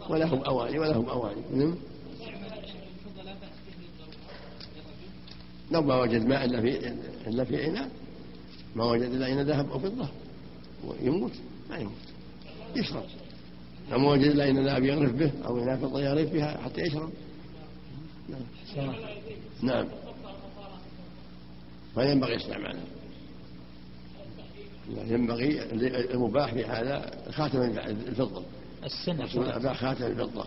ولهم 0.08 0.38
أواني 0.42 0.78
ولهم 0.78 1.08
أواني. 1.08 1.40
نعم. 1.54 1.74
لو 5.70 5.82
ما 5.82 6.00
وجد 6.00 6.26
ماء 6.26 6.44
إلا 6.44 6.60
في 6.60 6.92
إلا 7.26 7.44
في 7.44 7.66
إناء 7.66 7.90
ما 8.76 8.84
وجد 8.84 9.02
إلا 9.02 9.32
إناء 9.32 9.44
ذهب 9.44 9.70
أو 9.70 9.78
فضة 9.78 10.08
يموت 11.02 11.32
ما 11.70 11.76
يموت. 11.78 11.92
يشرب. 12.76 13.04
لو 13.90 13.98
ما 13.98 14.10
وجد 14.10 14.24
إلا 14.30 14.50
إناء 14.50 14.64
ذهب 14.64 14.84
يغرف 14.84 15.12
به 15.12 15.30
أو 15.46 15.58
إناء 15.62 15.76
فضة 15.76 16.00
يغرف 16.00 16.32
بها 16.32 16.58
حتى 16.64 16.80
يشرب. 16.80 17.10
نعم. 18.28 18.94
نعم 19.62 19.88
فينبغي 21.94 22.36
استعماله 22.36 22.80
ينبغي 24.96 25.62
المباح 26.14 26.54
في 26.54 26.64
هذا 26.64 27.10
خاتم 27.30 27.62
الفضة. 27.88 28.42
السن 28.84 29.26
خاتم 29.74 30.04
الفضة. 30.06 30.44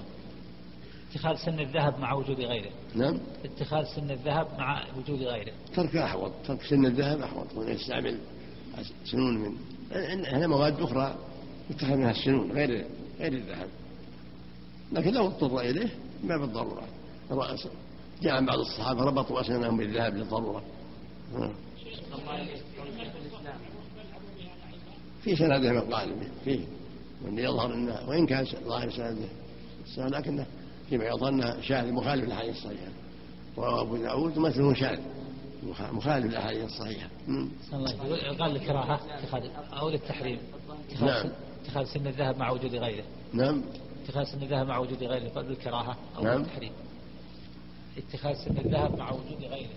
اتخاذ 1.11 1.36
سن 1.36 1.59
الذهب 1.59 1.99
مع 1.99 2.13
وجود 2.13 2.39
غيره. 2.39 2.71
نعم. 2.95 3.17
اتخاذ 3.45 3.86
سن 3.95 4.11
الذهب 4.11 4.47
مع 4.57 4.84
وجود 4.97 5.21
غيره. 5.21 5.53
ترك 5.75 5.95
أحوط. 5.95 6.32
ترك 6.47 6.61
سن 6.61 6.86
الذهب 6.86 7.21
أحوط. 7.21 7.53
هنا 7.53 7.71
يستعمل 7.71 8.19
سنون 9.05 9.38
من 9.38 9.55
هنا 10.25 10.47
مواد 10.47 10.82
أخرى 10.82 11.15
يتخذ 11.69 11.95
منها 11.95 12.11
السنون 12.11 12.51
غير 12.51 12.86
غير 13.19 13.34
الذهب. 13.34 13.67
لكن 14.91 15.13
لو 15.13 15.27
اضطر 15.27 15.59
إليه 15.59 15.89
ما 16.23 16.38
بالضرورة 16.38 16.88
جاء 18.21 18.34
عن 18.34 18.45
بعض 18.45 18.59
الصحابة 18.59 19.03
ربطوا 19.03 19.41
أسنانهم 19.41 19.77
بالذهب 19.77 20.15
للضرورة. 20.15 20.63
في 25.23 25.36
سنده 25.36 25.71
مقال 25.73 26.15
فيه. 26.43 26.65
واللي 27.25 27.43
يظهر 27.43 27.73
انه 27.73 28.09
وإن 28.09 28.25
كان 28.25 28.45
ظاهر 28.65 28.89
سنده 28.89 29.27
السنة 29.86 30.07
لكنه 30.07 30.45
فيما 30.89 31.05
انه 31.29 31.61
شاذ 31.61 31.91
مخالف 31.91 32.25
للأحاديث 32.25 32.55
الصحيحة. 32.55 32.91
وابو 33.57 33.97
داود 33.97 34.38
مثله 34.38 34.73
شاذ 34.73 34.99
مخالف 35.93 36.25
عليه 38.05 38.23
وسلم. 38.23 38.43
قال 38.43 38.55
الكراهة 38.55 38.99
أو 39.79 39.89
للتحريم. 39.89 40.39
اتخاذ 40.89 41.07
نعم. 41.07 41.23
سن- 41.23 41.32
اتخاذ 41.65 41.86
سن 41.86 42.07
الذهب 42.07 42.38
مع 42.38 42.51
وجود 42.51 42.75
غيره. 42.75 43.03
نعم. 43.34 43.61
اتخاذ 44.05 44.23
سن 44.23 44.43
الذهب 44.43 44.67
مع 44.67 44.77
وجود 44.77 45.03
غيره 45.03 45.29
قال 45.29 45.45
للكراهة 45.45 45.97
أو 46.17 46.23
نعم. 46.23 46.38
للتحريم 46.39 46.71
اتخاذ 47.98 48.36
سن 48.36 48.58
الذهب 48.58 48.98
مع 48.98 49.12
وجود 49.12 49.44
غيره. 49.50 49.70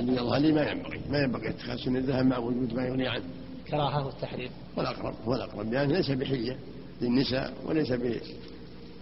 اللي 0.00 0.12
يظهر 0.12 0.38
لي 0.38 0.52
ما 0.52 0.70
ينبغي 0.70 1.00
ما 1.10 1.18
ينبغي 1.18 1.48
اتخاذ 1.48 1.76
سن 1.76 1.96
الذهب 1.96 2.26
مع 2.26 2.38
وجود 2.38 2.74
ما 2.74 2.86
يغني 2.86 3.08
عنه 3.08 3.24
كراهة 3.70 4.06
والتحريم. 4.06 4.50
والأقرب 4.76 5.14
هو 5.24 5.34
الأقرب 5.34 5.72
لأنه 5.72 5.92
ليس 5.92 6.10
بحية 6.10 6.56
للنساء 7.00 7.54
وليس 7.64 7.92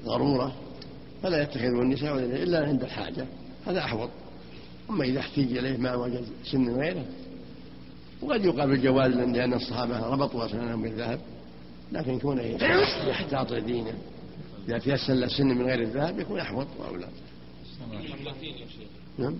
بضرورة 0.04 0.52
فلا 1.22 1.42
يتخذه 1.42 1.82
النساء 1.82 2.14
ولا 2.14 2.24
إلا 2.24 2.66
عند 2.66 2.82
الحاجة 2.82 3.26
هذا 3.66 3.78
أحوط. 3.78 4.10
أما 4.90 5.04
إذا 5.04 5.20
احتيج 5.20 5.58
إليه 5.58 5.76
ما 5.76 5.94
وجد 5.94 6.24
سن 6.44 6.80
غيره 6.80 7.04
وقد 8.22 8.44
يقال 8.44 8.68
بالجواز 8.68 9.12
لأن 9.12 9.54
الصحابة 9.54 10.06
ربطوا 10.06 10.46
أسنانهم 10.46 10.82
بالذهب 10.82 11.20
لكن 11.92 12.18
كونه 12.18 12.42
يحتاط 13.08 13.52
لدينه 13.52 13.94
إذا 14.68 14.78
تيسر 14.78 15.14
له 15.14 15.26
سن 15.26 15.46
من 15.46 15.66
غير 15.66 15.80
الذهب 15.80 16.20
يكون 16.20 16.40
أحوط 16.40 16.66
وأولى. 16.78 17.08
البلاتين 17.82 18.54
يا 18.54 18.66
شيخ 18.66 18.88
نعم. 19.18 19.34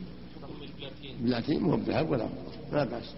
بلاتين 1.21 1.61
مو 1.63 1.77
بذهب 1.77 2.11
ولا 2.11 2.29
ما 2.73 2.85
بأس. 2.85 3.11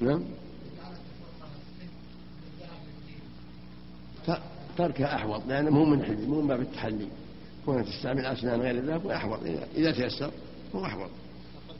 نعم. 0.00 0.24
تركها 4.78 5.14
أحوط 5.16 5.42
لأنه 5.46 5.70
مو 5.70 5.84
من 5.84 6.04
حل 6.04 6.26
مو 6.26 6.40
من 6.40 6.48
باب 6.48 6.60
التحلي. 6.60 7.08
كونها 7.66 7.82
تستعمل 7.82 8.26
أسنان 8.26 8.60
غير 8.60 8.78
الذهب 8.78 9.02
هو 9.06 9.10
أحوط 9.12 9.40
إذا- 9.40 9.76
إذا 9.76 9.92
تيسر 9.92 10.30
هو 10.74 10.84
أحوط. 10.84 11.10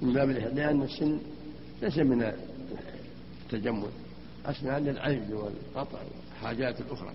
من 0.03 0.13
باب 0.13 0.31
لأن 0.31 0.83
السن 0.83 1.19
ليس 1.83 1.99
من 1.99 2.33
التجمل. 3.45 3.89
أسنان 4.47 4.85
للعجل 4.85 5.35
والقطع 5.35 5.99
والحاجات 6.03 6.81
الأخرى 6.81 7.13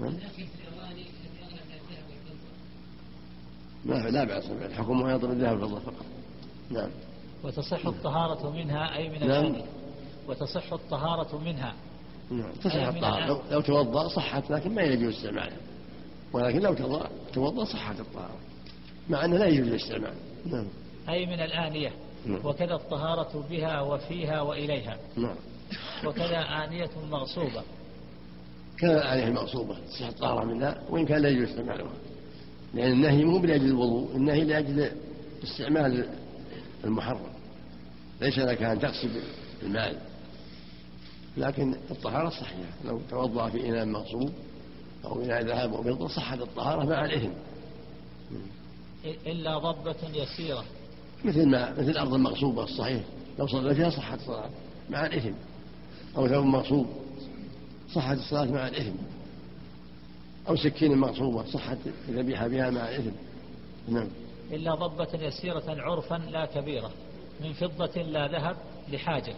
نعم. 0.00 0.14
ما 3.84 3.94
لا 3.94 4.24
بأس 4.24 4.50
الحكم 4.50 5.02
ما 5.02 5.12
يضرب 5.12 5.30
الذهب 5.30 5.60
والفضة 5.60 5.80
فقط. 5.80 6.06
نعم. 6.70 6.90
وتصح 7.44 7.86
الطهارة 7.86 8.50
منها 8.50 8.96
أي 8.96 9.08
من 9.08 9.28
نعم. 9.28 9.56
وتصح 10.28 10.72
الطهارة 10.72 11.38
منها. 11.38 11.74
نعم. 12.30 12.52
تصح 12.52 12.74
الطهارة. 12.74 13.26
لو, 13.26 13.40
لو 13.50 13.60
توضأ 13.60 14.08
صحت 14.08 14.50
لكن 14.50 14.74
ما 14.74 14.82
يجوز 14.82 15.14
استعمالها 15.14 15.56
ولكن 16.32 16.60
لو 16.60 16.74
توضأ 16.74 17.10
توضأ 17.32 17.64
صحت 17.64 18.00
الطهارة. 18.00 18.36
مع 19.10 19.24
أنه 19.24 19.36
لا 19.36 19.46
يجوز 19.46 19.68
الاستعمال 19.68 20.14
نعم. 20.46 20.66
أي 21.08 21.26
من 21.26 21.40
الآنية. 21.40 21.92
نعم. 22.26 22.46
وكذا 22.46 22.74
الطهارة 22.74 23.44
بها 23.50 23.80
وفيها 23.80 24.40
وإليها. 24.40 24.98
نعم. 25.16 25.36
وكذا 26.04 26.38
آنية 26.38 26.90
مغصوبة. 27.10 27.62
كان 28.80 28.98
عليه 28.98 29.28
المغصوبة 29.28 29.76
تصح 29.88 30.06
الطهارة 30.06 30.44
منها 30.44 30.82
وإن 30.90 31.06
كان 31.06 31.22
لا 31.22 31.28
يجوز 31.28 31.48
استعمالها 31.48 31.92
لأن 32.74 32.92
النهي 32.92 33.24
مو 33.24 33.38
من 33.38 33.50
أجل 33.50 33.66
الوضوء 33.66 34.16
النهي 34.16 34.44
لأجل 34.44 34.90
استعمال 35.44 36.08
المحرم. 36.84 37.26
ليس 38.20 38.38
لك 38.38 38.62
أن 38.62 38.78
تغسل 38.78 39.10
المال 39.62 39.96
لكن 41.36 41.74
الطهارة 41.90 42.28
صحيحة. 42.28 42.72
لو 42.84 43.00
توضأ 43.10 43.48
في 43.48 43.68
إناء 43.68 43.84
مغصوب 43.84 44.30
أو 45.04 45.22
إناء 45.22 45.44
ذهب 45.44 45.74
أو 45.74 45.82
فضة 45.82 46.08
صحت 46.08 46.38
الطهارة 46.38 46.84
مع 46.84 47.04
الإثم 47.04 47.30
إلا 49.26 49.58
ضبة 49.58 49.96
يسيرة. 50.14 50.64
مثل 51.24 51.46
ما 51.46 51.72
مثل 51.72 51.90
الأرض 51.90 52.14
المغصوبة 52.14 52.64
الصحيح. 52.64 53.02
لو 53.38 53.46
صلى 53.46 53.74
فيها 53.74 53.90
صحت 53.90 54.18
الصلاة 54.18 54.50
مع 54.90 55.06
الإثم 55.06 55.32
أو 56.16 56.28
ثوب 56.28 56.44
مغصوب. 56.46 56.86
صحت 57.94 58.16
الصلاة 58.16 58.44
مع 58.44 58.68
الإثم. 58.68 58.96
أو 60.48 60.56
سكين 60.56 60.98
مغصوبة 60.98 61.44
صحت 61.44 61.78
الذبيحة 62.08 62.48
بها 62.48 62.70
مع 62.70 62.88
الإثم. 62.88 63.10
نعم. 63.88 64.08
إلا 64.50 64.74
ضبة 64.74 65.08
يسيرة 65.26 65.64
عرفا 65.68 66.14
لا 66.14 66.46
كبيرة. 66.46 66.90
من 67.40 67.52
فضة 67.52 68.02
لا 68.02 68.28
ذهب 68.28 68.56
لحاجة. 68.92 69.34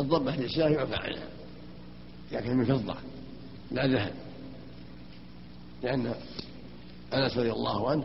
الضبة 0.00 0.34
الإسلام 0.34 0.72
يعفى 0.72 0.94
عنها 0.94 1.28
لكن 2.32 2.56
من 2.56 2.64
فضة 2.64 2.94
لا 3.70 3.86
ذهب. 3.86 4.12
لأن 5.82 6.14
أنس 7.14 7.36
رضي 7.36 7.52
الله 7.52 7.90
عنه 7.90 8.04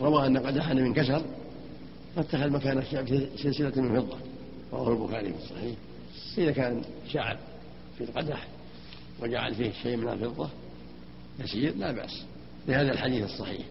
روى 0.00 0.26
أن 0.26 0.38
قدحا 0.38 0.74
من 0.74 0.94
كسر 0.94 1.22
فاتخذ 2.16 2.50
مكان 2.50 2.78
الشعب 2.78 3.06
سلسلة 3.36 3.82
من 3.82 4.00
فضة. 4.00 4.16
رواه 4.72 4.92
البخاري 4.92 5.32
في 5.32 5.38
الصحيح. 5.38 5.76
إذا 6.38 6.52
كان 6.52 6.82
شعب 7.08 7.36
في 7.98 8.04
القدح 8.04 8.48
وجعل 9.22 9.54
فيه 9.54 9.72
شيء 9.72 9.96
من 9.96 10.08
الفضة 10.08 10.50
يسير 11.38 11.76
لا 11.76 11.92
بأس. 11.92 12.24
لهذا 12.68 12.92
الحديث 12.92 13.24
الصحيح. 13.24 13.66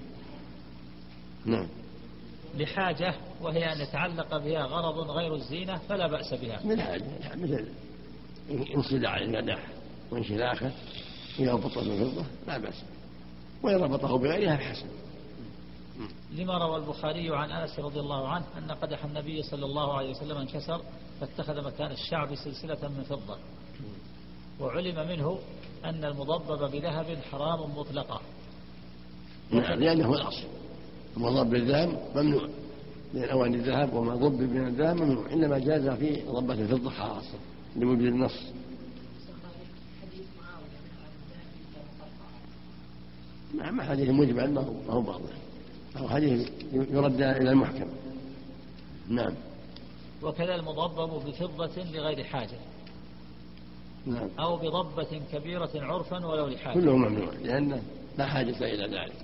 نعم. 1.45 1.67
لحاجة 2.57 3.13
وهي 3.41 3.73
أن 3.73 3.81
يتعلق 3.81 4.37
بها 4.37 4.63
غرض 4.63 5.09
غير 5.09 5.35
الزينة 5.35 5.77
فلا 5.77 6.07
بأس 6.07 6.33
بها. 6.33 6.59
من 6.65 6.81
حاجة 6.81 7.03
مثل 7.35 7.67
انصداع 8.75 9.17
القدح 9.17 9.67
وانشلاخه 10.11 10.71
إذا 11.39 11.53
ربطه 11.53 11.81
بالفضة 11.81 12.25
لا 12.47 12.57
بأس. 12.57 12.83
وإن 13.63 13.75
ربطه 13.75 14.17
بغيرها 14.17 14.57
فحسن 14.57 14.87
لما 16.31 16.57
روى 16.57 16.77
البخاري 16.77 17.35
عن 17.35 17.51
أنس 17.51 17.79
رضي 17.79 17.99
الله 17.99 18.27
عنه 18.27 18.45
أن 18.57 18.71
قدح 18.71 19.05
النبي 19.05 19.43
صلى 19.43 19.65
الله 19.65 19.97
عليه 19.97 20.09
وسلم 20.09 20.37
انكسر 20.37 20.81
فاتخذ 21.21 21.65
مكان 21.65 21.91
الشعب 21.91 22.35
سلسلة 22.35 22.87
من 22.87 23.03
فضة. 23.03 23.37
وعلم 24.61 25.07
منه 25.07 25.39
أن 25.85 26.05
المضبب 26.05 26.71
بذهب 26.71 27.17
حرام 27.31 27.77
مطلقا 27.77 28.21
نعم 29.51 29.79
لأنه 29.79 30.07
هو 30.07 30.15
الأصل. 30.15 30.47
المضب 31.17 31.49
بالذهب 31.49 31.99
ممنوع. 32.15 32.49
لأن 33.13 33.29
اواني 33.29 33.55
الذهب 33.55 33.93
وما 33.93 34.15
ضب 34.15 34.41
من 34.41 34.67
الذهب 34.67 34.95
ممنوع 34.95 35.33
إنما 35.33 35.59
جاز 35.59 35.89
في 35.89 36.21
ضبة 36.21 36.53
الفضه 36.53 36.89
خاصه 36.89 37.37
لوجود 37.75 38.05
النص. 38.05 38.39
نعم 43.57 43.81
حديث 43.81 44.09
ما 44.09 44.57
هو 44.57 44.73
ما 44.87 44.93
هو 44.93 44.99
واضح 44.99 45.35
أو 45.97 46.09
حديث 46.09 46.49
يرد 46.73 47.21
إلى 47.21 47.51
المحكم. 47.51 47.87
نعم. 49.09 49.33
وكذا 50.23 50.55
المضبب 50.55 51.25
بفضة 51.25 51.83
لغير 51.83 52.23
حاجة. 52.23 52.57
نعم. 54.05 54.29
أو 54.39 54.57
بضبة 54.57 55.21
كبيرة 55.33 55.69
عرفا 55.75 56.25
ولو 56.25 56.47
لحاجة. 56.47 56.73
كله 56.73 56.95
ممنوع 56.95 57.33
لأنه 57.41 57.81
لا 58.17 58.25
حاجة 58.25 58.73
إلى 58.73 58.97
ذلك. 58.97 59.15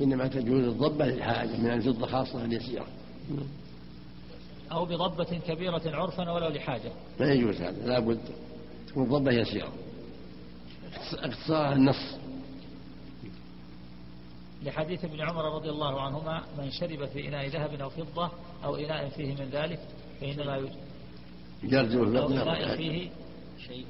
إنما 0.00 0.26
تجوز 0.26 0.64
الضبة 0.64 1.06
للحاجة 1.06 1.56
من 1.56 1.70
الفضة 1.70 2.06
خاصة 2.06 2.44
اليسيرة 2.44 2.86
أو 4.72 4.84
بضبة 4.84 5.40
كبيرة 5.46 5.82
عرفا 5.86 6.30
ولو 6.30 6.48
لحاجة. 6.48 6.92
لا 7.20 7.32
يجوز 7.32 7.56
هذا 7.56 7.86
لابد 7.86 8.20
تكون 8.88 9.08
ضبة 9.08 9.32
يسيرة. 9.32 9.72
اختصار 11.12 11.72
النص. 11.72 12.16
لحديث 14.64 15.04
ابن 15.04 15.20
عمر 15.20 15.54
رضي 15.56 15.70
الله 15.70 16.00
عنهما 16.00 16.42
من 16.58 16.70
شرب 16.70 17.06
في 17.06 17.28
إناء 17.28 17.48
ذهب 17.48 17.80
أو 17.80 17.90
فضة 17.90 18.30
أو 18.64 18.76
إناء 18.76 19.08
فيه 19.08 19.34
من 19.34 19.48
ذلك 19.52 19.80
فإنما 20.20 20.68
يجرجر 21.62 22.22
أو 22.22 22.28
إناء 22.28 22.76
فيه 22.76 23.10
شيء. 23.66 23.86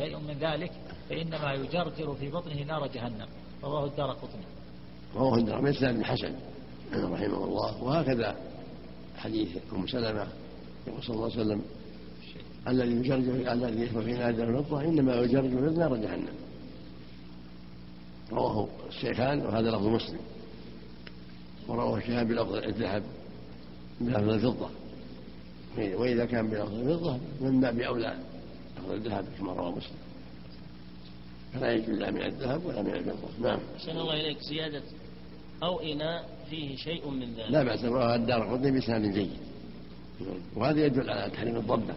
شيء 0.00 0.18
من 0.18 0.36
ذلك 0.40 0.72
فإنما 1.08 1.52
يجرجر 1.52 2.14
في 2.14 2.30
بطنه 2.30 2.62
نار 2.62 2.86
جهنم. 2.86 3.26
رواه 3.64 3.84
الدار 3.84 4.10
قطني. 4.10 4.44
رواه 5.16 5.34
الدار 5.38 5.60
من 5.60 5.72
بن 5.72 6.04
حسن 6.04 6.34
رحمه 6.92 7.44
الله. 7.44 7.82
وهكذا 7.82 8.36
حديث 9.16 9.58
أم 9.72 9.86
سلمة 9.86 10.26
يقول 10.86 11.02
صلى 11.02 11.16
الله 11.16 11.30
عليه 11.32 11.40
وسلم 11.40 11.62
الذي 12.68 12.90
يجرجر 12.90 13.52
الذي 13.52 13.82
يشرب 13.82 14.02
في 14.02 14.12
نار 14.12 14.28
الفضة 14.30 14.80
إنما 14.84 15.14
يجرجر 15.14 15.70
في 15.70 15.78
نار 15.78 15.96
جهنم. 15.96 16.34
رواه 18.32 18.68
الشيخان 18.88 19.40
وهذا 19.46 19.70
لفظ 19.70 19.86
مسلم. 19.86 20.20
ورواه 21.68 21.96
الشيخان 21.98 22.28
بلفظ 22.28 22.54
الذهب 22.54 23.02
بلفظ 24.00 24.28
الفضة. 24.28 24.70
وإذا 25.78 26.24
كان 26.24 26.48
بلفظ 26.50 26.74
الفضة 26.74 27.18
من 27.40 27.60
باب 27.60 27.80
أولى 27.80 28.29
لفظ 28.80 28.92
الذهب 28.92 29.24
كما 29.38 29.52
رواه 29.52 29.70
مسلم. 29.70 29.96
فلا 31.52 31.72
يجوز 31.72 31.98
لا 31.98 32.10
من 32.10 32.22
الذهب 32.22 32.64
ولا 32.64 32.82
من 32.82 32.94
الفضة. 32.94 33.48
نعم. 33.48 33.60
أحسن 33.76 33.90
الله 33.90 34.14
إليك. 34.14 34.38
زيادة 34.40 34.82
أو 35.62 35.80
إناء 35.80 36.28
فيه 36.50 36.76
شيء 36.76 37.10
من 37.10 37.34
ذلك. 37.34 37.50
لا 37.50 37.62
بأس 37.62 37.84
رواه 37.84 38.14
الدار 38.14 38.54
قطني 38.54 38.70
بإسناد 38.70 39.02
جيد. 39.02 39.30
وهذا 40.56 40.86
يدل 40.86 41.10
على 41.10 41.30
تحريم 41.30 41.56
الضبة 41.56 41.94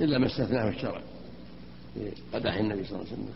إلا 0.00 0.18
ما 0.18 0.26
استثناه 0.26 0.68
الشرع. 0.68 1.02
قدح 2.34 2.54
النبي 2.54 2.84
صلى 2.84 2.98
الله 2.98 3.10
عليه 3.12 3.16
وسلم. 3.16 3.34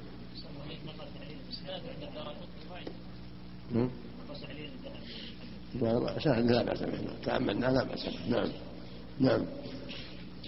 شاهد 6.18 6.50
لا 6.50 6.62
بأس 6.62 6.82
به. 6.82 6.98
تأملنا 7.24 7.66
لا 7.66 7.84
بأس 7.84 8.06
به. 8.06 8.28
نعم. 8.28 8.48
نعم. 9.20 9.46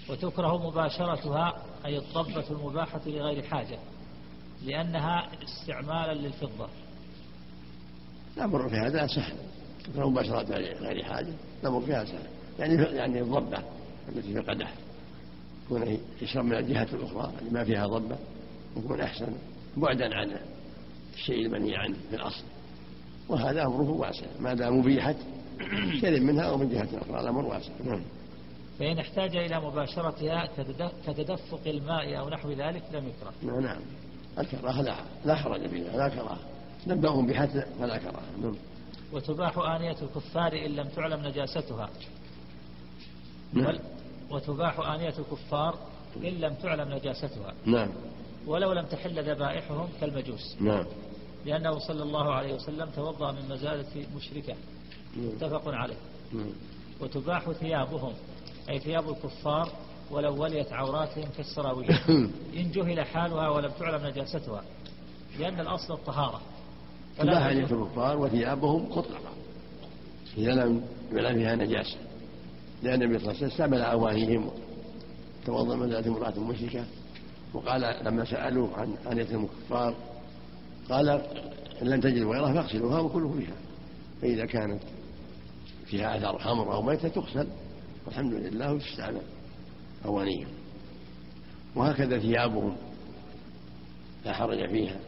وتكره 0.09 0.69
مباشرتها 0.69 1.63
أي 1.85 1.97
الضبة 1.97 2.49
المباحة 2.49 3.01
لغير 3.05 3.43
حاجة 3.43 3.79
لأنها 4.65 5.29
استعمالا 5.43 6.13
للفضة. 6.13 6.67
الأمر 8.37 8.69
في 8.69 8.75
هذا 8.75 9.07
سهل. 9.07 9.35
تكره 9.83 10.09
مباشرة 10.09 10.43
لغير 10.43 11.03
حاجة 11.03 11.33
الأمر 11.63 11.81
فيها 11.81 12.05
سهل. 12.05 12.27
يعني 12.59 12.83
يعني 12.97 13.21
الضبة 13.21 13.57
التي 14.09 14.33
في 14.33 14.39
القدح. 14.39 14.73
يكون 15.65 15.97
يشرب 16.21 16.45
من 16.45 16.55
الجهة 16.55 16.87
الأخرى 16.93 17.33
اللي 17.39 17.51
ما 17.51 17.63
فيها 17.63 17.87
ضبة 17.87 18.17
يكون 18.77 19.01
أحسن 19.01 19.33
بعدا 19.77 20.15
عن 20.15 20.37
الشيء 21.13 21.45
المنهي 21.45 21.75
عنه 21.75 21.95
في 22.09 22.15
الأصل. 22.15 22.43
وهذا 23.29 23.65
أمره 23.65 23.89
واسع. 23.89 24.25
ما 24.39 24.53
دام 24.53 24.79
أبيحت 24.79 25.15
شرب 26.01 26.21
منها 26.21 26.43
أو 26.43 26.57
من 26.57 26.69
جهة 26.69 26.87
أخرى 27.01 27.21
الأمر 27.21 27.45
واسع. 27.45 27.71
نعم. 27.85 28.01
فإن 28.79 28.99
احتاج 28.99 29.35
إلى 29.35 29.59
مباشرتها 29.59 30.49
كتدفق 31.07 31.61
الماء 31.65 32.19
أو 32.19 32.29
نحو 32.29 32.51
ذلك 32.51 32.83
لم 32.93 33.07
يكره. 33.07 33.59
نعم. 33.59 33.81
الكراهة 34.39 34.81
لا 34.81 34.95
لا 35.25 35.35
حرج 35.35 35.67
فيها 35.67 35.97
لا 35.97 36.09
كراهة. 36.09 36.39
نبههم 36.87 37.27
بحث 37.27 37.57
فلا 37.79 37.97
كراهة. 37.97 38.37
نعم. 38.41 38.55
وتباح 39.13 39.57
آنية 39.57 39.95
الكفار 40.01 40.53
إن 40.65 40.71
لم 40.71 40.87
تعلم 40.87 41.27
نجاستها. 41.27 41.89
نعم. 43.53 43.79
وتباح 44.29 44.79
آنية 44.79 45.13
الكفار 45.19 45.77
إن 46.17 46.33
لم 46.33 46.53
تعلم 46.53 46.93
نجاستها. 46.93 47.53
نعم. 47.65 47.89
ولو 48.47 48.73
لم 48.73 48.85
تحل 48.85 49.29
ذبائحهم 49.29 49.89
كالمجوس. 50.01 50.55
نعم. 50.59 50.85
لأنه 51.45 51.79
صلى 51.79 52.03
الله 52.03 52.33
عليه 52.33 52.53
وسلم 52.53 52.89
توضأ 52.89 53.31
من 53.31 53.49
مزادة 53.49 53.89
مشركة. 54.15 54.55
متفق 55.17 55.67
عليه. 55.67 55.97
وتباح 57.01 57.51
ثيابهم. 57.51 58.13
أي 58.69 58.79
ثياب 58.79 59.09
الكفار 59.09 59.69
ولو 60.11 60.41
وليت 60.43 60.73
عوراتهم 60.73 61.25
كالسراويل 61.37 61.91
إن 62.57 62.71
جهل 62.71 63.05
حالها 63.05 63.49
ولم 63.49 63.71
تعلم 63.79 64.07
نجاستها 64.07 64.63
لأن 65.39 65.59
الأصل 65.59 65.93
الطهارة. 65.93 66.41
تباح 67.17 67.45
الكفار 67.45 68.17
وثيابهم 68.17 68.85
مطلقة 68.85 69.33
إذا 70.37 70.51
لم 70.51 70.81
يعلم 71.11 71.37
فيها 71.37 71.55
نجاسة. 71.55 71.97
لأن 72.83 73.01
النبي 73.01 73.19
صلى 73.19 73.31
الله 73.31 73.35
عليه 73.35 73.45
وسلم 73.45 73.51
استعمل 73.51 73.81
أوانيهم 73.81 74.51
توضأ 75.45 75.75
من 75.75 75.89
ذات 75.89 76.07
امرأة 76.07 76.39
مشركة. 76.39 76.85
وقال 77.53 78.05
لما 78.05 78.25
سألوه 78.25 78.77
عن 78.77 78.95
آنية 79.11 79.21
الكفار 79.21 79.95
قال 80.89 81.09
إن 81.81 81.87
لم 81.87 82.01
تجد 82.01 82.23
غيرها 82.23 82.53
فاغسلوها 82.53 82.99
وكلوا 82.99 83.33
فيها. 83.33 83.55
فإذا 84.21 84.45
كانت 84.45 84.83
فيها 85.85 86.17
أثر 86.17 86.39
خمر 86.39 86.73
أو 86.73 86.81
ميتة 86.81 87.07
تغسل. 87.07 87.47
والحمد 88.05 88.33
لله 88.33 88.73
وتستعمل 88.73 89.21
أوانيهم 90.05 90.47
وهكذا 91.75 92.19
ثيابهم 92.19 92.75
لا 94.25 94.33
حرج 94.33 94.69
فيها 94.69 94.99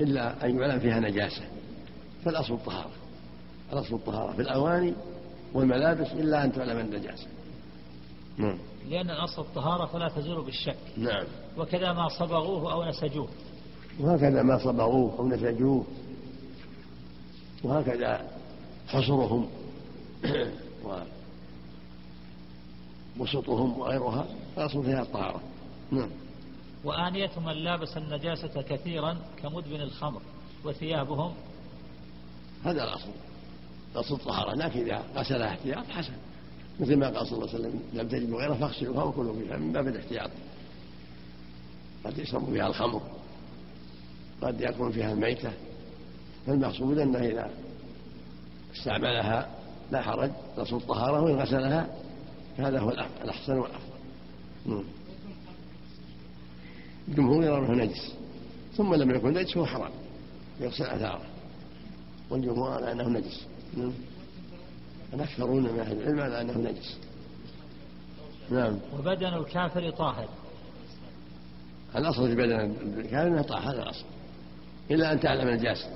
إلا 0.00 0.46
أن 0.46 0.58
يعلم 0.58 0.80
فيها 0.80 1.00
نجاسة. 1.00 1.42
فالأصل 2.24 2.54
الطهارة 2.54 2.90
الأصل 3.72 3.94
الطهارة 3.94 4.32
في 4.32 4.42
الأواني 4.42 4.94
والملابس 5.54 6.12
إلا 6.12 6.44
أن 6.44 6.52
تعلم 6.52 6.78
النجاسة. 6.78 7.26
نعم. 8.36 8.58
لأن 8.88 9.10
الأصل 9.10 9.42
الطهارة 9.42 9.86
فلا 9.86 10.08
تزول 10.08 10.44
بالشك. 10.44 10.76
نعم. 10.96 11.24
وكذا 11.58 11.92
ما 11.92 12.08
صبغوه 12.08 12.72
أو 12.72 12.84
نسجوه. 12.84 13.28
وهكذا 14.00 14.42
ما 14.42 14.58
صبغوه 14.58 15.18
أو 15.18 15.28
نسجوه. 15.28 15.84
وهكذا 17.64 18.30
حصرهم. 18.88 19.48
وبسطهم 23.20 23.78
وغيرها 23.78 24.26
فالأصل 24.56 24.84
فيها 24.84 25.02
الطهارة 25.02 25.40
نعم. 25.90 26.10
وآنية 26.84 27.30
من 27.46 27.52
لابس 27.52 27.96
النجاسة 27.96 28.62
كثيرا 28.62 29.16
كمدمن 29.42 29.80
الخمر 29.80 30.20
وثيابهم؟ 30.64 31.34
هذا 32.64 32.84
الأصل. 32.84 33.08
الأصل 33.94 34.14
الطهارة 34.14 34.54
لكن 34.54 34.80
إذا 34.80 35.02
غسلها 35.16 35.48
احتياط 35.48 35.86
حسن. 35.86 36.12
مثل 36.80 36.96
ما 36.96 37.06
قال 37.06 37.26
صلى 37.26 37.38
الله 37.38 37.48
عليه 37.48 37.58
وسلم 37.58 37.82
لم 37.92 38.08
تجدوا 38.08 38.40
غيره 38.40 38.54
فاغسلوها 38.54 39.04
وكلوا 39.04 39.34
فيها 39.34 39.56
من 39.56 39.72
باب 39.72 39.88
الاحتياط. 39.88 40.30
قد 42.04 42.18
يشرب 42.18 42.52
فيها 42.52 42.66
الخمر 42.66 43.02
قد 44.42 44.60
يكون 44.60 44.92
فيها 44.92 45.12
الميتة 45.12 45.52
فالمقصود 46.46 46.98
أنه 46.98 47.18
إذا 47.18 47.50
استعملها 48.76 49.48
لا 49.92 50.02
حرج 50.02 50.30
تصل 50.56 50.76
الطهارة 50.76 51.20
وإن 51.22 51.34
غسلها 51.34 51.88
فهذا 52.56 52.80
هو 52.80 52.90
الأحسن 53.24 53.52
والأفضل. 53.52 53.96
الجمهور 57.08 57.44
يرونه 57.44 57.84
نجس 57.84 58.14
ثم 58.76 58.94
لم 58.94 59.10
يكن 59.10 59.32
نجس 59.32 59.56
هو 59.56 59.66
حرام 59.66 59.90
يغسل 60.60 60.84
أثاره. 60.84 61.20
والجمهور 62.30 62.72
على 62.72 62.92
أنه 62.92 63.08
نجس. 63.08 63.46
الأكثرون 65.14 65.62
من 65.62 65.80
أهل 65.80 66.02
العلم 66.02 66.20
على 66.20 66.40
أنه 66.40 66.58
نجس. 66.58 66.98
نعم. 68.50 68.78
وبدن 68.98 69.34
الكافر 69.34 69.90
طاهر. 69.90 70.28
الأصل 71.96 72.28
في 72.28 72.34
بدن 72.34 72.74
الكافر 72.98 73.28
أنه 73.28 73.42
طاهر 73.42 73.74
هذا 73.74 73.82
الأصل. 73.82 74.04
إلا 74.90 75.12
أن 75.12 75.20
تعلم 75.20 75.48
النجاسة 75.48 75.90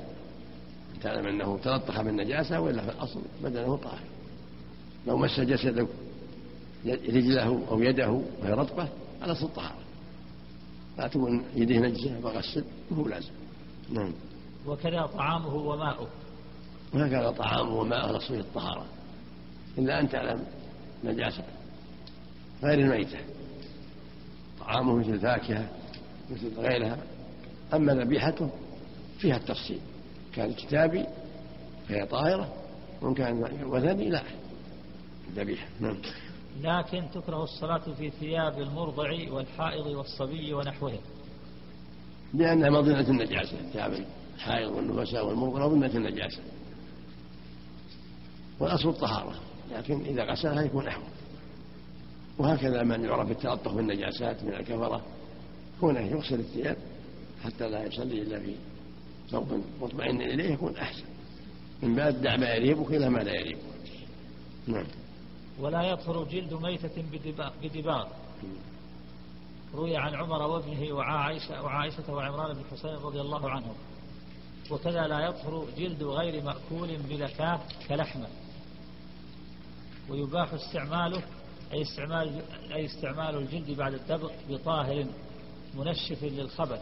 تعلم 1.03 1.27
أنه 1.27 1.59
تلطخ 1.59 2.01
بالنجاسة 2.01 2.61
وإلا 2.61 2.83
في 2.83 2.89
الأصل 2.89 3.21
بدنه 3.43 3.77
طاهر. 3.77 4.05
لو 5.07 5.17
مس 5.17 5.41
جسده 5.41 5.87
رجله 6.87 7.68
أو 7.70 7.83
يده 7.83 8.11
وهي 8.11 8.53
رطبة 8.53 8.89
على 9.22 9.33
أصل 9.33 9.47
الطهارة. 9.47 9.78
لا 10.99 11.09
تكون 11.09 11.45
يده 11.55 11.76
نجسة 11.76 12.20
فغسل 12.20 12.64
وهو 12.91 13.09
لازم. 13.09 13.31
نعم. 13.91 14.12
وكذا 14.66 15.07
طعامه 15.07 15.55
وماؤه. 15.55 16.09
وهكذا 16.95 17.31
طعامه 17.31 17.74
وماءه 17.74 18.11
الأصل 18.11 18.35
في 18.35 18.41
الطهارة. 18.41 18.85
إلا 19.78 20.01
أن 20.01 20.09
تعلم 20.09 20.45
نجاسة. 21.05 21.45
غير 22.62 22.78
الميتة. 22.78 23.18
طعامه 24.61 24.97
مثل 24.97 25.11
الفاكهة 25.11 25.68
مثل 26.31 26.59
غيرها. 26.59 26.99
أما 27.74 27.95
ذبيحته 27.95 28.51
فيها 29.18 29.37
التفصيل. 29.37 29.81
كان 30.35 30.53
كتابي 30.53 31.07
فهي 31.89 32.07
طاهرة. 32.07 32.55
وإن 33.03 33.14
كان 33.14 33.64
وثني 33.64 34.09
لا. 34.09 34.22
الذبيحة 35.28 35.66
نعم. 35.81 35.97
لكن 36.63 37.05
تكره 37.15 37.43
الصلاة 37.45 37.93
في 37.99 38.11
ثياب 38.11 38.61
المرضع 38.61 39.33
والحائض 39.33 39.87
والصبي 39.87 40.55
ونحوهم 40.55 41.01
لأنها 42.35 42.71
مظنة 42.71 43.09
النجاسة 43.11 43.57
ثياب 43.73 44.05
الحائض 44.35 44.71
والنفساء 44.71 45.27
والمرضع 45.27 45.67
مظنة 45.67 45.97
النجاسة. 45.97 46.43
والأصل 48.61 48.89
الطهارة 48.89 49.35
لكن 49.73 50.01
إذا 50.01 50.25
غسلها 50.25 50.63
يكون 50.63 50.87
أحوط. 50.87 51.05
وهكذا 52.39 52.83
من 52.83 53.05
يعرف 53.05 53.31
التلطف 53.31 53.75
بالنجاسات 53.75 54.45
من 54.45 54.55
الكفرة 54.55 55.03
كونه 55.81 56.01
يغسل 56.01 56.41
الثياب 56.41 56.77
حتى 57.45 57.69
لا 57.69 57.85
يصلي 57.85 58.23
إلا 58.23 58.41
في 58.41 58.55
ثوب 59.31 59.63
مطمئن 59.81 60.21
إليه 60.21 60.53
يكون 60.53 60.77
أحسن. 60.77 61.05
من 61.83 61.95
باب 61.95 62.23
دع 62.23 62.37
ما 62.37 62.55
يريبك 62.55 62.89
إلى 62.89 63.09
ما 63.09 63.19
لا 63.19 63.33
يريبك 63.33 63.61
نعم. 64.67 64.87
ولا 65.61 65.83
يطهر 65.83 66.25
جلد 66.25 66.55
ميتة 66.55 67.05
بدباغ. 67.63 68.07
روي 69.75 69.97
عن 69.97 70.15
عمر 70.15 70.43
وابنه 70.43 70.93
وعائشة, 70.93 71.63
وعائشة 71.63 72.13
وعمران 72.13 72.55
بن 72.55 72.65
حسين 72.71 72.95
رضي 72.95 73.21
الله 73.21 73.51
عنهم. 73.51 73.75
وكذا 74.71 75.07
لا 75.07 75.21
يطهر 75.21 75.67
جلد 75.79 76.03
غير 76.03 76.45
مأكول 76.45 76.97
بذكاة 76.97 77.61
كلحمة. 77.89 78.29
ويباح 80.09 80.53
استعماله 80.53 81.23
أي 81.73 81.83
استعمال 81.83 82.43
أي 82.73 82.87
استعمال 82.87 83.37
الجلد 83.37 83.71
بعد 83.71 83.95
الدبغ 83.95 84.31
بطاهر 84.49 85.07
منشف 85.75 86.25
للخبث. 86.25 86.81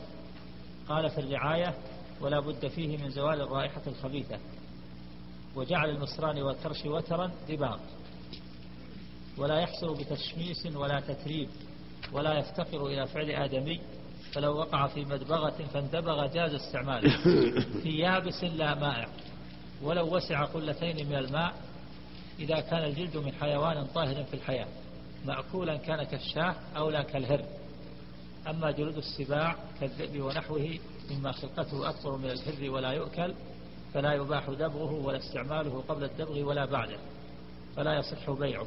قال 0.89 1.11
في 1.11 1.21
الرعاية 1.21 1.75
ولا 2.21 2.41
بد 2.41 2.69
فيه 2.69 2.99
من 2.99 3.11
زوال 3.11 3.41
الرائحة 3.41 3.83
الخبيثة. 3.87 4.39
وجعل 5.57 5.91
المصران 5.91 6.43
والكرش 6.43 6.85
وترا 6.85 7.31
دباغ. 7.49 7.79
ولا 9.39 9.61
يحصل 9.61 9.95
بتشميس 9.95 10.67
ولا 10.67 11.01
تتريب 11.01 11.49
ولا 12.13 12.39
يفتقر 12.39 12.87
إلى 12.87 13.07
فعل 13.07 13.31
آدمي 13.31 13.81
فلو 14.33 14.57
وقع 14.57 14.87
في 14.87 15.05
مدبغة 15.05 15.55
فاندبغ 15.75 16.27
جاز 16.27 16.55
استعماله. 16.55 17.17
في 17.83 17.99
يابس 17.99 18.45
لا 18.45 18.75
مائع. 18.75 19.09
ولو 19.83 20.17
وسع 20.17 20.45
قلتين 20.45 21.09
من 21.09 21.15
الماء 21.15 21.55
إذا 22.39 22.61
كان 22.61 22.85
الجلد 22.85 23.17
من 23.17 23.33
حيوان 23.33 23.87
طاهر 23.87 24.25
في 24.25 24.35
الحياة 24.35 24.67
مأكولا 25.27 25.77
كان 25.77 26.03
كالشاه 26.03 26.55
أو 26.77 26.91
لا 26.91 27.03
كالهر. 27.03 27.45
أما 28.49 28.71
جلود 28.71 28.97
السباع 28.97 29.57
كالذئب 29.81 30.23
ونحوه 30.23 30.79
مما 31.11 31.33
خلقته 31.33 31.89
أكثر 31.89 32.17
من 32.17 32.31
الهر 32.31 32.71
ولا 32.71 32.91
يؤكل 32.93 33.35
فلا 33.95 34.13
يباح 34.13 34.51
دبغه 34.51 34.93
ولا 34.93 35.19
استعماله 35.19 35.85
قبل 35.89 36.05
الدبغ 36.05 36.39
ولا 36.39 36.65
بعده 36.65 36.99
فلا 37.77 37.99
يصح 37.99 38.31
بيعه. 38.31 38.67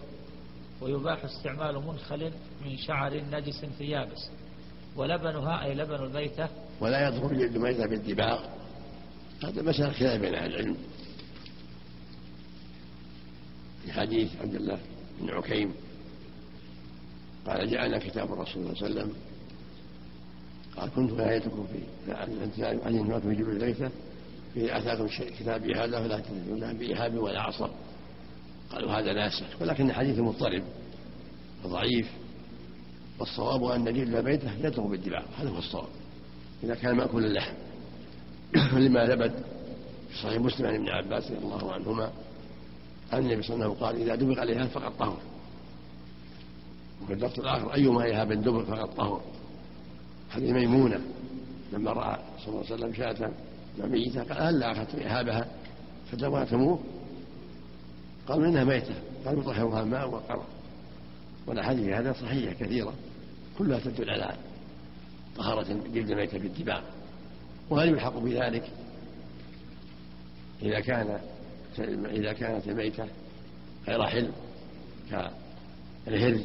ويباح 0.82 1.23
استعمال 1.25 1.75
منخل 1.75 2.32
من 2.65 2.77
شعر 2.77 3.21
نجس 3.32 3.65
في 3.77 3.84
يابس 3.84 4.29
ولبنها 4.95 5.63
أي 5.63 5.75
لبن 5.75 5.95
الميتة 5.95 6.49
ولا 6.79 7.07
يدخل 7.07 7.38
جلد 7.38 7.55
الميتة 7.55 7.88
بالدباغ 7.88 8.45
هذا 9.43 9.61
مسألة 9.61 9.91
خلاف 9.91 10.21
بين 10.21 10.36
أهل 10.36 10.55
العلم. 10.55 10.77
في 13.86 13.91
حديث 13.91 14.41
عبد 14.41 14.55
الله 14.55 14.79
بن 15.19 15.29
عكيم 15.29 15.73
قال 17.47 17.71
جاءنا 17.71 17.97
كتاب 17.97 18.34
الرسول 18.34 18.77
صلى 18.77 18.88
الله 18.88 19.01
عليه 19.01 19.01
وسلم. 19.01 19.13
قال 20.77 20.89
كنت 20.89 21.11
نهايتكم 21.11 21.67
في 21.67 22.13
عن 22.86 22.95
الموت 22.95 23.21
في 23.21 23.36
جبل 23.36 23.49
الليثة 23.49 23.91
في 24.53 24.77
أتاكم 24.77 25.07
كتابي 25.39 25.73
هذا 25.73 26.03
فلا 26.03 26.19
تنزلون 26.19 26.73
بإيهاب 26.73 27.17
ولا 27.17 27.41
عصر 27.41 27.69
قالوا 28.72 28.91
هذا 28.91 29.13
ناسخ 29.13 29.61
ولكن 29.61 29.89
الحديث 29.89 30.19
مضطرب 30.19 30.63
وضعيف 31.63 32.11
والصواب 33.19 33.63
أن 33.63 33.84
جلد 33.84 34.15
بيته 34.15 34.51
يدعو 34.63 34.88
بالدماء 34.88 35.26
هذا 35.38 35.49
هو 35.49 35.57
الصواب. 35.57 35.89
إذا 36.63 36.76
كان 36.76 36.95
مأكول 36.95 37.26
اللحم 37.26 37.53
لما 38.86 39.07
ثبت 39.07 39.34
في 40.09 40.17
صحيح 40.24 40.41
مسلم 40.41 40.67
عن 40.67 40.76
ابن 40.76 40.89
عباس 40.89 41.32
رضي 41.32 41.38
الله 41.38 41.74
عنهما 41.74 42.11
أن 43.13 43.19
النبي 43.19 43.41
صلى 43.41 43.55
الله 43.55 43.65
عليه 43.65 43.76
وسلم 43.76 43.86
قال 43.86 43.95
إذا 43.95 44.15
دبغ 44.15 44.39
عليها 44.39 44.67
فقد 44.67 44.97
طهر. 44.97 45.17
وفي 47.03 47.13
اللفظ 47.13 47.39
الآخر 47.39 47.74
أيما 47.74 48.03
إيهاب 48.03 48.34
دبغ 48.34 48.63
فقد 48.65 48.95
طهر. 48.95 49.22
حديث 50.30 50.49
ميمونة 50.49 51.01
لما 51.74 51.91
رأى 51.91 52.19
صلى 52.39 52.47
الله 52.47 52.65
عليه 52.65 52.74
وسلم 52.74 52.93
شاة 52.93 53.32
ميتة 53.88 54.24
قال 54.24 54.43
هل 54.43 54.63
أخذت 54.63 54.95
إهابها 54.95 55.47
فدواتموه 56.11 56.80
قالوا 58.32 58.47
إنها 58.47 58.63
ميتة؟ 58.63 58.93
قال 59.25 59.39
يطهرها 59.39 59.84
الماء 59.84 60.09
والقرى 60.09 60.43
والأحاديث 61.47 61.93
هذا 61.93 62.13
صحيحة 62.13 62.53
كثيرة 62.53 62.93
كلها 63.57 63.79
تدل 63.79 64.09
على 64.09 64.36
طهارة 65.38 65.63
جلد 65.93 66.09
الميتة 66.11 66.39
بالدباغ 66.39 66.82
وهل 67.69 67.89
يلحق 67.89 68.17
بذلك؟ 68.17 68.69
إذا 70.61 70.79
كان 70.79 71.19
إذا 72.05 72.34
كانت 72.34 72.67
الميتة 72.67 73.07
غير 73.88 74.03
حل 74.03 74.32
كالهرز 76.05 76.41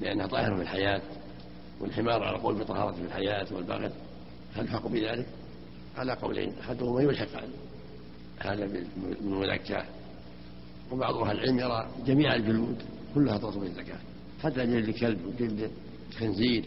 لأنها 0.00 0.26
طاهرة 0.26 0.56
في 0.56 0.62
الحياة 0.62 1.02
والحمار 1.80 2.22
على 2.22 2.38
قول 2.38 2.54
بطهارة 2.54 2.92
في 2.92 3.02
الحياة 3.02 3.46
والبغل 3.52 3.90
هل 4.54 4.64
يلحق 4.64 4.86
بذلك؟ 4.86 5.26
على 5.96 6.12
قولين 6.12 6.58
أحدهما 6.58 7.02
يلحق 7.02 7.42
هذا 8.38 8.66
بالمزكاة 8.66 9.86
وبعض 10.92 11.14
أهل 11.14 11.38
العلم 11.38 11.58
يرى 11.58 11.88
جميع 12.06 12.34
الجلود 12.34 12.82
كلها 13.14 13.38
تصل 13.38 13.62
الزكاة. 13.62 13.98
حتى 14.42 14.66
جلد 14.66 14.88
الكلب 14.88 15.26
وجلد 15.26 15.70
الخنزير 16.10 16.64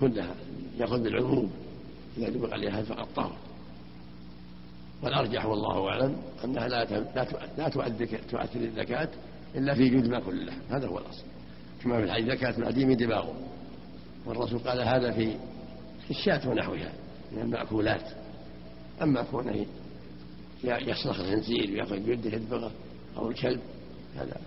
كلها 0.00 0.34
يأخذ 0.78 1.02
بالعموم. 1.02 1.50
إذا 2.18 2.28
دبغ 2.28 2.52
عليها 2.52 2.82
فقد 2.82 3.06
طهر 3.16 3.36
والأرجح 5.02 5.46
والله 5.46 5.88
أعلم 5.88 6.16
أنها 6.44 6.68
لا 6.68 6.84
لا 7.58 7.68
تؤثر 7.68 8.60
الزكاة 8.60 9.08
إلا 9.54 9.74
في 9.74 9.88
جلد 9.88 10.06
ما 10.06 10.20
كل 10.20 10.40
اللحم 10.40 10.60
هذا 10.70 10.86
هو 10.86 10.98
الأصل. 10.98 11.24
كما 11.82 11.98
في 11.98 12.04
الحديث 12.04 12.26
زكاة 12.26 12.58
العديم 12.58 12.92
دباغه 12.92 13.34
والرسول 14.26 14.58
قال 14.58 14.80
هذا 14.80 15.12
في 15.12 15.36
الشاة 16.10 16.48
ونحوها 16.48 16.92
من 17.32 17.42
المأكولات. 17.42 18.10
أما 19.02 19.22
كونه 19.22 19.66
يصرخ 20.64 21.20
الخنزير 21.20 21.70
ويأخذ 21.70 21.98
بيده 21.98 22.36
يدبغه 22.36 22.72
أو 23.20 23.28
الكلب 23.28 23.60
هذا 24.16 24.40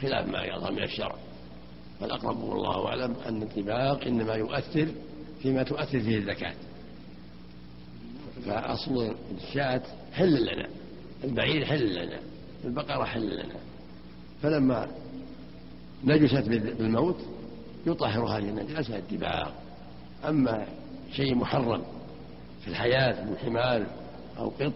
خلاف 0.00 0.28
ما 0.28 0.44
يظهر 0.44 0.72
من 0.72 0.82
الشرع. 0.82 1.16
فالأقرب 2.00 2.42
والله 2.42 2.86
أعلم 2.86 3.16
أن 3.28 3.42
الدباغ 3.42 4.06
إنما 4.06 4.34
يؤثر 4.34 4.88
فيما 5.42 5.62
تؤثر 5.62 6.00
فيه 6.00 6.18
الزكاة. 6.18 6.54
فأصل 8.46 9.14
الشاة 9.36 9.82
حل 10.12 10.42
لنا 10.42 10.68
البعير 11.24 11.64
حل 11.64 11.94
لنا 11.94 12.20
البقرة 12.64 13.04
حل 13.04 13.36
لنا. 13.36 13.56
فلما 14.42 14.88
نجست 16.04 16.48
بالموت 16.48 17.16
يطهر 17.86 18.24
هذه 18.24 18.48
النجاسة 18.48 18.96
الدباغ 18.96 19.50
أما 20.28 20.66
شيء 21.12 21.34
محرم 21.34 21.82
في 22.60 22.68
الحياة 22.68 23.24
من 23.24 23.36
حمار 23.36 23.86
أو 24.38 24.48
قط 24.48 24.72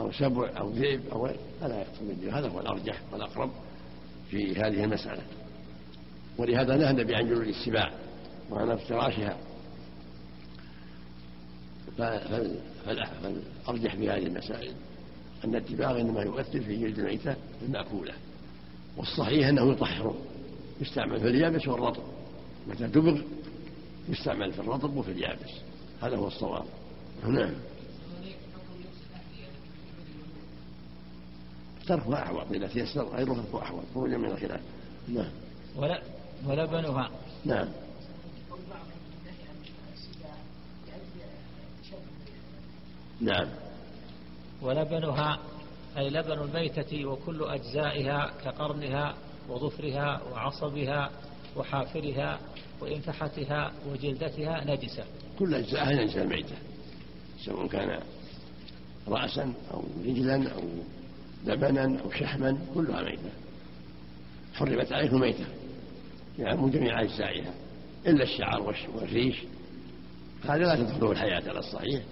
أو 0.00 0.12
سبع 0.12 0.50
أو 0.58 0.70
ذئب 0.70 1.00
أو 1.12 1.28
فلا 1.60 1.80
يقتل 1.80 2.06
بالدية 2.06 2.38
هذا 2.38 2.48
هو 2.48 2.60
الأرجح 2.60 3.00
والأقرب 3.12 3.50
في 4.30 4.56
هذه 4.56 4.84
المسألة. 4.84 5.22
ولهذا 6.38 6.76
نهى 6.76 6.90
النبي 6.90 7.14
عن 7.14 7.26
جلود 7.26 7.46
السباع 7.46 7.92
وعن 8.50 8.70
افتراشها. 8.70 9.36
فالأرجح 11.98 13.94
في 13.96 14.10
هذه 14.10 14.26
المسائل 14.26 14.72
أن 15.44 15.56
الدباغ 15.56 16.00
إنما 16.00 16.22
يؤثر 16.22 16.60
في 16.60 16.76
جلد 16.76 16.98
الميتة 16.98 17.36
المأكولة. 17.62 18.14
والصحيح 18.96 19.48
أنه 19.48 19.72
يطهر 19.72 20.14
يستعمل 20.80 21.20
في 21.20 21.26
اليابس 21.26 21.68
والرطب. 21.68 22.02
متى 22.68 22.86
دبغ 22.86 23.20
يستعمل 24.08 24.52
في 24.52 24.58
الرطب 24.58 24.96
وفي 24.96 25.10
اليابس. 25.10 25.50
هذا 26.02 26.16
هو 26.16 26.26
الصواب. 26.26 26.64
نعم. 27.28 27.54
تركها 31.86 32.22
أحوط 32.22 32.52
إذا 32.52 32.66
تيسر 32.66 33.04
غيره 33.04 33.34
تركه 33.34 33.62
أحوط 33.62 33.82
خروجا 33.94 34.16
من 34.16 34.30
الخلاف. 34.30 34.60
نعم. 35.08 35.30
ولا 35.76 36.02
ولبنها 36.46 37.10
نعم. 37.44 37.68
نعم. 43.20 43.48
ولبنها 44.62 45.38
أي 45.98 46.10
لبن 46.10 46.32
الميتة 46.32 47.06
وكل 47.06 47.44
أجزائها 47.44 48.32
كقرنها 48.44 49.14
وظفرها 49.48 50.22
وعصبها 50.32 51.10
وحافرها 51.56 52.38
وإنفحتها 52.80 53.72
وجلدتها 53.90 54.64
نجسة. 54.64 55.04
كل 55.38 55.54
أجزائها 55.54 56.04
نجسة 56.04 56.22
الميتة 56.22 56.56
سواء 57.44 57.66
كان 57.66 58.00
رأسا 59.08 59.52
أو 59.70 59.84
رجلا 60.04 60.52
أو 60.54 60.62
لبنا 61.44 62.00
أو 62.00 62.10
شحما 62.10 62.58
كلها 62.74 63.02
ميتة. 63.02 63.30
حرمت 64.54 64.92
عليكم 64.92 65.20
ميتة. 65.20 65.44
يعني 66.38 66.70
جميع 66.70 67.00
أجزائها 67.00 67.54
إلا 68.06 68.22
الشعر 68.22 68.74
والريش. 68.94 69.36
هذا 70.44 70.58
لا 70.58 70.76
تدخله 70.76 71.12
الحياة 71.12 71.42
على 71.48 71.58
الصحيح 71.58 72.02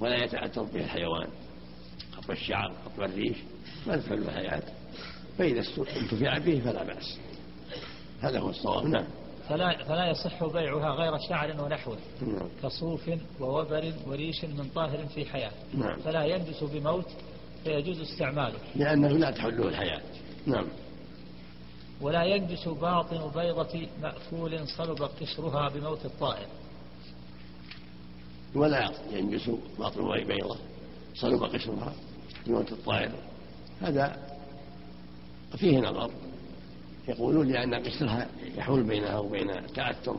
ولا 0.00 0.24
يتأثر 0.24 0.62
به 0.62 0.80
الحيوان. 0.80 1.28
قطع 2.16 2.32
الشعر 2.32 2.72
قطع 2.84 3.04
الريش 3.04 3.36
ما 3.86 3.96
تدخل 3.96 4.14
الحياة 4.14 4.62
فإذا 5.38 5.60
انتفع 5.78 6.38
به 6.38 6.60
فلا 6.60 6.84
بأس. 6.84 7.18
هذا 8.20 8.40
هو 8.40 8.50
الصواب 8.50 8.86
نعم. 8.86 9.06
فلا, 9.48 9.84
فلا 9.84 10.10
يصح 10.10 10.44
بيعها 10.44 10.90
غير 10.90 11.18
شعر 11.28 11.64
ونحوه 11.64 11.98
نعم. 12.22 12.48
كصوف 12.62 13.10
ووبر 13.40 13.92
وريش 14.06 14.44
من 14.44 14.68
طاهر 14.74 15.06
في 15.06 15.24
حياة. 15.24 15.52
نعم. 15.74 15.98
فلا 16.00 16.24
ينجس 16.24 16.64
بموت 16.64 17.06
فيجوز 17.64 18.00
استعماله. 18.00 18.58
لأنه 18.76 19.08
لا 19.08 19.30
تحله 19.30 19.68
الحياة. 19.68 20.02
نعم. 20.46 20.66
ولا 22.00 22.24
ينجس 22.24 22.68
باطن 22.68 23.30
بيضة 23.34 23.88
مأكول 24.02 24.68
صلب 24.68 25.02
قشرها 25.02 25.68
بموت 25.68 26.04
الطائر. 26.04 26.46
ولا 28.54 28.92
ينجس 29.12 29.50
باطن 29.78 30.24
بيضة 30.24 30.58
صلب 31.14 31.42
قشرها 31.42 31.92
بموت 32.46 32.72
الطائر. 32.72 33.10
هذا 33.80 34.16
فيه 35.56 35.78
نظر. 35.78 36.10
يقولون 37.08 37.48
لأن 37.48 37.74
قشرها 37.74 38.28
يحول 38.56 38.82
بينها 38.82 39.18
وبين 39.18 39.50
التأثر 39.50 40.16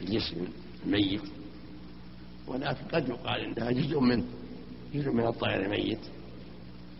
بالجسم 0.00 0.46
الميت. 0.86 1.22
ولكن 2.46 2.84
قد 2.92 3.08
يقال 3.08 3.40
إنها 3.40 3.70
جزء 3.70 4.00
منه. 4.00 4.24
جزء 4.94 5.10
من 5.10 5.26
الطائر 5.26 5.64
الميت. 5.64 5.98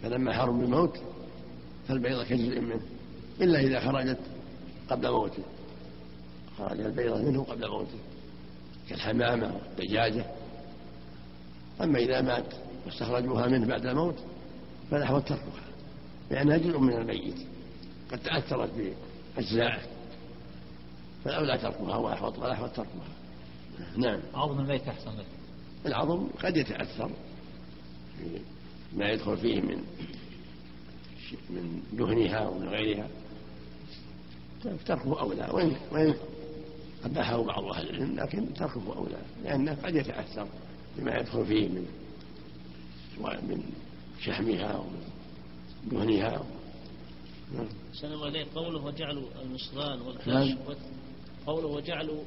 فلما 0.02 0.32
حرم 0.32 0.66
بموت 0.66 0.98
فالبيضة 1.88 2.24
كجزء 2.24 2.60
منه 2.60 2.80
إلا 3.40 3.60
إذا 3.60 3.80
خرجت 3.80 4.18
قبل 4.90 5.10
موته. 5.10 5.42
خرج 6.58 6.80
البيضة 6.80 7.22
منه 7.22 7.44
قبل 7.44 7.68
موته 7.68 7.98
كالحمامة 8.88 9.54
والدجاجة. 9.54 10.24
أما 11.80 11.98
إذا 11.98 12.20
مات 12.20 12.54
واستخرجوها 12.86 13.46
منه 13.46 13.66
بعد 13.66 13.86
الموت 13.86 14.16
فالأحوط 14.90 15.28
تركها 15.28 15.64
لأنها 16.30 16.56
جزء 16.56 16.78
من 16.78 16.92
الميت. 16.92 17.46
قد 18.12 18.18
تأثرت 18.18 18.70
بأجزائه 19.36 19.80
فالأولى 21.24 21.58
تركها 21.58 21.96
وأحوط 21.96 22.38
والأحوط 22.38 22.70
تركها. 22.70 23.14
نعم. 23.96 24.20
عظم 24.34 24.58
الميت 24.60 24.88
أحسن 24.88 25.10
لك. 25.10 25.26
العظم 25.86 26.26
قد 26.42 26.56
يتأثر. 26.56 27.10
ما 28.96 29.10
يدخل 29.10 29.36
فيه 29.36 29.60
من 29.60 29.84
من 31.50 31.82
دهنها 31.92 32.48
ومن 32.48 32.68
غيرها 32.68 33.08
تركه 34.86 35.20
أولى 35.20 35.48
وإن 35.52 35.76
وإن 35.92 36.14
أباحه 37.04 37.42
بعض 37.42 37.64
أهل 37.64 37.90
العلم 37.90 38.16
لكن 38.16 38.54
تركه 38.54 38.96
أولى 38.96 39.18
لأنه 39.44 39.74
قد 39.84 39.94
يتأثر 39.94 40.48
بما 40.98 41.18
يدخل 41.18 41.46
فيه 41.46 41.68
من 41.68 41.86
سواء 43.16 43.42
من 43.42 43.62
شحمها 44.20 44.76
ومن 44.76 45.02
دهنها. 45.90 46.44
الله 48.04 48.26
عليه 48.26 48.46
قوله 48.54 48.84
وجعلوا 48.84 49.28
المصران 49.42 50.00
والكرش 50.00 50.48
نعم. 50.48 50.58
قوله 51.46 51.66
وجعلوا 51.66 52.22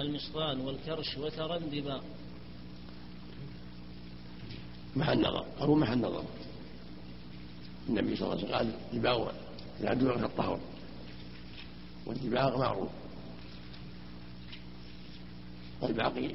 المصران 0.00 0.60
والكرش 0.60 1.16
وترا 1.18 1.58
دباء 1.58 2.04
محل 4.98 5.20
نظر 5.20 5.44
أو 5.60 5.74
محل 5.74 5.98
نظر. 5.98 6.24
النبي 7.88 8.16
صلى 8.16 8.32
الله 8.32 8.36
عليه 8.36 8.44
وسلم 8.44 8.54
قال 8.54 8.98
دباغ 8.98 9.32
العدو 9.80 10.10
الطهر 10.10 10.60
والدباغ 12.06 12.58
معروف. 12.58 12.88
والباقي 15.80 16.34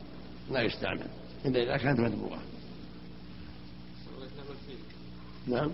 لا 0.51 0.61
يستعمل 0.61 1.07
إلا 1.45 1.64
إذا 1.64 1.78
كانت 1.78 1.99
مدبوغة 1.99 2.39
نعم. 5.47 5.72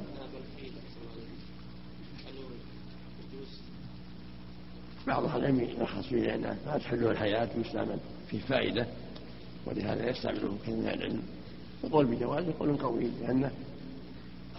بعض 5.07 5.23
أهل 5.23 5.39
العلم 5.39 5.59
يرخص 5.59 6.05
فيه 6.05 6.21
لأنه 6.21 6.57
ما 6.65 6.77
تحله 6.77 7.11
الحياة 7.11 7.49
ويستعمل 7.57 7.99
فيه 8.29 8.39
فائدة 8.39 8.87
ولهذا 9.65 10.09
يستعمله 10.09 10.57
كثير 10.63 10.75
من 10.75 10.87
العلم. 10.87 11.23
يقول 11.83 12.05
بجواز 12.05 12.47
يقول 12.47 12.77
قوي 12.77 13.07
لأنه 13.21 13.51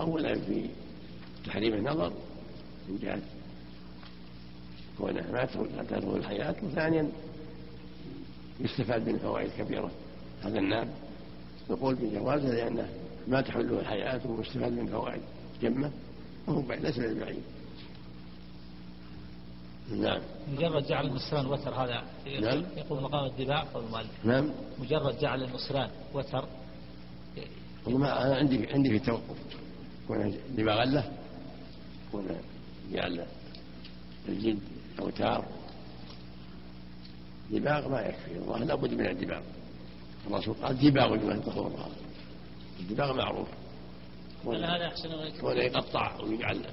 أولا 0.01 0.35
في 0.35 0.67
تحريم 1.47 1.75
النظر 1.75 2.13
من 2.89 2.99
جهة 3.03 3.21
كونه 4.99 5.33
ما 5.33 5.45
تدخل 5.83 6.17
الحياة 6.17 6.55
وثانيا 6.63 7.09
يستفاد 8.61 9.09
من 9.09 9.19
فوائد 9.19 9.51
كبيرة. 9.59 9.91
هذا 10.43 10.59
الناب 10.59 10.89
يقول 11.71 11.95
بجوازه 11.95 12.55
لأنه 12.55 12.89
ما 13.29 13.41
تحله 13.41 13.81
الحياة 13.81 14.21
ويستفاد 14.27 14.73
من 14.73 14.87
فوائد 14.87 15.21
جمة 15.63 15.91
وهو 16.47 16.73
ليس 16.73 16.99
بالبعيد 16.99 17.43
نعم. 19.93 20.21
مجرد 20.53 20.87
جعل 20.87 21.07
النصران 21.07 21.47
وتر 21.47 21.75
هذا 21.75 22.05
نعم. 22.41 22.65
يقول 22.77 23.03
مقام 23.03 23.25
الدباع 23.25 23.65
قول 23.75 23.85
المؤلف 23.85 24.25
نعم. 24.25 24.51
مجرد 24.79 25.19
جعل 25.19 25.43
النصران 25.43 25.91
وتر 26.15 26.45
والله 27.87 28.27
أنا 28.27 28.37
عندي 28.37 28.67
عندي 28.67 28.91
في 28.91 28.99
توقف. 28.99 29.37
كون 30.09 30.35
دباغ 30.57 30.85
له 30.85 31.13
كون 32.13 32.27
جعل 32.93 33.27
الجد 34.29 34.59
أوتار. 35.01 35.45
دباغ 37.51 37.89
ما 37.89 38.01
يكفي 38.01 38.37
الله 38.39 38.59
لابد 38.59 38.95
من 38.95 39.07
الدباغ 39.07 39.43
الرسول 40.27 40.55
قال 40.55 40.79
دباغ 40.79 41.15
من 41.15 41.41
ظهورها 41.41 41.89
الدباغ 42.81 43.17
معروف. 43.17 43.49
هذا 44.47 44.87
أحسن 44.87 45.09
ولا 45.43 45.63
يقطع 45.65 46.21
ويجعل 46.21 46.65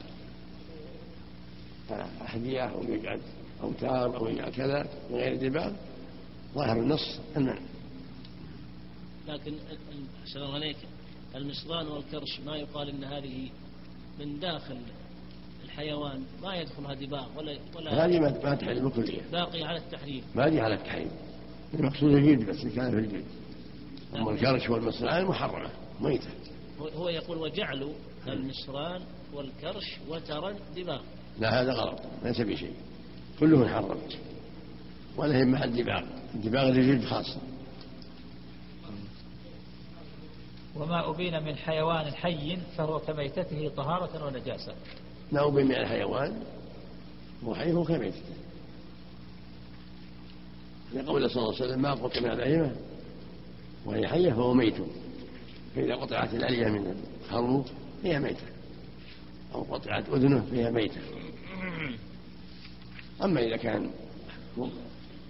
أحذية 2.22 2.62
أو 2.62 2.84
يجعل 2.84 3.22
أوتار 3.64 4.18
أو 4.18 4.28
يجعل 4.28 4.52
كذا 4.52 4.88
من 5.10 5.16
غير 5.16 5.36
دباغ 5.36 5.72
ظاهر 6.56 6.80
النص 6.80 7.20
المنع 7.38 7.58
لكن 9.28 9.54
الله 10.36 10.54
عليك 10.54 10.78
المصران 11.38 11.88
والكرش 11.88 12.40
ما 12.46 12.56
يقال 12.56 12.90
إن 12.90 13.04
هذه 13.04 13.50
من 14.20 14.40
داخل 14.40 14.78
الحيوان 15.64 16.24
ما 16.44 16.56
يدخلها 16.56 16.94
دباغ 16.94 17.38
ولا 17.38 17.58
ولا 17.76 18.06
هذه 18.06 18.20
ما 18.20 18.56
تحرم 18.56 18.90
بالكلية 18.90 19.22
باقي 19.32 19.64
على 19.64 19.78
التحريم. 19.78 20.24
ما 20.36 20.46
هي 20.46 20.60
على 20.60 20.76
التحريم. 20.76 21.12
المقصود 21.74 22.14
الجلد 22.14 22.50
بس 22.50 22.62
كان 22.76 22.92
في 22.92 22.98
الجلد. 22.98 23.26
أما 24.16 24.32
الكرش 24.32 24.70
والمصران 24.70 25.26
محرمة 25.26 25.70
ميتة. 26.02 26.30
هو 26.80 27.10
يقول 27.10 27.38
وجعلوا 27.38 27.94
المصران 28.28 29.02
والكرش 29.34 29.98
وترا 30.10 30.56
دباغ 30.76 31.02
لا 31.40 31.62
هذا 31.62 31.74
غلط 31.74 32.00
ليس 32.24 32.42
بشيء. 32.42 32.74
كله 33.40 33.58
محرم 33.58 33.98
ولا 35.18 35.38
هي 35.38 35.46
محل 35.46 35.84
دباغ 35.84 36.04
الدباغ 36.36 36.70
للجلد 36.70 37.06
خاصة 37.06 37.42
وما 40.80 41.10
أبين 41.10 41.44
من 41.44 41.56
حيوان 41.56 42.14
حي 42.14 42.58
فهو 42.78 43.00
كميتته 43.00 43.72
طهارة 43.78 44.26
ونجاسة. 44.26 44.74
ما 45.32 45.48
أبين 45.48 45.66
من 45.66 45.76
الحيوان 45.76 46.44
هو 47.44 47.56
حي 47.56 47.74
هو 47.74 47.84
كميتته. 47.84 48.34
لقول 50.94 51.30
صلى 51.30 51.44
الله 51.44 51.56
عليه 51.56 51.66
وسلم 51.66 51.82
ما 51.82 51.94
قطع 51.94 52.20
من 52.20 52.32
البهيمة 52.32 52.76
وهي 53.86 54.08
حية 54.08 54.34
فهو 54.34 54.54
ميت. 54.54 54.76
فإذا 55.76 55.96
قطعت 55.96 56.34
الألية 56.34 56.68
من 56.68 57.04
الخروف 57.26 57.72
هي 58.04 58.20
ميتة. 58.20 58.48
أو 59.56 59.64
قطعت 59.64 60.10
أذنه 60.10 60.46
فهي 60.52 60.72
ميتة. 60.72 61.02
أما 63.24 63.42
إذا 63.42 63.58
كان 63.58 63.92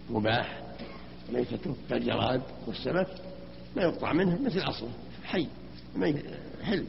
مباح 0.09 0.63
ميتته 1.33 1.75
كالجراد 1.89 2.41
والسمك 2.67 3.07
ما 3.75 3.83
يقطع 3.83 4.13
منه 4.13 4.41
مثل 4.41 4.59
أصله. 4.59 4.89
حي. 5.27 5.47
حل. 6.63 6.85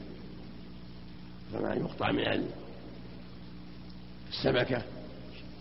فما 1.53 1.73
يقطع 1.73 2.11
من 2.11 2.47
السمكة 4.29 4.83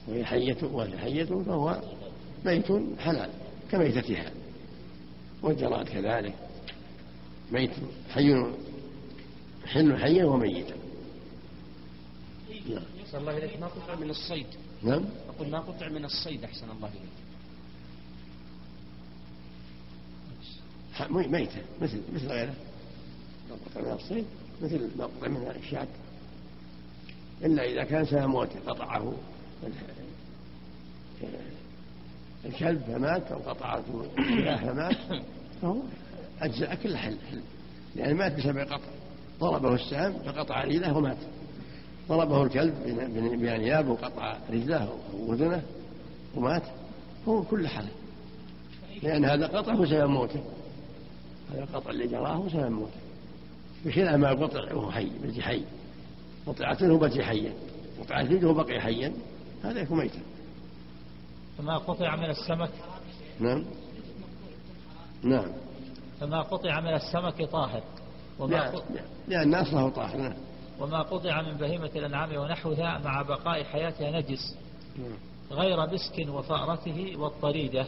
وهي 0.08 0.24
حية 0.24 0.56
وهي 0.62 0.98
حية 0.98 1.24
فهو 1.24 1.82
ميت 2.44 2.66
حلال 2.98 3.30
كميتتها. 3.70 4.32
والجراد 5.42 5.88
كذلك. 5.88 6.34
ميت 7.52 7.70
حي 8.10 8.52
حل 9.66 9.96
حيا 9.96 10.24
وميتا. 10.24 10.76
نعم. 12.68 12.82
أحسن 13.04 13.18
الله 13.18 13.38
إليك. 13.38 13.60
ما 13.60 13.66
قطع 13.66 13.94
من 13.94 14.10
الصيد؟ 14.10 14.46
نعم. 14.82 15.04
أقول 15.28 15.48
ما 15.48 15.58
قطع 15.58 15.88
من 15.88 16.04
الصيد 16.04 16.44
أحسن 16.44 16.70
الله 16.70 16.88
إليك. 16.88 17.18
ميتة 21.30 21.62
مثل 21.80 22.02
مثل 22.14 22.26
غيره. 22.26 22.54
من 23.76 23.92
الصيد 23.92 24.24
مثل 24.62 24.90
ما 24.98 25.04
قطع 25.04 25.28
من 25.28 25.52
الشعب 25.62 25.88
إلا 27.44 27.64
إذا 27.64 27.84
كان 27.84 28.06
سهم 28.06 28.36
قطعه. 28.66 29.12
الكلب 32.44 32.82
فمات 32.82 33.32
أو 33.32 33.38
قطعته 33.38 34.06
السلاح 34.18 34.64
فمات. 34.64 34.96
فهو 35.62 35.76
أجزاء 36.40 36.74
كل 36.74 36.96
حل 36.96 37.16
حل. 37.30 37.40
لأن 37.96 38.16
مات 38.16 38.36
بسبب 38.36 38.58
قطع. 38.58 38.88
ضربه 39.40 39.74
السهم 39.74 40.12
فقطع 40.12 40.64
رجله 40.64 40.96
ومات. 40.96 41.18
ضربه 42.08 42.42
الكلب 42.42 42.74
بأنيابه 43.40 43.90
وقطع 43.90 44.38
رجله 44.50 44.98
وأذنه 45.14 45.62
ومات. 46.34 46.62
هو 47.28 47.42
كل 47.42 47.68
حل. 47.68 47.88
لأن 49.02 49.24
هذا 49.24 49.46
قطع 49.46 49.72
هو 49.72 49.86
سبب 49.86 50.08
موته. 50.10 50.40
هذا 51.52 51.62
القطع 51.62 51.90
اللي 51.90 52.06
جراه 52.06 52.32
هو 52.32 52.48
سبب 52.48 52.70
موته. 52.70 52.98
بخلاف 53.86 54.14
ما 54.14 54.30
قطع 54.30 54.74
وهو 54.74 54.90
حي 54.90 55.10
بقي 55.22 55.42
حي. 55.42 55.64
قطعت 56.46 56.82
له 56.82 56.98
بقي 56.98 57.24
حيا 57.24 57.52
قطعت 58.00 58.30
يده 58.30 58.52
بقي 58.52 58.80
حيا 58.80 59.12
هذا 59.64 59.80
يكون 59.80 59.98
ميتا. 59.98 60.20
فما 61.58 61.76
قطع 61.76 62.16
من 62.16 62.30
السمك؟ 62.30 62.70
نعم. 63.40 63.64
نعم. 65.22 65.52
فما 66.20 66.42
قطع 66.42 66.80
من 66.80 66.94
السمك 66.94 67.42
طاهر. 67.42 67.82
وما 68.38 68.56
لا 68.56 68.82
لأن 69.28 69.54
أصله 69.54 69.88
طاهر 69.88 70.16
نعم. 70.16 70.36
وما 70.80 71.02
قطع 71.02 71.42
من 71.42 71.56
بهيمة 71.56 71.90
الأنعام 71.96 72.36
ونحوها 72.36 72.98
مع 72.98 73.22
بقاء 73.22 73.64
حياتها 73.64 74.20
نجس. 74.20 74.56
نعم. 74.98 75.18
غير 75.50 75.86
مسك 75.86 76.28
وفأرته 76.28 77.16
والطريدة. 77.16 77.86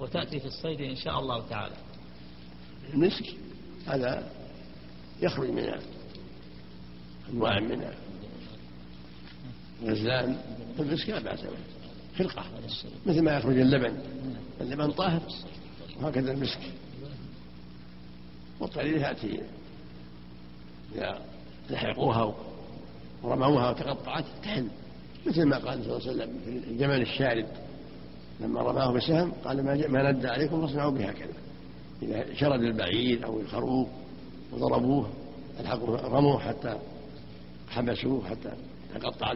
وتأتي 0.00 0.40
في 0.40 0.46
الصيد 0.46 0.80
إن 0.80 0.96
شاء 0.96 1.20
الله 1.20 1.48
تعالى. 1.48 1.74
المسك 2.94 3.24
هذا 3.86 4.26
يخرج 5.22 5.50
من 5.50 5.74
أنواع 7.32 7.60
من 7.60 7.90
المسك 10.80 11.08
لا 11.08 11.18
بأس 11.18 11.40
به 11.40 11.56
خلقة. 12.18 12.44
مثل 13.06 13.22
ما 13.22 13.36
يخرج 13.36 13.58
اللبن. 13.58 13.98
اللبن 14.60 14.90
طاهر. 14.90 15.22
وهكذا 16.02 16.32
المسك. 16.32 16.60
والطريق 18.60 19.00
يأتي 19.00 19.40
إذا 20.94 21.22
لحقوها 21.70 22.34
ورموها 23.22 23.70
وتقطعت 23.70 24.24
تحل. 24.42 24.68
مثل 25.26 25.44
ما 25.44 25.58
قال 25.58 25.84
صلى 25.84 25.96
الله 25.96 26.08
عليه 26.08 26.10
وسلم 26.10 26.38
في 26.44 26.70
الجمل 26.70 27.02
الشارد. 27.02 27.46
لما 28.40 28.60
رماه 28.60 28.92
بسهم 28.92 29.32
قال 29.44 29.64
ما 29.92 30.12
ند 30.12 30.26
عليكم 30.26 30.66
فاصنعوا 30.66 30.90
بهكذا. 30.90 31.34
إذا 32.02 32.34
شرد 32.34 32.60
البعير 32.60 33.26
أو 33.26 33.40
الخروف. 33.40 33.88
وضربوه 34.52 35.10
ألحقوا 35.60 35.96
رموه 35.96 36.38
حتى 36.38 36.78
حبسوه 37.68 38.28
حتى 38.28 38.52
تقطع 38.94 39.34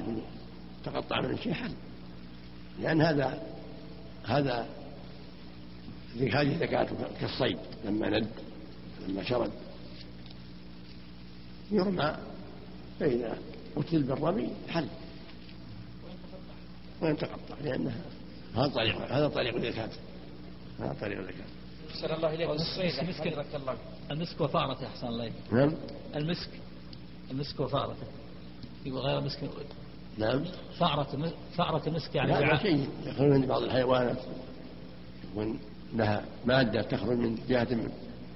تقطع 0.84 1.20
من 1.20 1.30
الشيء 1.30 1.52
حل 1.52 1.72
لأن 2.80 3.02
هذا 3.02 3.42
هذا 4.24 4.66
هذه 6.16 6.58
زكاته 6.58 6.96
كالصيد 7.20 7.58
لما 7.84 8.18
ند 8.18 8.28
لما 9.08 9.24
شرد. 9.24 9.50
يرمى 11.70 12.16
فإذا 13.00 13.38
قتل 13.76 14.02
بالرمي 14.02 14.50
حل. 14.68 14.86
وإن 17.00 17.16
تقطع 17.16 17.54
لأنها 17.64 18.02
هذا 18.54 18.68
طريق 18.68 19.12
هذا 19.12 19.28
طريق 19.28 19.54
الزكاة. 19.54 19.90
هذا 20.80 20.96
طريق 21.00 21.18
الزكاة. 21.18 21.44
أحسن 21.90 22.14
الله 22.14 22.34
إليك. 22.34 22.50
الصيد 22.50 22.98
المسك 22.98 23.54
الله. 23.54 23.76
المسك 24.10 24.40
وفأرته 24.40 24.86
أحسن 24.86 25.06
الله 25.06 25.24
إليك. 25.24 25.34
نعم. 25.52 25.74
المسك 26.16 26.50
المسك 27.30 27.60
وفأرته. 27.60 28.06
يبغى 28.86 29.00
غير 29.00 29.20
مسك. 29.20 29.38
نعم. 30.18 30.44
فأرة 30.78 31.32
فأرة 31.56 31.88
المسك 31.88 32.14
يعني 32.14 32.32
لا 32.32 32.56
شيء. 32.56 32.88
يخرج 33.04 33.28
من 33.32 33.46
بعض 33.46 33.62
الحيوانات. 33.62 34.18
يكون 35.30 35.58
لها 35.94 36.24
مادة 36.46 36.82
تخرج 36.82 37.18
من 37.18 37.38
جهة 37.48 37.66
من 37.70 37.88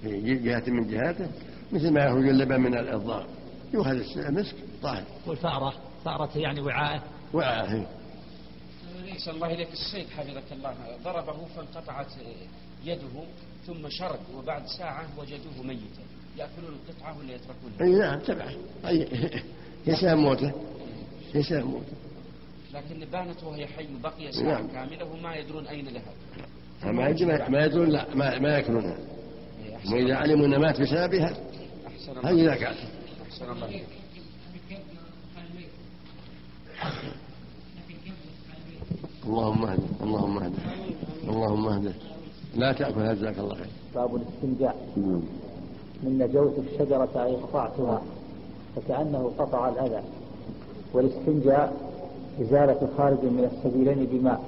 في 0.03 0.39
جهة 0.39 0.71
من 0.71 0.91
جهاته 0.91 1.29
مثل 1.73 1.91
ما 1.91 2.05
يخرج 2.05 2.29
اللبن 2.29 2.61
من 2.61 2.79
الضار 2.79 3.27
يؤخذ 3.75 3.91
المسك 4.17 4.57
طاهر. 4.83 5.05
والفأرة 5.27 5.75
فأرة. 6.05 6.31
يعني 6.39 6.61
وعاء. 6.61 7.03
وعاء 7.35 7.87
أحسن 9.13 9.31
الله 9.31 9.55
إليك 9.55 9.73
الصيد 9.73 10.09
حفظك 10.09 10.53
الله. 10.53 10.75
ضربه 11.05 11.45
فانقطعت 11.57 12.07
يده. 12.85 13.25
ثم 13.67 13.89
شرد 13.89 14.21
وبعد 14.37 14.67
ساعة 14.67 15.07
وجدوه 15.19 15.63
ميتا. 15.65 16.03
يأكلون 16.39 16.75
القطعة 16.75 17.19
ولا 17.19 17.35
يتركونها؟ 17.35 17.81
أي 17.81 17.99
نعم 17.99 18.19
تبعه 18.19 18.55
أي 18.87 19.09
يسام 19.87 20.19
موته. 20.19 20.53
يسام 21.35 21.67
موته. 21.67 21.93
لكن 22.75 23.05
بانت 23.13 23.43
وهي 23.43 23.67
حي 23.67 23.87
وبقي 23.95 24.33
ساعة 24.33 24.45
نعم. 24.45 24.69
كاملة 24.69 25.05
وما 25.05 25.37
يدرون 25.37 25.67
أين 25.67 25.89
ذهب 25.89 26.95
ما 26.95 27.09
يدرون 27.09 27.51
ما 27.51 27.65
يدرون 27.65 27.89
لا 27.89 28.15
ما, 28.15 28.39
ما 28.39 28.49
يأكلونها. 28.49 28.99
وإذا 29.93 30.15
علموا 30.15 30.47
أن 30.47 30.61
مات 30.61 30.81
بسببها 30.81 31.37
هذه 32.25 32.55
زكاة 32.55 32.75
أحسن 33.29 33.51
الله. 33.51 33.83
اللهم 39.25 39.65
اهده 39.65 39.83
اللهم 40.03 40.39
اهده 40.39 40.63
اللهم 41.29 41.69
اهده 41.69 41.95
لا 42.57 42.73
تأكل 42.73 43.01
هذا 43.01 43.15
جزاك 43.15 43.39
الله 43.39 43.55
خير. 43.55 43.67
باب 43.95 44.11
الاستنجاء 44.17 44.77
من 46.03 46.19
نجوت 46.19 46.53
الشجرة 46.73 47.25
أي 47.25 47.37
قطعتها 47.37 48.03
فكأنه 48.77 49.31
قطع 49.39 49.69
الأذى. 49.69 50.03
والاستنجاء 50.95 51.73
إزالة 52.41 52.89
خارج 52.99 53.19
من 53.23 53.51
السبيلين 53.53 54.07
بماء 54.13 54.41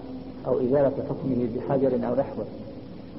أو 0.46 0.60
إزالة 0.60 0.92
حكمه 1.08 1.48
بحجر 1.56 2.08
أو 2.08 2.14
نحوه. 2.14 2.46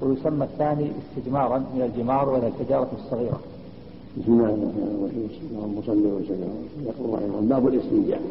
ويسمى 0.01 0.45
الثاني 0.45 0.91
استجمارا 1.01 1.57
من 1.57 1.81
الجمار 1.81 2.29
وهي 2.29 2.47
الحجارة 2.47 2.89
الصغيرة. 2.97 3.39
بسم 4.17 4.31
الله 4.31 4.45
الرحمن 4.45 4.97
الرحيم. 4.99 5.29
اللهم 5.51 5.81
صل 5.85 6.05
وسلم 6.05 6.67
يقول 6.85 7.13
رحمه 7.13 7.39
الله 7.39 7.59
باب 7.59 7.67
الاستنجاء. 7.67 8.21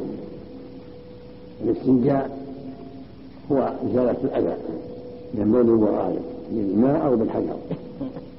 الاستنجاء 1.64 2.38
هو 3.52 3.72
إزالة 3.90 4.16
الأذى 4.24 4.56
من 5.34 5.42
البول 5.42 5.70
والغائط 5.70 6.35
بالماء 6.50 7.06
أو 7.06 7.16
بالحجر. 7.16 7.56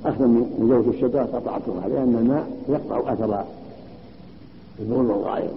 أخذا 0.05 0.25
من 0.27 0.67
جوف 0.69 0.95
الشجرة 0.95 1.23
قطعتها 1.23 1.87
لأن 1.87 2.15
الماء 2.15 2.47
يقطع 2.69 3.13
أثر 3.13 3.43
البول 4.79 5.05
والغائط. 5.05 5.51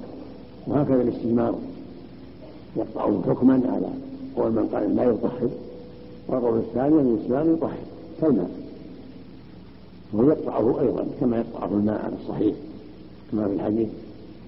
وهكذا 0.67 1.03
الاستجمار 1.03 1.55
يقطع 2.77 3.11
حكما 3.29 3.63
على 3.75 3.89
قول 4.37 4.53
من 4.53 4.69
قال 4.73 4.97
لا 4.97 5.05
يطهر. 5.05 5.49
والقول 6.29 6.59
الثاني 6.59 7.01
أن 7.01 7.19
الإسلام 7.19 7.53
يطهر 7.53 7.79
كالماء. 8.21 8.51
ويقطعه 10.15 10.81
أيضا 10.81 11.07
كما 11.21 11.37
يقطعه 11.37 11.69
الماء 11.73 12.05
على 12.05 12.15
الصحيح. 12.23 12.55
كما 13.33 13.49
في 13.49 13.55
الحديث 13.55 13.89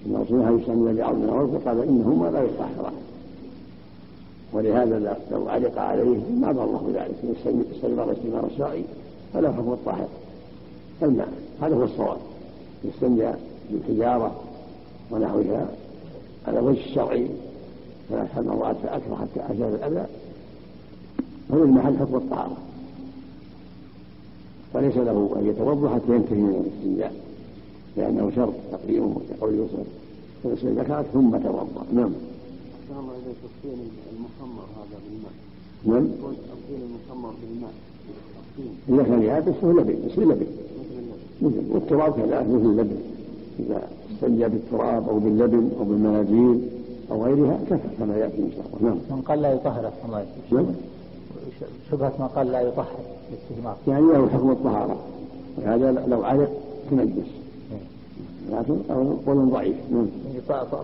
أن 0.07 0.17
رسول 0.17 0.41
الله 0.41 0.63
يسلم 0.63 0.97
بعض 0.97 1.15
من 1.15 1.25
العرف 1.25 1.69
قال 1.69 1.83
إنهما 1.83 2.31
لا 2.31 2.43
يطهران. 2.43 2.93
ولهذا 4.53 5.17
لو 5.31 5.49
علق 5.49 5.79
عليه 5.79 6.19
ما 6.41 6.53
ضره 6.53 6.91
ذلك 6.95 7.37
استجمر 7.75 8.13
استجمار 8.13 8.47
الشرعي 8.47 8.85
فلا 9.35 9.53
حكم 9.53 9.73
الطاهر 9.73 10.09
الماء 11.03 11.29
هذا 11.63 11.77
هو 11.77 11.85
الصواب. 11.85 12.19
يستنجى 12.85 13.31
بالحجارة 13.71 14.41
ونحوها 15.11 15.69
على 16.47 16.61
وجه 16.61 16.81
الشرعي 16.87 17.27
ثلاث 18.11 18.39
مرات 18.39 18.77
فأكثر 18.83 19.17
حتى 19.17 19.55
أزال 19.55 19.75
الأذى. 19.75 20.07
هو 21.55 21.63
المحل 21.63 21.99
حكم 21.99 22.17
الطهارة. 22.17 22.57
وليس 24.75 24.97
له 24.97 25.37
أن 25.37 25.47
يتوضأ 25.47 25.89
حتى 25.95 26.13
ينتهي 26.13 26.37
من 26.37 26.67
الاستنجاء 26.67 27.15
لأنه 27.97 28.31
شرط 28.37 28.55
تقديمه 28.73 29.17
كقول 29.31 29.55
يوسف 29.55 29.87
فيغسل 30.43 30.81
ذكرت 30.81 31.07
ثم 31.13 31.37
توضأ. 31.37 31.87
نعم. 31.93 32.13
تسقين 33.63 33.91
المخمر 34.13 34.65
هذا 34.77 34.99
بالماء. 35.05 35.33
نعم. 35.85 36.07
تسقين 36.07 36.81
المخمر 36.89 37.33
بالماء. 37.43 37.73
إذا 38.89 39.03
كان 39.03 39.23
يابس 39.23 39.55
فهو 39.63 39.71
لبن 39.71 40.09
يصير 40.09 40.25
لبن. 40.25 40.47
مثل 41.43 41.63
والتراب 41.71 42.13
كذلك 42.13 42.47
مثل 42.49 42.67
اللبن 42.67 42.97
إذا 43.59 43.89
استنجى 44.15 44.49
بالتراب 44.49 45.09
أو 45.09 45.19
باللبن 45.19 45.71
أو 45.79 45.85
بالمناديل 45.85 46.69
أو 47.11 47.25
غيرها 47.25 47.59
كفى 47.71 47.89
كما 47.99 48.17
يأتي 48.17 48.39
إن 48.39 48.51
شاء 48.57 48.67
الله 48.67 48.89
نعم. 48.89 48.99
من 49.11 49.23
قال 49.23 49.43
لا 49.43 49.53
يطهر 49.53 49.93
الله 50.05 50.27
نعم. 50.53 50.67
شبهة 51.91 52.13
من 52.19 52.29
قال 52.29 52.53
لا 52.53 52.61
يطهر 52.61 52.99
باستجمار 53.31 53.77
يعني 53.89 54.07
له 54.07 54.29
حكم 54.29 54.51
الطهارة 54.51 54.97
وهذا 55.59 56.05
لو 56.09 56.25
علق 56.25 56.51
تنجس 56.91 57.27
لكن 58.51 58.77
قول 59.27 59.51
ضعيف 59.51 59.77
نعم 59.93 60.07
يعني 60.27 60.41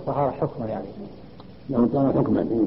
طهارة 0.06 0.30
حكما 0.30 0.66
يعني 0.66 0.86
له 1.70 1.88
طهارة 1.92 2.22
حكما 2.22 2.42
نعم 2.42 2.66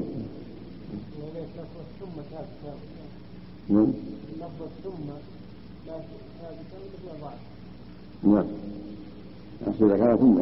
نعم. 3.68 3.92
نعم 8.22 8.46
إذا 9.80 9.96
كان 9.96 10.16
ثم 10.16 10.38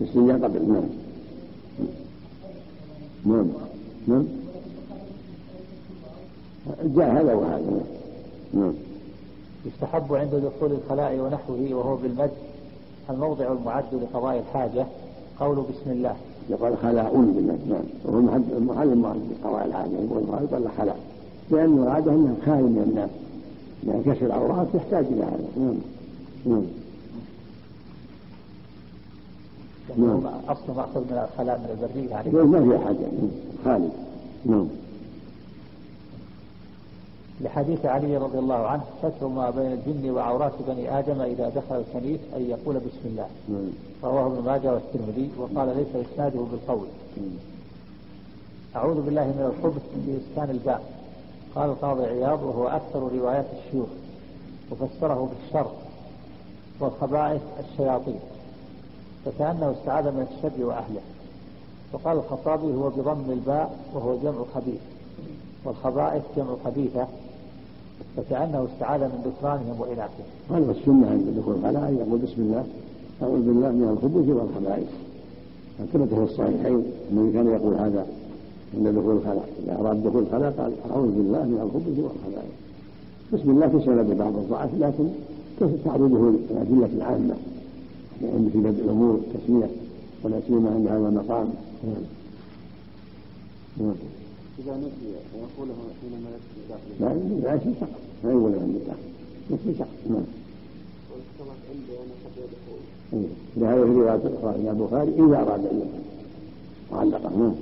الاستنجاء 0.00 0.38
قبل 0.38 0.72
نعم. 0.72 0.84
نعم. 3.24 3.46
نعم. 4.08 4.26
جاء 6.84 7.10
هذا 7.10 7.34
وهذا 7.34 7.80
نعم. 8.54 8.72
يستحب 9.66 10.14
عند 10.14 10.34
دخول 10.34 10.72
الخلاء 10.72 11.18
ونحوه 11.18 11.68
وهو 11.72 11.96
بالمد 11.96 12.30
الموضع 13.10 13.52
المعد 13.52 13.94
لقضاء 13.94 14.38
الحاجة 14.38 14.86
قول 15.40 15.56
بسم 15.56 15.90
الله. 15.90 16.16
يقال 16.50 16.76
خلاء 16.76 17.12
بالمد 17.14 17.60
نعم. 17.68 17.82
وهو 18.04 18.20
محل 18.60 18.92
المعد 18.92 19.20
لقضاء 19.30 19.66
الحاجة 19.66 19.90
يقول 19.90 20.22
يقال 20.22 20.68
خلاء. 20.78 20.96
لأنه 21.50 21.82
العادة 21.82 22.12
أنه 22.12 22.36
خالي 22.46 22.62
من 22.62 22.86
الناس. 22.90 23.10
لأن 23.82 24.02
كشف 24.02 24.22
العورات 24.22 24.66
يحتاج 24.74 25.04
إلى 25.04 25.22
هذا. 25.22 25.48
نعم. 25.56 25.74
نعم. 26.46 26.62
نعم. 29.98 30.20
أصل 30.48 30.72
مأخذ 30.76 31.00
من 31.00 31.28
الخلاء 31.32 31.58
من 31.58 31.70
البرية 31.70 32.10
يعني 32.10 32.30
ما 32.30 32.78
في 32.78 32.84
حاجة 32.84 33.06
خالي 33.64 33.88
نعم. 34.44 34.66
لحديث 37.40 37.86
علي 37.86 38.16
رضي 38.16 38.38
الله 38.38 38.66
عنه 38.66 38.82
ستر 38.98 39.26
ما 39.28 39.50
بين 39.50 39.72
الجن 39.72 40.10
وعورات 40.10 40.52
بني 40.68 40.98
آدم 40.98 41.20
إذا 41.20 41.48
دخل 41.48 41.80
الكنيس 41.80 42.20
أن 42.36 42.50
يقول 42.50 42.74
بسم 42.76 43.04
الله. 43.04 43.26
نعم. 43.48 43.70
رواه 44.04 44.26
ابن 44.26 44.44
ماجه 44.44 44.72
والترمذي 44.74 45.30
وقال 45.38 45.76
ليس 45.76 46.06
إسناده 46.06 46.40
بالقول. 46.40 46.86
أعوذ 48.76 49.02
بالله 49.02 49.24
من 49.24 49.52
الخبث 49.52 49.82
بإسكان 49.94 50.50
الباء 50.50 50.82
قال 51.54 51.70
القاضي 51.70 52.04
عياض 52.04 52.42
وهو 52.42 52.68
أكثر 52.68 52.98
روايات 52.98 53.46
الشيوخ 53.58 53.88
وفسره 54.70 55.30
بالشر 55.30 55.70
والخبائث 56.80 57.42
الشياطين 57.60 58.20
فكأنه 59.24 59.74
استعاذ 59.80 60.04
من 60.04 60.26
الشر 60.32 60.64
وأهله. 60.64 61.00
وقال 61.92 62.16
الخطابي 62.16 62.74
هو 62.74 62.88
بضم 62.90 63.30
الباء 63.30 63.78
وهو 63.94 64.16
جمع 64.16 64.44
خبيث 64.54 64.80
والخبائث 65.64 66.22
جمع 66.36 66.54
خبيثة 66.64 67.06
فكأنه 68.16 68.68
استعاذ 68.74 69.00
من 69.00 69.20
ذكرانهم 69.24 69.80
وإناثهم. 69.80 70.26
هذا 70.50 70.70
السنة 70.72 71.10
عند 71.10 71.38
دخول 71.38 71.54
الخلاء 71.54 71.92
يقول 71.92 72.18
بسم 72.20 72.42
الله 72.42 72.64
أعوذ 73.22 73.42
بالله 73.42 73.70
من 73.70 73.88
الخبث 73.88 74.28
والخبائث. 74.28 74.88
ثبت 75.92 76.14
في 76.14 76.22
الصحيحين 76.22 76.82
النبي 77.10 77.32
كان 77.32 77.46
يقول 77.46 77.74
هذا 77.74 78.06
عند 78.76 78.88
دخول 78.88 79.16
الخلاء، 79.16 79.48
إذا 79.64 79.76
أراد 79.80 80.02
دخول 80.02 80.22
الخلاء 80.22 80.50
قال 80.50 80.72
أعوذ 80.90 81.10
بالله 81.10 81.42
من 81.44 81.60
الخبث 81.62 81.98
والخبائث. 81.98 82.52
بسم 83.32 83.50
الله 83.50 83.66
تسبب 83.66 84.18
بعض 84.18 84.36
الضعف 84.36 84.70
لكن 84.78 85.08
تعرضه 85.84 86.28
الأدلة 86.50 86.90
العامة 86.96 87.34
لأن 88.22 88.50
في 88.52 88.58
بدء 88.58 88.84
الأمور 88.84 89.20
تسمية 89.34 89.70
ولا 90.24 90.40
سيما 90.48 90.70
عند 90.70 90.86
هذا 90.86 91.08
المقام. 91.08 91.48
نعم. 93.78 93.94
إذا 94.64 94.76
نسي 94.76 95.08
ويقوله 95.34 95.74
حينما 96.00 96.30
يكفي 96.30 96.60
داخل 96.68 96.90
لا 97.00 97.48
لا 97.48 97.58
شيء 97.58 97.74
سقط 97.80 98.00
ما 98.24 98.30
يقول 98.30 98.54
عند 98.54 98.74
الداخل 98.74 98.98
يكفي 99.50 99.74
سقط 99.78 99.88
نعم. 100.10 100.24
لهذا 103.56 103.84
في 103.84 103.92
رواية 103.92 104.14
أخرى 104.14 104.54
إلى 104.56 104.70
البخاري 104.70 105.10
إذا 105.10 105.36
أراد 105.42 105.66
أن 105.66 105.76
يدخل. 105.76 106.00
معلقة 106.92 107.30
نعم. 107.38 107.54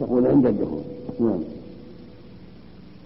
تقول 0.00 0.26
عند 0.26 0.46
الدخول. 0.46 0.82
نعم. 1.20 1.40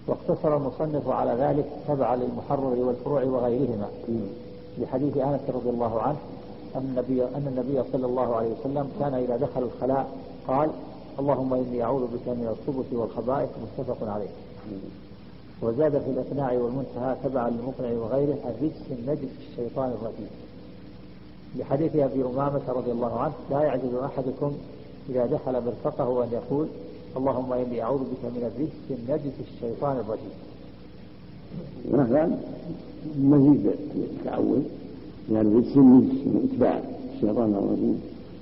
واقتصر 0.07 0.57
المصنف 0.57 1.09
على 1.09 1.37
ذلك 1.41 1.67
تبعا 1.89 2.17
للمحرر 2.17 2.77
والفروع 2.79 3.25
وغيرهما. 3.25 3.89
لحديث 4.79 5.17
أنس 5.17 5.41
رضي 5.49 5.71
الله 5.71 6.01
عنه 6.03 6.17
أن 6.75 6.81
النبي 6.81 7.23
أن 7.23 7.47
النبي 7.47 7.83
صلى 7.93 8.07
الله 8.07 8.37
عليه 8.37 8.49
وسلم 8.61 8.89
كان 9.01 9.15
إذا 9.15 9.37
دخل 9.37 9.63
الخلاء 9.63 10.09
قال 10.49 10.71
اللهم 11.19 11.55
إني 11.55 11.83
أعوذ 11.83 12.03
بك 12.03 12.29
من 12.29 12.49
الخبث 12.49 12.93
والخبائث. 12.93 13.49
متفق 13.79 14.09
عليه. 14.09 14.29
وزاد 15.63 15.99
في 15.99 16.11
الإقناع 16.11 16.53
والمنتهى 16.53 17.17
تبعا 17.25 17.51
للمقنع 17.51 17.93
وغيره 17.93 18.39
الرجس 18.45 18.83
النجس 18.91 19.29
الشيطان 19.51 19.89
الرجيم. 19.89 20.29
لحديث 21.59 21.97
أبي 21.97 22.23
أمامة 22.23 22.61
رضي 22.69 22.93
الله 22.93 23.21
عنه 23.21 23.33
لا 23.51 23.61
يعجز 23.63 23.95
أحدكم 24.05 24.53
إذا 25.11 25.27
دخل 25.27 25.53
مرفقه 25.53 26.25
أن 26.25 26.29
يقول 26.33 26.67
اللهم 27.17 27.53
إني 27.53 27.83
أعوذ 27.83 27.99
بك 27.99 28.25
من 28.25 28.51
الرجس 28.51 29.01
النجس 29.01 29.33
الشيطان 29.41 29.97
الرجيم. 29.97 30.35
هذا 31.93 32.39
مزيد 33.19 33.73
التعوذ 33.97 34.63
يعني 35.33 35.49
الرجس 35.49 35.77
النجس 35.77 36.27
من 36.27 36.51
إتباع 36.53 36.83
الشيطان 37.15 37.55
الرجيم. 37.55 38.01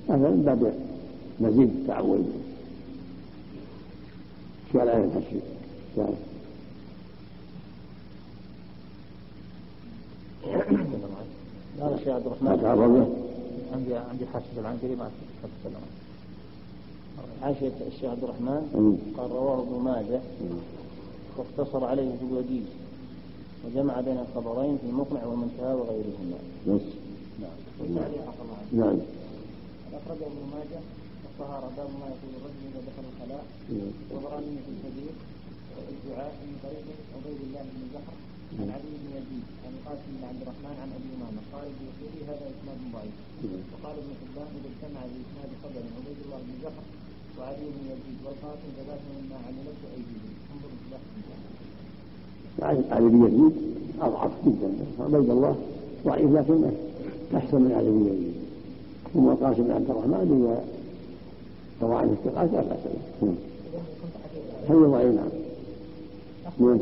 هذا 0.09 0.29
من 0.29 0.41
باب 0.45 0.73
مزيد 1.39 1.69
التعوذ 1.69 2.23
في 4.71 4.83
الآية 4.83 5.03
الحشر 5.03 5.39
لا 5.97 6.07
لا 11.89 11.97
شيخ 11.97 12.07
عبد 12.07 12.25
الرحمن. 12.25 12.49
عندي 13.73 13.95
عندي 13.95 14.25
حاشية 14.33 14.59
العنقري 14.59 14.95
ما 14.95 15.09
أتكلم 15.43 15.81
حاشية 17.41 17.71
الشيخ 17.87 18.09
عبد 18.09 18.23
الرحمن؟ 18.23 18.61
قال 19.17 19.31
رواه 19.31 19.59
ابن 19.61 19.83
ماجه. 19.83 20.19
واقتصر 21.37 21.85
عليه 21.85 22.11
في 22.19 22.25
الوجيز 22.31 22.65
وجمع 23.65 24.01
بين 24.01 24.17
الخبرين 24.17 24.77
في 24.77 24.87
المقنع 24.89 25.25
والمنتهى 25.25 25.73
وغيرهما. 25.73 26.37
بس. 26.67 26.81
نعم. 27.41 27.49
نعم. 28.73 28.97
أخرجه 29.93 30.25
ابن 30.25 30.43
ماجه. 30.53 30.81
الطهارة 31.43 31.69
باب 31.77 31.91
ما 32.01 32.07
يقول 32.13 32.31
الرجل 32.39 32.61
إذا 32.69 32.81
دخل 32.89 33.05
الخلاء 33.11 33.43
وبراني 34.11 34.55
في 34.65 34.69
الكبير 34.75 35.13
الدعاء 35.93 36.31
من 36.47 36.55
طريق 36.65 36.87
عبيد 37.15 37.39
الله 37.47 37.63
بن 37.73 37.81
زحر 37.93 38.15
عن 38.59 38.67
علي 38.75 38.91
بن 39.03 39.09
يزيد 39.17 39.45
عن 39.65 39.73
قاسم 39.85 40.09
بن 40.15 40.23
عبد 40.29 40.41
الرحمن 40.43 40.75
عن 40.83 40.89
أبي 40.97 41.09
أمامة. 41.17 41.41
قال 41.53 41.65
ابن 41.73 41.85
سوري 41.97 42.19
هذا 42.29 42.45
إسناد 42.53 42.79
ضعيف. 42.95 43.15
وقال 43.71 43.95
ابن 44.03 44.11
حبان 44.19 44.49
إذا 44.57 44.69
اجتمع 44.71 45.01
بإسناد 45.11 45.49
خبر 45.63 45.83
عبيد 45.97 46.17
الله 46.25 46.39
بن 46.47 46.53
زحر 46.63 46.85
وعلي 47.37 47.67
بن 47.75 47.83
يزيد 47.91 48.17
والقاسم 48.25 48.69
فذاك 48.77 49.03
مما 49.11 49.37
عملته 49.47 49.87
ايديهم 49.95 50.33
انظر 50.51 50.71
علي 52.95 53.07
بن 53.13 53.19
يزيد 53.27 53.55
أضعف 54.07 54.33
جدا. 54.45 54.69
عبيد 55.05 55.29
الله 55.35 55.55
ضعيف 56.05 56.29
لكن 56.37 56.59
أحسن 57.39 57.59
من 57.65 57.71
علي 57.77 57.89
بن 57.97 58.03
يزيد. 58.11 58.35
ثم 59.13 59.25
القاسم 59.33 59.63
بن 59.63 59.71
عبد 59.71 59.89
الرحمن 59.89 60.29
روى 61.83 62.03
الثقات 62.03 62.49
لا 62.53 62.61
باس 62.61 62.79
به 63.21 63.33
هل 64.69 64.91
ضعيف 64.91 65.15
نعم؟ 65.15 66.77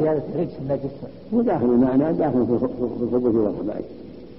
زيادة 0.00 0.22
رجس 0.38 0.52
النجس 0.60 0.90
هو 1.34 1.42
داخل 1.42 1.64
المعنى 1.64 2.12
داخل 2.12 2.46
في 2.46 2.52
الخبث 3.02 3.34
والخبائث. 3.34 3.84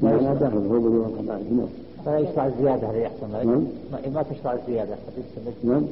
معنى 0.03 0.39
داخل 0.39 0.51
في 0.51 0.57
الخبث 0.57 0.91
والخبائث 0.91 1.51
نعم. 1.51 1.67
فلا 2.05 2.19
يشرع 2.19 2.45
الزيادة 2.47 2.87
أحسن 2.87 3.47
نعم. 3.47 3.63
ما 4.13 4.23
تشرع 4.23 4.53
الزيادة 4.53 4.95
نعم. 5.63 5.83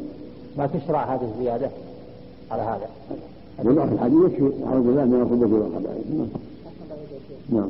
ما 0.58 0.68
تشرع 0.68 1.16
هذه 1.16 1.30
الزيادة 1.36 1.70
على 2.52 2.62
هذا. 2.62 2.88
يضع 3.66 3.86
في 3.86 3.94
الحديث 3.94 4.20
يكفي 4.26 4.52
أعوذ 4.66 4.84
بالله 4.84 5.06
من 5.06 5.22
الخبث 5.22 5.54
والخبائث 5.54 6.06
نعم. 6.18 6.28
نعم. 7.50 7.70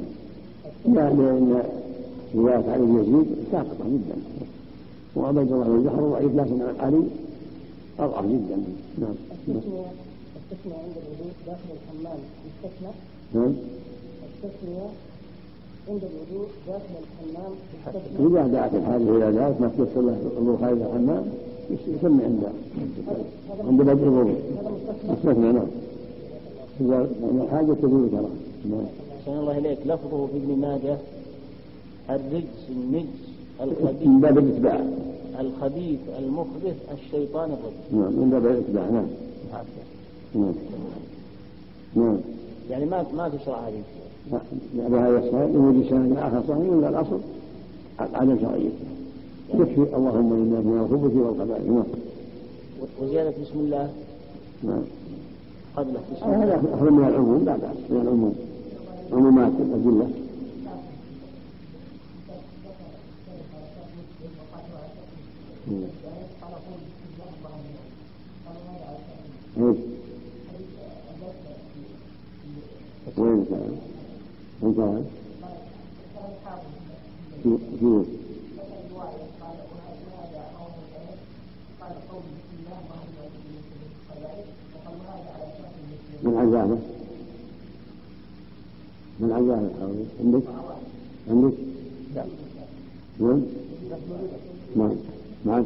لا 0.85 1.09
لأن 1.09 1.63
رواية 2.35 2.71
علي 2.71 2.85
بن 2.85 2.99
يزيد 2.99 3.35
ساقطة 3.51 3.85
جدا. 3.85 4.15
وعبيد 5.15 5.51
الله 5.51 5.83
جحر 5.85 6.01
ضعيف 6.01 6.35
لكن 6.35 6.61
علي 6.79 7.03
أضعف 7.99 8.25
جدا. 8.25 8.57
نعم. 8.97 9.15
التسمية 9.31 9.85
التسمية 10.35 10.75
عند 10.75 10.95
الوضوء 11.03 11.33
داخل 11.47 11.69
الحمام 11.77 12.19
يستثنى 12.45 12.91
نعم. 13.33 13.53
التسمية 14.43 14.87
عند 15.89 16.01
الوضوء 16.03 16.47
داخل 16.67 16.95
الحمام 17.03 17.51
يستثنى 17.73 18.27
إذا 18.27 18.47
دعت 18.47 18.75
الحاجة 18.75 19.09
إلى 19.17 19.37
ذلك 19.39 19.61
ما 19.61 19.71
تيسر 19.77 20.01
له 20.01 20.17
الوضوء 20.37 20.57
خارج 20.61 20.81
الحمام؟ 20.81 21.25
يسمي 21.69 22.23
عند 22.23 22.43
عند 23.67 23.81
بدء 23.81 23.91
الوضوء. 23.91 24.41
مستثنى. 25.09 25.51
نعم. 25.51 25.67
إذا 26.81 27.07
الحاجة 27.43 27.73
تزول 27.73 28.09
كلام 28.09 28.35
نعم. 28.69 28.85
أحسن 29.19 29.31
الله 29.39 29.57
إليك. 29.57 29.79
لفظه 29.85 30.27
في 30.27 30.37
ابن 30.37 30.61
ماجه 30.61 30.97
الرجس 32.09 32.69
النجس. 32.69 33.32
الخبيث. 33.61 34.07
من 34.07 34.19
باب 34.21 34.37
الإتباع. 34.37 34.85
الخبيث 35.39 35.99
المخبث 36.19 36.75
الشيطان 36.93 37.49
الرجيم. 37.49 38.01
نعم 38.03 38.13
من 38.13 38.29
باب 38.29 38.45
الإتباع 38.45 38.89
نعم. 38.89 39.07
نعم. 40.35 40.53
نعم. 41.95 42.17
يعني 42.69 42.85
ما 42.85 43.05
ما 43.17 43.29
تشرع 43.29 43.57
هذه. 43.67 43.83
يعني 44.77 44.95
هذا 44.95 45.17
الصحيح 45.17 45.51
لوجود 45.53 45.85
سند 45.89 46.17
آخر 46.17 46.41
صحيح 46.47 46.69
ولا 46.69 46.89
الأصل؟ 46.89 47.19
عدم 47.99 48.37
شرعيته 48.41 48.85
يكفي 49.53 49.95
اللهم 49.95 50.33
إنا 50.33 50.59
من 50.59 50.79
الخبث 50.85 51.15
والخبائث 51.15 51.65
نعم. 51.65 51.83
وزيادة 53.01 53.29
بسم 53.29 53.59
الله. 53.59 53.89
نعم. 54.63 54.81
قبله 55.77 55.99
بسم 56.15 56.25
الله. 56.25 56.55
هذا 56.81 56.91
من 56.91 57.07
العموم 57.07 57.45
لا 57.45 57.57
بأس 57.57 57.77
من 57.89 58.01
العموم. 58.01 58.35
عمومات 59.13 59.51
الأدلة. 59.59 60.22
إيش؟ 69.57 69.77
وين 73.17 73.45
كان؟ 73.45 73.77
وين 74.61 74.73
كان؟ 74.73 75.05
في 77.43 77.57
في 77.79 78.05
من 86.23 86.37
عزاه 86.37 86.77
من 89.19 89.31
عزاه 89.31 89.69
عندك؟ 90.19 90.43
عندك؟ 91.29 91.53
نعم 93.19 93.41
نعم 94.75 94.95
نعم 95.45 95.65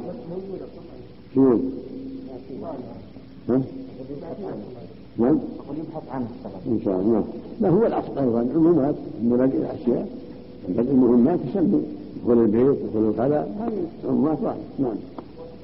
شو 1.38 1.58
ها؟ 3.50 3.62
نعم. 5.18 5.40
يبحث 5.78 6.10
عنه 6.12 6.28
إن 6.68 6.80
شاء 6.86 7.00
الله. 7.00 7.24
لا 7.62 7.70
هو 7.70 7.86
الأصل 7.86 8.18
أيضا. 8.20 8.40
عمومات 8.56 8.96
مبادئ 9.24 9.58
الأشياء. 9.58 10.10
بدء 10.70 10.92
المهمات 10.92 11.40
تسمي 11.40 11.82
دخول 12.24 12.38
البيت 12.38 12.78
دخول 12.90 13.10
الخلاء 13.10 13.56
هذه 13.60 14.10
عمومات 14.10 14.38
واحدة. 14.44 14.62
نعم. 14.80 14.96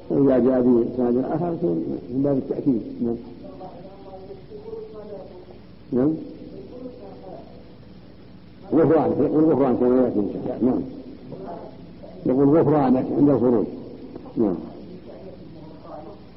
واذا 0.10 0.40
جاء 0.40 0.60
اخر 1.36 1.54
يكون 1.54 1.84
من 2.10 2.22
باب 2.24 2.38
التأكيد. 2.38 2.82
نعم. 3.02 3.16
نعم. 5.91 6.14
غفرانك 8.74 9.18
يقول 9.20 9.44
غفرانك 9.44 9.80
كما 9.80 10.02
يأتي 10.02 10.20
إن 10.20 10.30
شاء 10.34 10.58
الله. 10.62 10.72
نعم. 10.72 10.82
يقول 12.26 12.58
غفرانك 12.58 13.06
عند 13.18 13.30
الخروج. 13.30 13.66
نعم. 14.38 14.56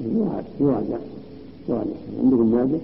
يوعد 0.00 0.44
يوعد 0.60 1.00
يوعد 1.68 1.86
عندكم 2.18 2.50
ماذا؟ 2.52 2.80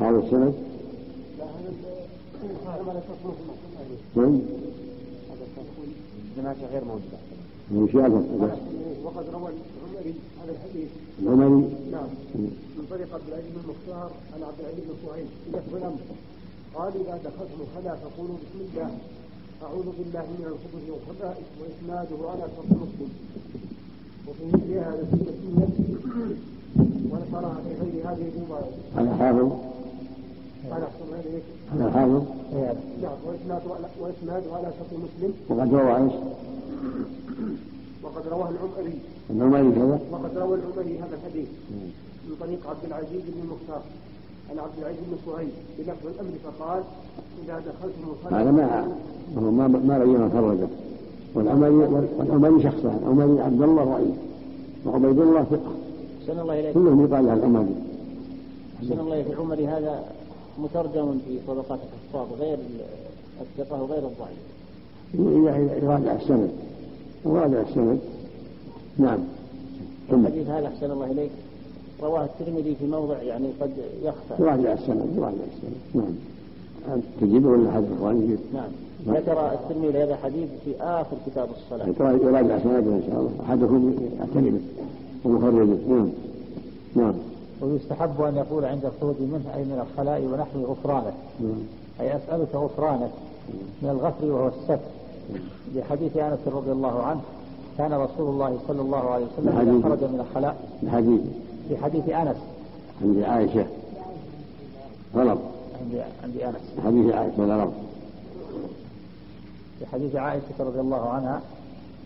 هذا 0.00 0.18
السند 0.18 0.54
نعم 4.16 4.40
جماعة 6.36 6.56
غير 6.72 6.84
موجودة 6.84 7.18
شاء 7.92 8.06
وقد 9.04 9.24
روى 9.32 9.50
العمري 9.50 10.14
هذا 10.42 10.52
الحديث 10.52 10.88
العمري 11.22 11.68
نعم 11.92 12.08
من 12.76 12.86
طريق 12.90 13.14
عبد 13.14 13.28
العزيز 13.28 13.46
بن 13.54 13.60
المختار 13.64 14.10
عن 14.34 14.42
عبد 14.42 14.60
العزيز 14.60 14.84
بن 14.84 15.24
بلفظ 15.52 15.74
الامر 15.74 15.98
قال 16.74 16.92
اذا 16.94 17.16
دخلتم 17.24 17.58
الخلاء 17.60 17.96
فقولوا 17.96 18.36
بسم 18.36 18.60
الله 18.60 18.90
أعوذ 19.66 19.88
بالله 19.98 20.24
من 20.38 20.46
الخبث 20.52 20.84
والخبائث 20.90 21.48
وإسناده 21.60 22.30
على 22.30 22.44
شرط 22.56 22.70
مسلم 22.82 23.10
وفي 24.26 24.44
مثل 24.52 24.70
هذا 24.72 25.04
في 25.10 25.14
السنة 25.14 25.68
ونصرها 27.10 27.58
في 27.64 27.70
غير 27.82 27.94
هذه 28.08 28.26
الروايه 28.30 28.72
هذا 28.96 29.16
حافظ. 29.20 29.50
قال 30.70 30.82
أحسن 30.82 31.08
عليك 31.18 31.46
هذا 31.72 31.90
حافظ. 31.90 32.24
نعم 33.02 33.18
وإسناده 34.00 34.54
على 34.54 34.66
على 34.66 34.72
شرط 34.78 34.92
مسلم. 35.04 35.32
وقد 35.48 35.74
روى 35.74 35.96
إيش؟ 35.96 36.12
وقد 38.02 38.28
رواه 38.28 38.50
العمري. 38.50 38.98
العمري 39.30 39.74
كذا. 39.74 40.00
وقد 40.10 40.38
روى 40.38 40.58
العمري 40.58 40.98
هذا 40.98 41.14
الحديث. 41.18 41.48
من 42.26 42.36
طريق 42.40 42.60
عبد 42.70 42.84
العزيز 42.84 43.22
بن 43.22 43.40
المختار 43.44 43.82
عن 44.50 44.58
عبد 44.58 44.78
العزيز 44.78 45.00
بن 45.10 45.16
صهيب 45.26 45.48
بلفظ 45.78 46.06
الأمر 46.06 46.32
فقال 46.44 46.82
إذا 47.44 47.58
دخلتم 47.58 48.36
هذا 48.36 48.50
ما 48.50 48.96
هو 49.38 49.50
ما 49.50 49.68
ما 49.68 50.04
بين 50.04 50.28
فرجه 50.28 50.68
والعمري 51.34 51.74
والعمري 52.18 52.62
شخصان 52.62 53.00
العمري 53.02 53.40
عبد 53.40 53.62
الله 53.62 53.84
ضعيف 53.84 54.16
وعبيد 54.86 55.18
الله 55.18 55.44
ثقة. 55.44 55.72
أحسن 56.20 56.40
الله 56.40 56.60
إليك. 56.60 56.74
كلهم 56.74 57.04
يقال 57.04 57.26
له 57.26 57.34
العمري 57.34 57.74
أحسن 58.78 59.00
الله 59.00 59.14
إليك 59.14 59.26
العمري 59.26 59.66
هذا 59.66 60.04
مترجم 60.58 61.18
في 61.26 61.38
طبقات 61.48 61.78
الحفاظ 61.86 62.40
غير 62.40 62.58
الثقة 63.40 63.82
وغير 63.82 64.02
الضعيف. 64.06 64.38
إذا 65.14 65.76
يراجع 65.84 66.12
السند. 66.12 66.50
وراجع 67.24 67.60
السند. 67.60 67.98
نعم. 68.98 69.18
ثم 70.10 70.26
الحديث 70.26 70.48
هذا 70.48 70.66
أحسن 70.66 70.90
الله 70.90 71.10
إليك. 71.10 71.30
رواه 72.02 72.24
الترمذي 72.24 72.74
في 72.74 72.86
موضع 72.86 73.22
يعني 73.22 73.48
قد 73.60 73.70
يخفى. 74.02 74.42
يراجع 74.42 74.72
السند 74.72 75.08
يراجع 75.16 75.36
السند. 75.56 75.76
نعم. 75.94 77.00
تجيبه 77.20 77.48
ولا 77.48 77.72
حد 77.72 77.84
اخواني 77.96 78.24
يجيب 78.24 78.38
نعم. 78.54 78.68
ذكر 79.08 79.52
الترمذي 79.52 80.02
هذا 80.02 80.16
حديث 80.16 80.48
في 80.64 80.74
آخر 80.80 81.16
كتاب 81.26 81.48
الصلاة. 81.56 82.14
يراجع 82.16 82.58
سنده 82.58 82.78
إن 82.78 83.02
شاء 83.06 83.20
الله. 83.20 83.30
أحدكم 83.48 83.94
يعتني 84.18 84.50
به 84.50 84.60
ويخرجه 85.24 85.76
نعم. 85.88 86.08
نعم. 86.94 87.14
ويستحب 87.62 88.22
أن 88.22 88.36
يقول 88.36 88.64
عند 88.64 88.84
الخروج 88.84 89.14
منه 89.20 89.54
أي 89.54 89.64
من 89.64 89.86
الخلاء 89.90 90.22
ونحو 90.22 90.72
غفرانك 90.72 91.14
نعم. 91.40 91.50
أي 92.00 92.16
أسألك 92.16 92.54
غفرانك 92.54 93.10
من 93.82 93.88
الغفر 93.88 94.24
وهو 94.24 94.48
الستر 94.48 94.78
لحديث 95.74 96.16
أنس 96.16 96.38
رضي 96.46 96.72
الله 96.72 97.02
عنه 97.02 97.20
كان 97.78 97.92
رسول 97.92 98.28
الله 98.28 98.58
صلى 98.68 98.80
الله 98.80 99.10
عليه 99.10 99.26
وسلم 99.26 99.48
الحديث. 99.48 99.82
خرج 99.82 100.04
من 100.04 100.24
الخلاء. 100.28 100.56
الحديث 100.82 101.20
في 101.68 101.76
حديث 101.76 102.08
أنس. 102.08 102.36
عند 103.02 103.22
عائشة. 103.22 103.66
غلط. 105.14 105.38
عند 105.80 106.04
عند 106.24 106.36
أنس. 106.36 106.84
حديث 106.86 107.14
عائشة 107.14 107.44
غلط؟ 107.44 107.70
في 109.78 109.86
حديث 109.86 110.16
عائشة 110.16 110.54
رضي 110.60 110.80
الله 110.80 111.08
عنها 111.08 111.40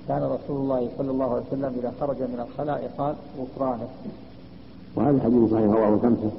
كان 0.09 0.23
رسول 0.23 0.57
الله 0.57 0.89
صلى 0.99 1.11
الله 1.11 1.25
عليه 1.25 1.43
وسلم 1.49 1.75
إذا 1.79 1.93
خرج 2.01 2.17
من 2.17 2.47
الخلاء 2.49 2.95
قال 2.99 3.15
غفرانك. 3.39 3.89
وهذا 4.97 5.17
الحديث 5.17 5.51
صحيح 5.51 5.65
رواه 5.65 5.95
الخمسه 5.95 6.31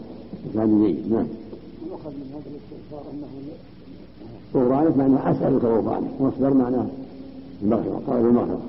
كان 0.53 0.84
جيد 0.84 1.14
نعم. 1.14 1.27
يؤخذ 1.88 2.10
من 2.10 2.31
هذا 2.34 2.49
الاستغفار 2.52 3.11
أنه 3.14 3.27
غفرانك 4.56 4.98
معناه 4.98 5.31
أسألك 5.31 5.64
غفرانك 5.64 6.22
مصدر 6.22 6.53
معناه 6.53 6.85
المغفره 7.61 8.02
قال 8.07 8.18
المغفرة. 8.18 8.61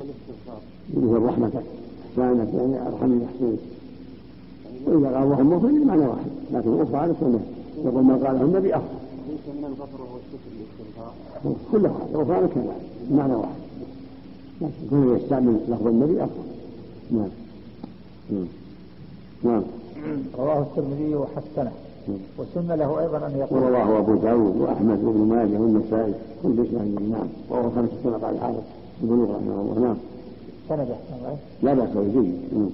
الاستغفار. 0.00 0.60
مثل 0.94 1.24
رحمتك. 1.24 1.62
احسانك 2.10 2.54
يعني 2.54 2.88
ارحمني 2.88 3.24
احسنك 3.24 3.58
وإذا 4.86 5.06
قال 5.06 5.22
اللهم 5.24 5.52
اغفر 5.52 5.68
لي 5.68 5.84
معنى 5.84 6.06
واحد. 6.06 6.30
لكن 6.52 6.72
الأخرى 6.74 6.96
على 6.96 7.12
السنة. 7.12 7.40
يقول 7.84 8.04
ما 8.04 8.14
قاله 8.14 8.42
النبي 8.42 8.76
أفضل 8.76 8.88
ليس 9.28 9.56
من 9.56 9.64
الغفر 9.64 10.00
والشكر 10.12 10.48
والاستغفار 11.44 12.46
كذلك 12.46 12.66
معنى 13.10 13.34
واحد. 13.34 13.58
لكن 14.60 14.72
كونه 14.90 15.16
يستعمل 15.16 15.58
لفظ 15.68 15.86
النبي 15.86 16.24
أفضل 16.24 16.42
نعم. 17.10 17.28
نعم. 18.30 18.46
نعم. 19.44 19.62
رواه 20.38 20.62
الترمذي 20.62 21.14
وحسنه. 21.14 21.72
وسن 22.38 22.72
له 22.72 23.00
أيضا 23.00 23.26
أن 23.26 23.32
يقول 23.38 23.62
ورواه 23.62 23.98
أبو 23.98 24.14
داود 24.14 24.56
وأحمد 24.60 25.04
وابن 25.04 25.20
ماجه 25.20 25.58
والنسائي. 25.60 26.14
كل 26.42 26.48
بإسناد 26.48 27.02
نعم. 27.10 27.26
وهو 27.50 27.70
خمسة 27.70 27.92
سنة 28.04 28.12
قال 28.12 28.34
الحافظ. 28.34 28.62
البلوغ 29.02 29.30
رحمه 29.30 29.60
الله. 29.60 29.80
نعم. 29.80 29.96
سند 30.68 30.88
لا 31.62 31.74
بأس 31.74 31.88
جيد. 32.14 32.70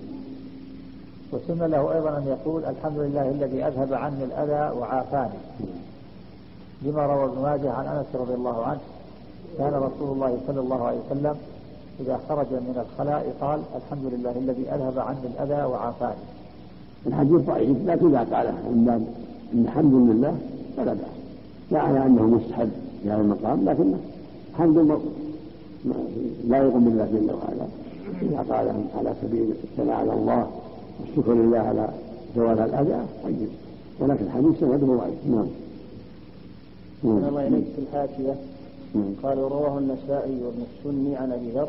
وسن 1.33 1.63
له 1.63 1.95
أيضا 1.95 2.09
أن 2.19 2.25
يقول 2.29 2.65
الحمد 2.65 2.99
لله 2.99 3.29
الذي 3.31 3.63
أذهب 3.65 3.93
عني 3.95 4.25
الأذى 4.25 4.79
وعافاني. 4.79 5.39
لما 6.83 7.07
روى 7.07 7.25
ابن 7.25 7.43
ماجه 7.43 7.71
عن 7.73 7.87
أنس 7.87 8.07
رضي 8.15 8.35
الله 8.35 8.63
عنه 8.67 8.81
كان 9.59 9.73
رسول 9.75 10.13
الله 10.15 10.39
صلى 10.47 10.61
الله 10.61 10.85
عليه 10.85 10.99
وسلم 11.11 11.37
إذا 12.01 12.21
خرج 12.29 12.47
من 12.51 12.85
الخلاء 12.87 13.35
قال 13.41 13.61
الحمد 13.77 14.13
لله 14.15 14.31
الذي 14.39 14.63
أذهب 14.75 14.99
عني 14.99 15.27
الأذى 15.35 15.65
وعافاني. 15.65 16.15
الحديث 17.07 17.41
ضعيف 17.41 17.77
لكن 17.87 18.07
إذا 18.17 18.37
قاله 18.37 18.51
من 18.53 18.85
باب 18.87 19.03
إن 19.55 19.65
الحمد 19.65 19.95
لله 19.95 20.37
فلا 20.77 20.93
بأس. 20.93 21.15
لا 21.71 21.81
على 21.81 22.07
أنه 22.07 22.23
مستحب 22.23 22.71
في 23.03 23.11
هذا 23.11 23.21
المقام 23.21 23.65
لكنه 23.65 23.99
حمد 24.59 24.79
م- 24.79 24.99
م- 25.85 25.93
لا 26.49 26.59
يقوم 26.59 26.85
بالله 26.85 27.05
جل 27.13 27.31
وعلا 27.33 27.67
إذا 28.23 28.39
قال 28.39 28.85
على 28.99 29.15
سبيل 29.23 29.55
الثناء 29.65 29.97
على 29.97 30.13
الله 30.13 30.51
والشكر 31.01 31.35
لله 31.35 31.59
على 31.59 31.89
زوال 32.37 32.59
الأذى 32.59 33.07
طيب. 33.25 33.49
ولكن 34.01 34.25
الحديث 34.25 34.61
سنده 34.61 34.87
ضعيف 34.87 35.15
نعم. 35.27 35.47
الله 37.05 37.47
إليك 37.47 37.65
في 37.65 37.83
الحاشية. 37.83 38.35
نعم. 38.95 39.15
قال 39.23 39.39
رواه 39.39 39.79
النسائي 39.79 40.43
وابن 40.43 40.63
السني 40.71 41.17
عن 41.17 41.33
أبي 41.33 41.51
ذر 41.51 41.69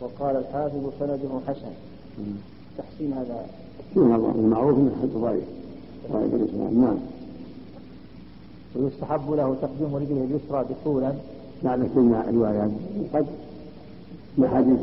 وقال 0.00 0.36
الحافظ 0.36 0.90
سنده 1.00 1.30
حسن. 1.46 1.72
نعم. 2.18 2.36
تحسين 2.78 3.12
هذا. 3.12 3.46
فيما 3.94 4.16
المعروف 4.16 4.78
انه 4.78 4.92
حد 5.02 5.20
ضعيف. 5.20 5.44
ضعيف 6.12 6.34
الإسلام. 6.34 6.80
نعم. 6.80 6.96
ويستحب 8.76 9.32
له 9.32 9.56
تقديم 9.62 9.96
رجله 9.96 10.24
اليسرى 10.24 10.64
دخولا 10.70 11.12
مع 11.64 11.74
ذكرنا 11.74 12.24
روايات 12.34 12.70
قد 13.14 13.26
مع 14.38 14.48
حديث 14.48 14.78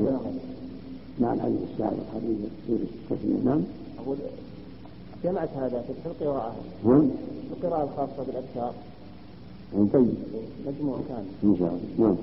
مع 1.19 1.33
الحديث 1.33 1.59
السابق 1.73 2.03
حديث 2.15 2.37
سوري 2.67 2.87
التسليم 3.11 3.41
نعم. 3.45 3.61
أقول 3.99 4.17
جمعت 5.23 5.49
هذا 5.57 5.81
في 5.81 6.09
القراءة. 6.09 6.55
نعم 6.85 7.07
القراءة 7.51 7.83
الخاصة 7.83 8.23
بالأذكار 8.27 8.73
طيب. 9.93 10.13
مجموع 10.67 10.97
كامل. 11.09 11.25
إن 11.43 11.55
شاء 11.59 11.69
الله. 11.69 12.07
نعم. 12.07 12.15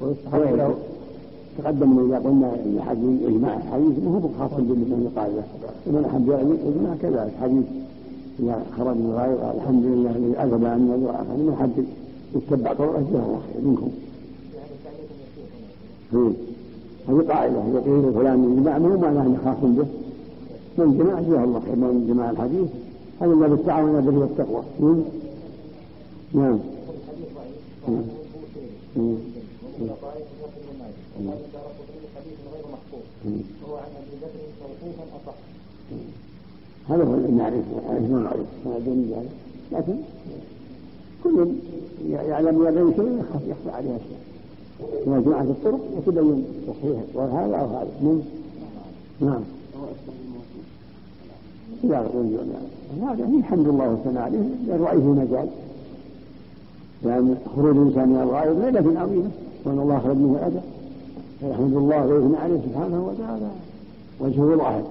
ويستحب 0.00 0.56
له. 0.56 0.74
تقدم 1.58 1.98
ان 1.98 2.06
إذا 2.06 2.18
قلنا 2.18 2.54
إن 2.54 2.82
حديث 2.88 3.22
إجماع 3.22 3.56
الحديث 3.56 4.04
ما 4.04 4.10
هو 4.10 4.28
خاص 4.38 4.60
باللسان 4.60 5.06
القاعده 5.06 5.42
ومن 5.86 6.04
احد 6.04 6.28
الاجماع 6.28 6.94
كذلك. 7.02 7.32
حديث 7.42 7.64
إذا 8.40 8.62
خرج 8.78 8.96
من 8.96 9.12
غير 9.16 9.36
قال 9.36 9.56
الحمد 9.56 9.84
لله 9.84 10.10
الذي 10.10 10.32
أذهب 10.38 10.64
عنا 10.64 10.94
الدعاء 10.94 11.24
فمن 11.24 11.56
حد 11.60 11.84
يتبع 12.34 12.72
طرقه 12.72 13.00
جزاه 13.00 13.24
الله 13.26 13.40
خير 13.52 13.62
منكم. 13.64 13.90
إيه. 16.14 16.32
هذه 17.08 17.26
قاعدة 17.28 17.62
اذا 17.70 17.80
قيل 17.80 18.12
فلان 18.14 18.58
اجماع 18.58 18.78
ما 18.78 18.94
هو 18.94 18.98
معناه 18.98 19.22
انه 19.22 19.38
خاص 19.44 19.56
به 19.62 19.86
من 20.78 20.98
جماع 20.98 21.20
جزاه 21.20 21.44
الله 21.44 21.60
خير 21.60 21.76
من 21.76 22.06
جماع 22.08 22.30
الحديث 22.30 22.68
هذا 23.20 23.34
من 23.34 23.40
باب 23.40 23.52
التعاون 23.52 23.90
على 23.90 23.98
البر 23.98 24.18
والتقوى. 24.18 24.62
نعم. 24.80 25.04
نعم. 26.34 26.58
نعم. 27.88 28.02
نعم. 28.96 29.16
نعم. 31.24 31.34
هذا 36.88 37.04
هو 37.04 37.16
نعرف 37.16 38.46
ما 38.66 38.78
دون 38.78 39.14
ذلك 39.16 39.30
لكن 39.72 39.96
كل 41.24 41.46
يعلم 42.10 42.64
بين 42.64 42.92
شيء 42.96 43.18
يخفى 43.20 43.50
يخفى 43.50 43.70
عليه 43.70 43.96
اشياء 43.96 44.20
إذا 45.06 45.20
جمعت 45.20 45.46
الطرق 45.46 45.80
يتبين 45.98 46.44
تصحيح 46.66 47.00
وهذا 47.14 47.56
أو 47.56 47.66
هذا. 47.66 47.88
نعم. 48.02 48.20
نعم. 49.20 49.42
لا 51.84 52.00
هذا 53.02 53.26
هي 53.26 53.38
الحمد 53.38 53.68
لله 53.68 53.90
والثناء 53.90 54.22
عليه 54.22 54.38
للرأي 54.66 54.96
في 54.96 55.06
مجال 55.06 55.48
لأن 57.02 57.36
خروج 57.56 57.76
الإنسان 57.76 58.08
من 58.08 58.20
الغائب 58.22 58.58
ليلة 58.60 59.00
عظيمة 59.00 59.30
وأن 59.64 59.78
الله 59.78 59.98
خرج 59.98 60.16
منه 60.16 60.38
الأذى 60.38 60.60
فيحمد 61.40 61.76
الله 61.76 62.06
ويثنى 62.06 62.36
عليه 62.36 62.60
سبحانه 62.68 63.06
وتعالى. 63.08 63.50
وجهه 64.20 64.56
ظاهر 64.56 64.84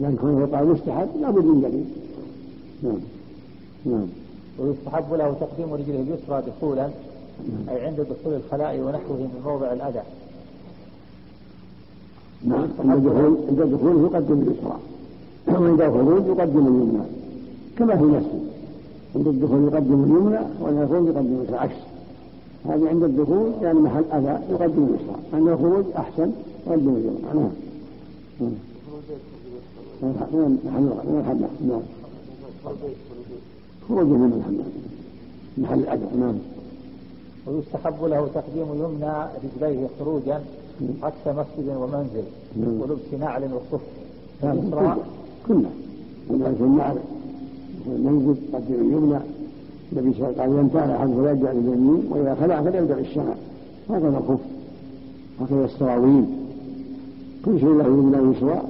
لأن 0.00 0.16
كونه 0.16 0.40
يقال 0.40 0.68
مستحب 0.68 1.08
لابد 1.20 1.44
من 1.44 1.60
دليل. 1.60 1.84
نعم. 2.82 3.00
نعم. 3.86 4.06
ويستحب 4.58 5.14
له 5.14 5.34
تقديم 5.40 5.74
رجله 5.74 6.00
اليسرى 6.00 6.42
دخولا 6.46 6.88
أي 7.70 7.86
عند 7.86 8.00
دخول 8.00 8.34
الخلاء 8.34 8.80
ونحوه 8.80 9.16
من 9.16 9.42
موضع 9.44 9.72
الأذى. 9.72 10.02
نعم 12.44 12.68
عند 12.78 13.06
الدخول 13.06 13.36
عند 13.48 13.60
الدخول 13.60 14.04
يقدم 14.04 14.40
اليسرى 14.40 14.78
وعند 15.48 15.80
الخروج 15.80 16.26
يقدم 16.26 16.66
اليمنى 16.66 17.04
كما 17.78 17.96
في 17.96 18.02
المسجد 18.02 18.44
عند 19.16 19.26
الدخول 19.26 19.64
يقدم 19.64 20.04
اليمنى 20.04 20.40
وعند 20.62 20.78
الخروج 20.78 21.08
يقدم 21.08 21.38
اليسرى 21.40 21.56
عكس. 21.56 21.76
هذه 22.68 22.88
عند 22.88 23.02
الدخول 23.02 23.52
يعني 23.62 23.78
محل 23.78 24.04
أذى 24.12 24.38
يقدم 24.50 24.86
اليسرى. 24.88 25.16
عند 25.32 25.48
الخروج 25.48 25.84
أحسن 25.96 26.30
يقدم 26.66 26.88
اليمنى. 26.88 27.18
نعم. 27.34 27.50
نعم. 28.40 28.52
محل 30.02 30.86
من 31.06 31.18
الحمام 31.20 31.50
نعم. 31.68 31.82
خروج 33.88 34.06
من 34.06 34.32
الحمام 34.38 34.72
محل 35.58 35.78
الأذى 35.78 36.18
نعم 36.20 36.34
ويستحب 37.46 38.04
له 38.04 38.28
تقديم 38.34 38.66
يمنى 38.74 39.12
رجليه 39.44 39.86
خروجا 39.98 40.40
عكس 41.02 41.26
مسجد 41.26 41.68
ومنزل 41.76 42.24
نعم. 42.56 42.80
ولبس 42.80 43.20
نعل 43.20 43.42
وصف. 43.42 43.80
نعم 44.42 44.58
اليسرى 44.58 44.96
كنا 45.48 45.70
كنا 46.28 46.52
في 46.52 46.62
النعل 46.62 46.96
المنزل 47.86 48.36
قدم 48.52 48.74
اليمنى 48.74 49.18
النبي 49.92 50.18
صلى 50.18 50.28
الله 50.28 50.42
عليه 50.42 50.52
وسلم 50.52 50.68
قال 50.68 50.90
أحد 50.90 51.08
فلا 51.08 51.30
يرجع 51.30 51.52
لليمين 51.52 52.02
وإذا 52.10 52.34
خلع 52.40 52.62
فليرجع 52.62 52.94
للشمال. 52.94 53.34
هكذا 53.90 54.08
الخف 54.18 54.40
هكذا 55.40 55.64
السراويل. 55.64 56.24
كل 57.44 57.60
شيء 57.60 57.68
له 57.68 57.86
يمنى 57.86 58.36
يسرى 58.36 58.62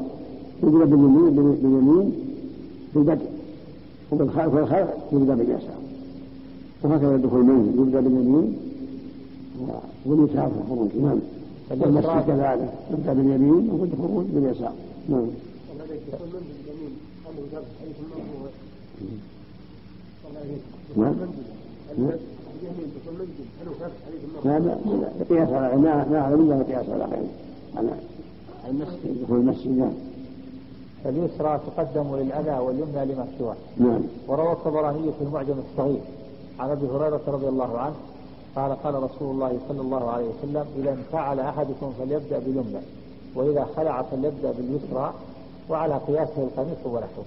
يبدأ 0.62 0.84
باليمين 0.84 1.30
باليمين 1.34 2.12
في 2.92 2.98
البدء 2.98 3.26
والخلف 4.20 4.88
يبدأ 5.12 5.34
باليسار 5.34 5.78
وهكذا 6.82 7.16
دخول 7.16 7.40
المنزل 7.40 7.80
يبدأ 7.80 8.00
باليمين 8.00 8.56
واليسار 10.06 10.50
في 10.50 10.58
الخروج. 10.64 10.88
نعم. 11.02 11.18
والمسجد 11.70 12.26
كذلك. 12.26 12.72
يبدأ 12.90 13.12
باليمين 13.12 13.70
وفي 13.70 13.94
الخروج 13.94 14.24
باليسار 14.26 14.72
نعم. 15.08 15.26
نعم. 20.96 21.14
لا 24.44 24.58
لا 24.58 24.76
قياس 25.30 25.48
على 25.48 25.76
ما 25.76 26.08
ما 26.10 26.18
أعلم 26.18 26.52
إلا 26.52 26.62
قياس 26.62 26.88
على 26.88 27.04
غيره 27.04 27.28
على 27.76 27.88
المسجد. 28.70 29.22
دخول 29.22 29.38
المسجد. 29.38 29.78
نعم. 29.78 29.92
اليسرى 31.06 31.60
تقدم 31.66 32.16
للأذى 32.16 32.58
واليمنى 32.58 33.04
لما 33.04 33.26
سواه. 33.38 33.56
نعم. 33.76 34.00
وروى 34.28 34.52
الطبراني 34.52 35.12
في 35.18 35.24
المعجم 35.24 35.54
الصغير 35.70 36.00
عن 36.60 36.70
أبي 36.70 36.86
هريرة 36.86 37.20
رضي 37.26 37.48
الله 37.48 37.78
عنه 37.78 37.94
قال 38.56 38.72
قال 38.82 38.94
رسول 38.94 39.34
الله 39.34 39.58
صلى 39.68 39.80
الله 39.80 40.10
عليه 40.10 40.26
وسلم 40.26 40.64
إذا 40.78 40.92
انفعل 40.92 41.40
أحدكم 41.40 41.92
فليبدأ 41.98 42.38
باليمنى 42.38 42.80
وإذا 43.34 43.66
خلع 43.76 44.02
فليبدأ 44.02 44.52
باليسرى 44.52 45.12
وعلى 45.70 46.00
قياسه 46.06 46.42
القميص 46.42 46.78
ونحوه. 46.84 47.24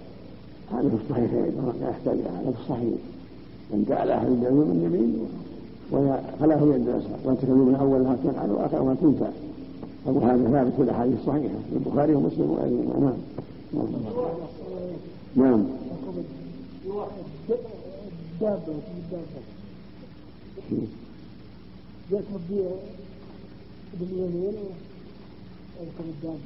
هذا 0.72 0.90
في 0.90 0.96
الصحيح 0.96 1.34
لا 1.82 1.90
يحتاج 1.90 2.18
هذا 2.18 2.52
في 2.52 2.62
الصحيح. 2.62 3.00
من 3.72 3.86
جعل 3.90 4.12
احد 4.12 4.28
اليمين 4.28 4.72
اليمين 4.72 5.28
ولا 5.92 6.20
خلاه 6.40 6.58
يد 6.58 6.88
اليسار 6.90 7.20
وأنت 7.26 7.46
من 7.46 7.76
أول 7.80 8.04
ما 8.04 8.18
تفعل 8.24 8.52
وآخر 8.52 8.84
ما 8.84 8.96
تنفع. 9.02 9.30
وهذا 10.06 10.52
ثابت 10.52 10.74
في 10.78 10.82
الأحاديث 10.82 11.20
الصحيحة 11.20 11.56
في 11.70 11.76
البخاري 11.76 12.16
ومسلم 12.16 12.52
وغيرهما. 12.52 13.00
نعم. 13.00 13.14
نعم. 15.36 15.66
دابة 18.42 18.74
دابة 19.12 19.42
يركب 22.12 22.72
باليمين 24.00 24.54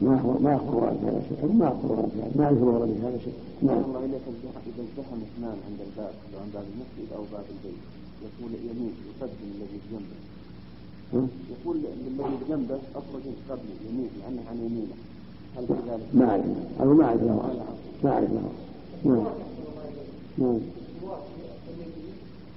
ما 0.01 0.21
هو 0.21 0.39
ما 0.39 0.55
هو 0.55 0.79
هذا 0.79 1.23
شيء 1.29 1.51
ما 1.53 1.67
هو 1.67 1.95
هذا؟ 1.95 2.31
ما 2.35 2.49
يذكر 2.49 2.63
ورد 2.63 2.89
هذا 3.03 3.19
شيء 3.23 3.33
نعم. 3.61 3.83
الله 3.83 4.05
إذا 4.05 4.83
التحم 4.83 5.19
إثنان 5.27 5.57
عند 5.67 5.79
الباب 5.87 6.13
سواء 6.31 6.45
باب 6.53 6.63
المسجد 6.73 7.13
أو 7.15 7.23
باب 7.31 7.45
البيت. 7.53 7.81
يقول 8.25 8.51
يمين 8.69 8.93
يقدم 9.09 9.49
الذي 9.55 9.77
بجنبه؟ 9.83 10.17
يقول 11.53 11.77
للذي 11.77 12.35
بجنبه 12.45 12.79
أخرج 12.95 13.25
قبلي 13.49 13.75
يمين 13.89 14.09
لأنه 14.19 14.41
عن 14.49 14.57
يمينه؟ 14.57 14.95
ما 16.13 16.25
أعرف 16.29 16.45
ما 16.97 17.05
أعرف 17.05 17.21
له 17.23 17.35
ما 18.03 18.11
أعرف 18.11 18.29
له 18.31 18.41
نعم 19.03 19.23
نعم 20.37 20.59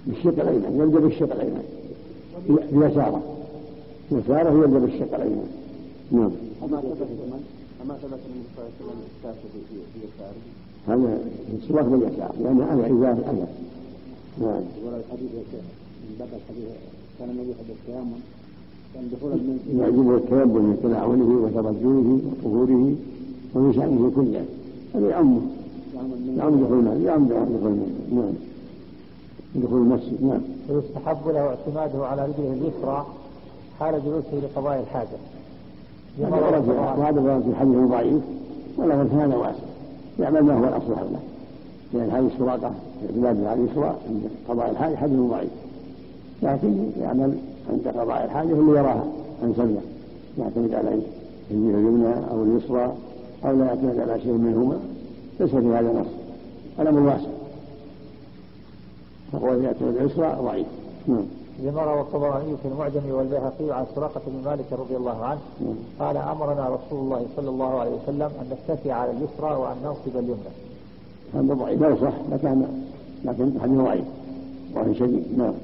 بالشق 0.07 0.41
الأيمن 0.41 0.81
يلجأ 0.81 0.99
بالشق 0.99 1.33
الأيمن 1.33 1.65
بيساره 2.73 3.23
يساره 4.13 4.51
يلجأ 4.65 4.79
بالشق 4.79 5.15
الأيمن 5.15 5.49
نعم 6.13 6.31
أما 6.65 6.81
ثبت 6.81 7.09
أما 7.83 7.95
ثبت 7.95 8.21
من 8.29 8.45
وسلم 8.59 9.43
في 9.71 9.99
يساره 9.99 10.43
هذا 10.89 11.19
السواك 11.63 11.85
باليسار 11.85 12.35
لأنه 12.41 12.73
أنا 12.73 12.87
إزار 12.87 13.13
الأذى 13.13 13.47
نعم 14.41 14.63
ولا 14.87 14.97
الحديث 14.97 15.31
من 16.05 16.17
بقى 16.19 16.29
الحديث 16.29 16.69
كان 17.19 17.31
النبي 17.31 17.53
دخول 17.53 18.03
المنزل 18.03 18.34
يعجبه 19.79 20.17
التيمم 20.17 20.55
من 20.55 20.79
تناوله 20.83 21.31
وترجله 21.45 22.21
وطهوره 22.27 22.95
ومن 23.55 23.73
شأنه 23.73 24.13
كله 24.17 24.45
هذا 24.95 25.09
يعمه 25.11 25.41
يعم 26.37 26.65
دخول 26.65 26.79
المسجد 26.79 27.05
يعم 27.05 27.25
دخول 27.25 27.73
المسجد 27.73 28.13
نعم. 28.13 28.33
دخول 29.55 29.81
المسجد. 29.81 30.23
نعم. 30.23 30.41
ويستحب 30.69 31.29
له 31.29 31.41
اعتماده 31.41 32.07
على 32.07 32.23
رجله 32.23 32.53
اليسرى 32.53 33.07
حال 33.81 34.03
جلوسه 34.05 34.47
لقضاء 34.47 34.81
الحاجة. 34.81 35.19
وهذا 36.99 37.41
في 37.41 37.51
الحديث 37.51 37.77
ضعيف. 37.77 38.23
وله 38.79 39.25
هذا 39.25 39.37
واسع. 39.37 39.65
يعمل 40.19 40.43
ما 40.43 40.59
هو 40.59 40.65
الأصلح 40.65 41.01
له. 41.01 41.19
لأن 41.95 42.11
هذه 42.11 42.31
السراقه 42.35 42.73
اعتماد 43.07 43.45
على 43.45 43.61
اليسرى 43.63 43.97
عند 44.09 44.23
قضاء 44.49 44.71
الحاجة. 44.71 44.97
حديث 44.97 45.19
ضعيف. 45.19 45.51
لكن 46.43 46.91
يعمل 47.01 47.35
عند 47.71 47.89
قضاء 47.89 48.25
الحاجة 48.25 48.53
اللي 48.53 48.79
يراها 48.79 49.05
انسب 49.43 49.75
له 49.75 49.83
يعتمد 50.39 50.75
على 50.75 50.89
الجهه 51.51 51.79
اليمنى 51.79 52.15
أو 52.31 52.43
اليسرى 52.43 52.93
أو 53.45 53.57
لا 53.57 53.65
يعتمد 53.65 54.01
على 54.01 54.21
شيء 54.21 54.33
منهما. 54.33 54.79
ليس 55.41 55.51
في 55.51 55.57
هذا 55.57 56.01
نص 56.01 56.07
الأمر 56.81 57.01
واسع. 57.01 57.29
فهو 59.33 59.55
يعتمد 59.55 59.97
اليسرى 59.97 60.39
ضعيف. 60.43 60.67
نعم. 61.07 61.25
لما 61.63 61.83
روى 61.83 62.01
الطبراني 62.01 62.57
في 62.63 62.69
المعجم 62.69 63.01
والبيهقي 63.11 63.79
عن 63.79 63.85
سراقة 63.95 64.21
بن 64.27 64.51
مالك 64.51 64.73
رضي 64.73 64.97
الله 64.97 65.25
عنه 65.25 65.41
نعم. 65.61 65.75
قال 66.01 66.17
أمرنا 66.17 66.69
رسول 66.69 67.01
الله 67.05 67.27
صلى 67.37 67.51
الله 67.51 67.81
عليه 67.81 67.91
وسلم 67.91 68.31
أن 68.41 68.57
نتكي 68.69 68.93
على 68.93 69.11
اليسرى 69.11 69.55
وأن 69.55 69.77
ننصب 69.85 70.17
اليمنى. 70.19 70.55
هذا 71.35 71.55
ضعيف. 71.55 71.83
لو 71.83 71.97
صح. 71.97 72.13
لكن 72.33 72.63
لكن 73.25 73.61
حديث 73.63 73.79
ضعيف. 73.79 74.05
ضعيف 74.75 74.99
شديد. 74.99 75.25
نعم. 75.39 75.55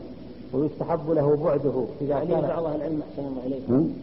ويستحب 0.52 1.10
له 1.10 1.36
بعده 1.44 1.84
إذا 2.00 2.14
عليه 2.14 2.34
كان 2.34 2.48
بعض 2.48 2.64
أهل 2.64 2.76
العلم 2.76 3.00
أحسن 3.10 3.28
الله 3.28 3.46
إليك 3.46 3.62
هم؟ 3.68 3.94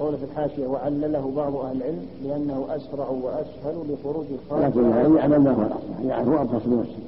قول 0.00 0.16
في 0.16 0.24
الحاشية 0.24 0.66
وعلله 0.66 1.32
بعض 1.36 1.56
أهل 1.56 1.76
العلم 1.76 2.06
لأنه 2.24 2.66
أسرع 2.68 3.08
وأسهل 3.08 3.74
لخروج 3.88 4.24
الخارج. 4.44 4.64
لكن 4.64 4.90
يعني 4.90 5.16
يعمل 5.16 5.38
ما 5.38 5.50
هو 5.50 5.62
الاصلح 5.62 6.00
يعني 6.06 6.28
هو 6.28 6.42
ابخص 6.42 6.66
بنفسه 6.66 6.98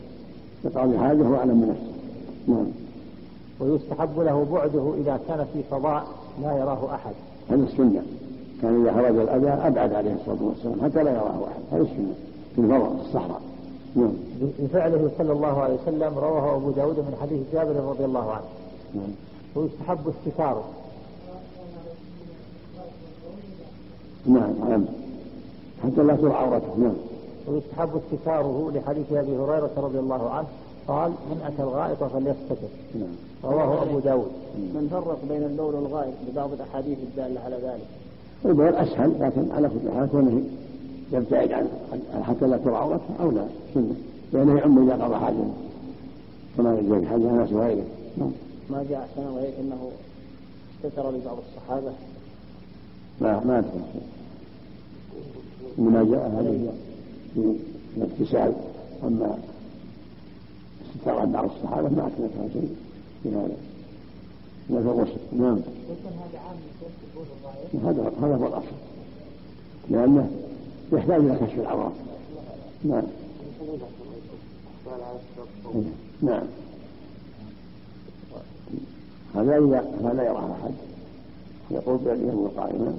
يقضي 0.64 0.98
حاجة 0.98 1.22
هو 1.22 1.36
أعلم 1.36 1.60
بنفسه 1.60 1.94
نعم. 2.48 2.66
ويستحب 3.60 4.18
له 4.20 4.46
بعده 4.52 4.94
إذا 5.00 5.20
كان 5.28 5.46
في 5.52 5.62
فضاء 5.70 6.06
لا 6.42 6.58
يراه 6.58 6.94
أحد. 6.94 7.14
هذا 7.50 7.62
السنة. 7.62 8.02
كان 8.62 8.82
إذا 8.82 8.92
خرج 8.92 9.16
الأذى 9.16 9.48
أبعد 9.48 9.92
عليه 9.92 10.14
الصلاة 10.14 10.48
والسلام 10.48 10.84
حتى 10.84 11.02
لا 11.02 11.10
يراه 11.10 11.44
أحد. 11.48 11.62
هذا 11.72 11.82
السنة. 11.82 12.14
في 12.54 12.60
الفضاء 12.60 12.96
في 12.96 13.08
الصحراء. 13.08 13.40
نعم. 13.96 14.12
بفعله 14.58 15.10
صلى 15.18 15.32
الله 15.32 15.60
عليه 15.60 15.74
وسلم 15.74 16.18
رواه 16.18 16.56
أبو 16.56 16.70
داود 16.70 16.98
من 16.98 17.16
حديث 17.22 17.40
جابر 17.52 17.76
رضي 17.76 18.04
الله 18.04 18.30
عنه. 18.30 18.44
نعم. 18.94 19.10
ويستحب 19.56 19.98
استتاره 20.08 20.64
نعم 24.26 24.70
نعم. 24.70 24.84
حتى 25.84 26.02
لا 26.02 26.16
ترى 26.16 26.32
عورته 26.32 26.78
نعم. 26.78 26.94
ويستحب 27.48 27.90
استتاره 27.96 28.72
لحديث 28.74 29.12
أبي 29.12 29.36
هريرة 29.36 29.70
رضي 29.76 29.98
الله 29.98 30.30
عنه. 30.30 30.46
قال 30.88 31.10
من 31.10 31.42
أتى 31.46 31.62
الغائط 31.62 32.04
فليستتر 32.04 32.68
نعم. 32.94 33.14
رواه 33.44 33.82
أبو 33.82 33.98
داود. 33.98 34.30
من 34.56 34.88
فرق 34.90 35.18
بين 35.28 35.42
البول 35.42 35.74
والغائط 35.74 36.14
ببعض 36.28 36.52
الأحاديث 36.52 36.98
الدالة 36.98 37.40
على 37.40 37.56
ذلك. 37.56 37.86
البول 38.44 38.74
أسهل 38.74 39.12
لكن 39.20 39.52
على 39.52 39.68
كل 39.68 39.90
حال 39.90 40.08
يبتعد 41.12 41.52
عن 41.52 41.68
عن- 42.14 42.24
حتى 42.24 42.46
لا 42.46 42.56
ترى 42.56 42.74
عورته 42.76 43.04
أو 43.20 43.30
لا 43.30 43.46
سنه 43.74 43.94
لأنه 44.32 44.58
يعم 44.58 44.90
إذا 44.90 45.04
قضى 45.04 45.14
حاجة. 45.16 45.36
كما 46.56 46.78
يجوز 46.78 47.00
في 47.02 47.08
حديث 47.08 47.26
انس 47.26 47.52
وغيره. 47.52 47.84
نعم. 48.18 48.30
ما 48.70 48.84
جاء 48.90 48.98
أحسن 49.10 49.28
الله 49.28 49.40
إليك 49.40 49.54
أنه 49.60 49.90
استتر 50.84 51.10
لبعض 51.10 51.36
الصحابة؟ 51.48 51.92
ما 53.20 53.44
ما 53.44 53.62
شيء 53.62 54.02
إنما 55.78 56.04
جاء 56.04 56.28
هذه 56.40 56.72
في 57.34 57.56
الاغتسال 57.96 58.52
أما 59.04 59.38
استطاع 60.96 61.24
بعض 61.24 61.44
الصحابة 61.44 61.88
ما 61.88 62.06
أثبتها 62.06 62.48
شيء. 62.52 62.76
في 63.22 63.28
هذا. 63.28 63.56
لا 64.70 64.82
في 64.82 64.88
الغسل 64.88 65.16
نعم. 65.38 65.58
هذا 67.84 68.12
هذا 68.22 68.36
هو 68.36 68.46
الأصل. 68.46 68.76
لأنه 69.90 70.30
يحتاج 70.92 71.20
إلى 71.20 71.36
كشف 71.36 71.58
العورات 71.58 71.92
نعم. 72.84 73.02
نعم. 76.22 76.42
هذا 79.34 79.58
إذا 79.58 79.84
هذا 80.04 80.22
يراه 80.22 80.52
أحد. 80.52 80.74
يقول 81.70 81.98
بأنه 81.98 82.50
قائما 82.56 82.94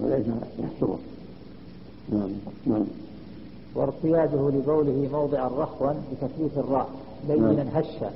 وليس 0.00 0.26
يحصره 0.58 0.98
نعم. 2.12 2.30
نعم. 2.66 2.84
وارتياده 3.74 4.50
لبوله 4.50 5.08
موضعا 5.12 5.48
رخوا 5.48 5.92
بتثليث 5.92 6.58
الراء 6.58 6.88
لينا 7.28 7.52
نعم. 7.52 7.68
هشا 7.74 8.10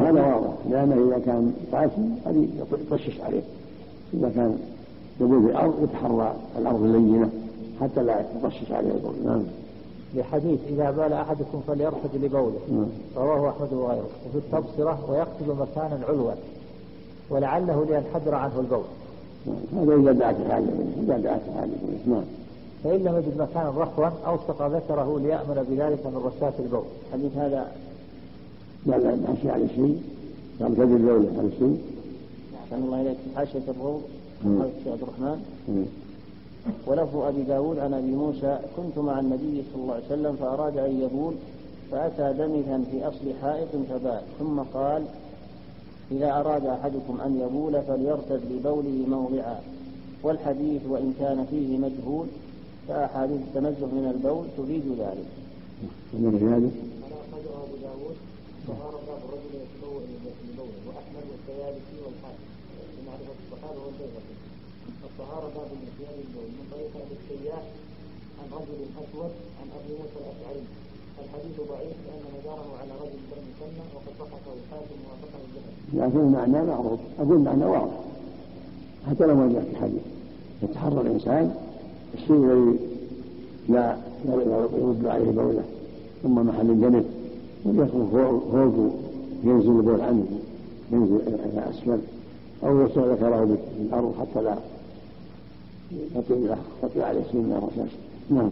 هذا 0.00 0.22
واضح 0.22 0.54
لأنه 0.70 1.08
إذا 1.08 1.18
كان 1.26 1.54
قاسي 1.72 2.08
هذه 2.26 2.48
يطشش 2.90 3.20
عليه. 3.20 3.42
إذا 4.14 4.28
كان 4.34 4.58
يبول 5.20 5.42
في 5.42 5.50
الأرض 5.50 5.74
يتحرى 5.82 6.34
الأرض 6.58 6.82
اللينة 6.82 7.30
حتى 7.80 8.02
لا 8.02 8.20
يطشش 8.20 8.72
عليه 8.72 8.90
البول 8.90 9.14
نعم. 9.24 9.42
لحديث 10.14 10.60
إذا 10.68 10.90
بال 10.90 11.12
أحدكم 11.12 11.60
فليرتد 11.66 12.16
لبوله 12.22 12.58
نعم. 12.70 12.86
رواه 13.16 13.50
أحمد 13.50 13.72
وغيره. 13.72 14.08
وفي 14.28 14.38
التبصرة 14.38 14.98
ويقصد 15.10 15.60
مكانا 15.60 16.00
علوا. 16.08 16.32
ولعله 17.30 17.84
لينحدر 17.84 18.34
عنه 18.34 18.60
البول. 18.60 18.84
نعم. 19.46 19.84
هذا 19.84 19.94
إذا 19.94 20.12
دعت 20.12 20.36
الحاجة 20.46 20.64
إذا 21.02 21.18
دعت 21.18 21.40
الحاجة 21.48 21.70
نعم. 22.06 22.24
فإن 22.84 23.04
لم 23.04 23.16
يجد 23.16 23.40
مكانا 23.40 23.72
رخوا 23.76 24.08
أوثق 24.26 24.66
ذكره 24.66 25.20
ليأمن 25.20 25.66
بذلك 25.70 26.06
من 26.06 26.22
رشاة 26.24 26.52
البول. 26.58 26.84
الحديث 27.08 27.36
هذا. 27.36 27.72
لا 28.86 28.98
لا 28.98 29.16
ماشي 29.28 29.50
على 29.50 29.68
شيء. 29.68 30.02
قال 30.60 30.76
تجد 30.76 30.80
الدولة 30.80 31.28
على 31.38 31.50
شيء. 31.58 31.78
أحسن 32.64 32.84
الله 32.84 33.00
إليك. 33.00 33.16
حاشية 33.36 33.60
مم. 33.82 33.98
قال 34.44 34.70
الشيخ 34.78 34.92
عبد 34.92 35.02
الرحمن. 35.02 35.38
ولفظ 36.86 37.16
أبي 37.16 37.42
داود 37.42 37.78
عن 37.78 37.94
أبي 37.94 38.12
موسى 38.12 38.58
كنت 38.76 38.98
مع 38.98 39.20
النبي 39.20 39.62
صلى 39.72 39.82
الله 39.82 39.94
عليه 39.94 40.04
وسلم 40.04 40.36
فأراد 40.36 40.76
أن 40.78 41.00
يبول 41.00 41.34
فأتى 41.90 42.32
دمثا 42.38 42.84
في 42.90 43.08
أصل 43.08 43.26
حائط 43.42 43.68
فبال 43.90 44.22
ثم 44.38 44.60
قال 44.60 45.02
إذا 46.10 46.40
أراد 46.40 46.66
أحدكم 46.66 47.20
أن 47.26 47.40
يبول 47.40 47.82
فليرتد 47.82 48.40
لبوله 48.52 49.04
موضعا 49.08 49.60
والحديث 50.22 50.82
وإن 50.88 51.14
كان 51.20 51.46
فيه 51.50 51.78
مجهول 51.78 52.26
فأحاديث 52.88 53.40
التنزه 53.48 53.86
من 53.86 54.12
البول 54.14 54.44
تفيد 54.58 54.86
ذلك. 54.98 55.28
ومن 56.14 56.34
هذا 56.48 56.70
أبو 57.64 57.76
داود 57.82 58.16
طهارة 58.68 58.98
باب 59.08 59.20
الرجل 59.28 59.52
يتبول 59.62 60.02
لبوله 60.48 60.80
وأحمد 60.88 61.24
والسيالسي 61.30 61.96
والحاكم 62.04 62.44
بمعرفة 62.96 63.36
الصحابة 63.44 63.80
والبيهقي 63.84 63.93
الطهارة 65.08 65.46
باب 65.56 65.70
النسيان 65.76 66.14
للبول 66.18 66.48
من 66.56 66.64
طريق 66.72 66.92
أبي 67.02 67.16
عن 68.38 68.46
رجل 68.58 68.78
أسود 69.00 69.32
عن 69.60 69.66
أبي 69.78 69.92
موسى 70.00 70.18
الأشعري. 70.22 70.62
الحديث 71.24 71.56
ضعيف 71.70 71.96
لأن 72.06 72.24
مداره 72.36 72.70
على 72.80 72.92
رجل 73.02 73.18
بن 73.30 73.42
مسنى 73.50 73.84
وقد 73.94 74.12
صححه 74.20 74.46
الحاكم 74.58 74.96
ووافقه 75.04 75.38
الذهبي 75.44 76.06
لكن 76.06 76.18
المعنى 76.18 76.66
معروف. 76.66 77.00
أقول 77.18 77.38
معنى 77.38 77.64
واضح. 77.64 77.98
حتى 79.10 79.26
لو 79.26 79.34
ما 79.34 79.52
جاء 79.52 79.64
في 79.70 79.76
حديث 79.76 80.02
يتحرى 80.62 81.00
الإنسان 81.00 81.54
الشيء 82.14 82.36
الذي 82.36 82.78
لا 83.68 83.96
يرد 84.78 85.06
عليه 85.06 85.30
بوله. 85.30 85.64
ثم 86.22 86.34
محل 86.34 86.70
الجنب. 86.70 87.04
وليكن 87.64 88.06
فوق 88.12 88.92
ينزل 89.44 89.70
البول 89.70 90.00
عنه. 90.00 90.26
ينزل 90.92 91.20
إلى 91.26 91.70
أسفل. 91.70 91.98
أو 92.64 92.80
يوسع 92.80 93.00
ذكره 93.00 93.58
بالأرض 93.78 94.14
حتى 94.20 94.42
لا 94.42 94.56
يطيع 96.82 97.06
عليه 97.06 97.22
سنة 97.32 97.58
الرسول. 97.58 97.88
نعم. 98.30 98.50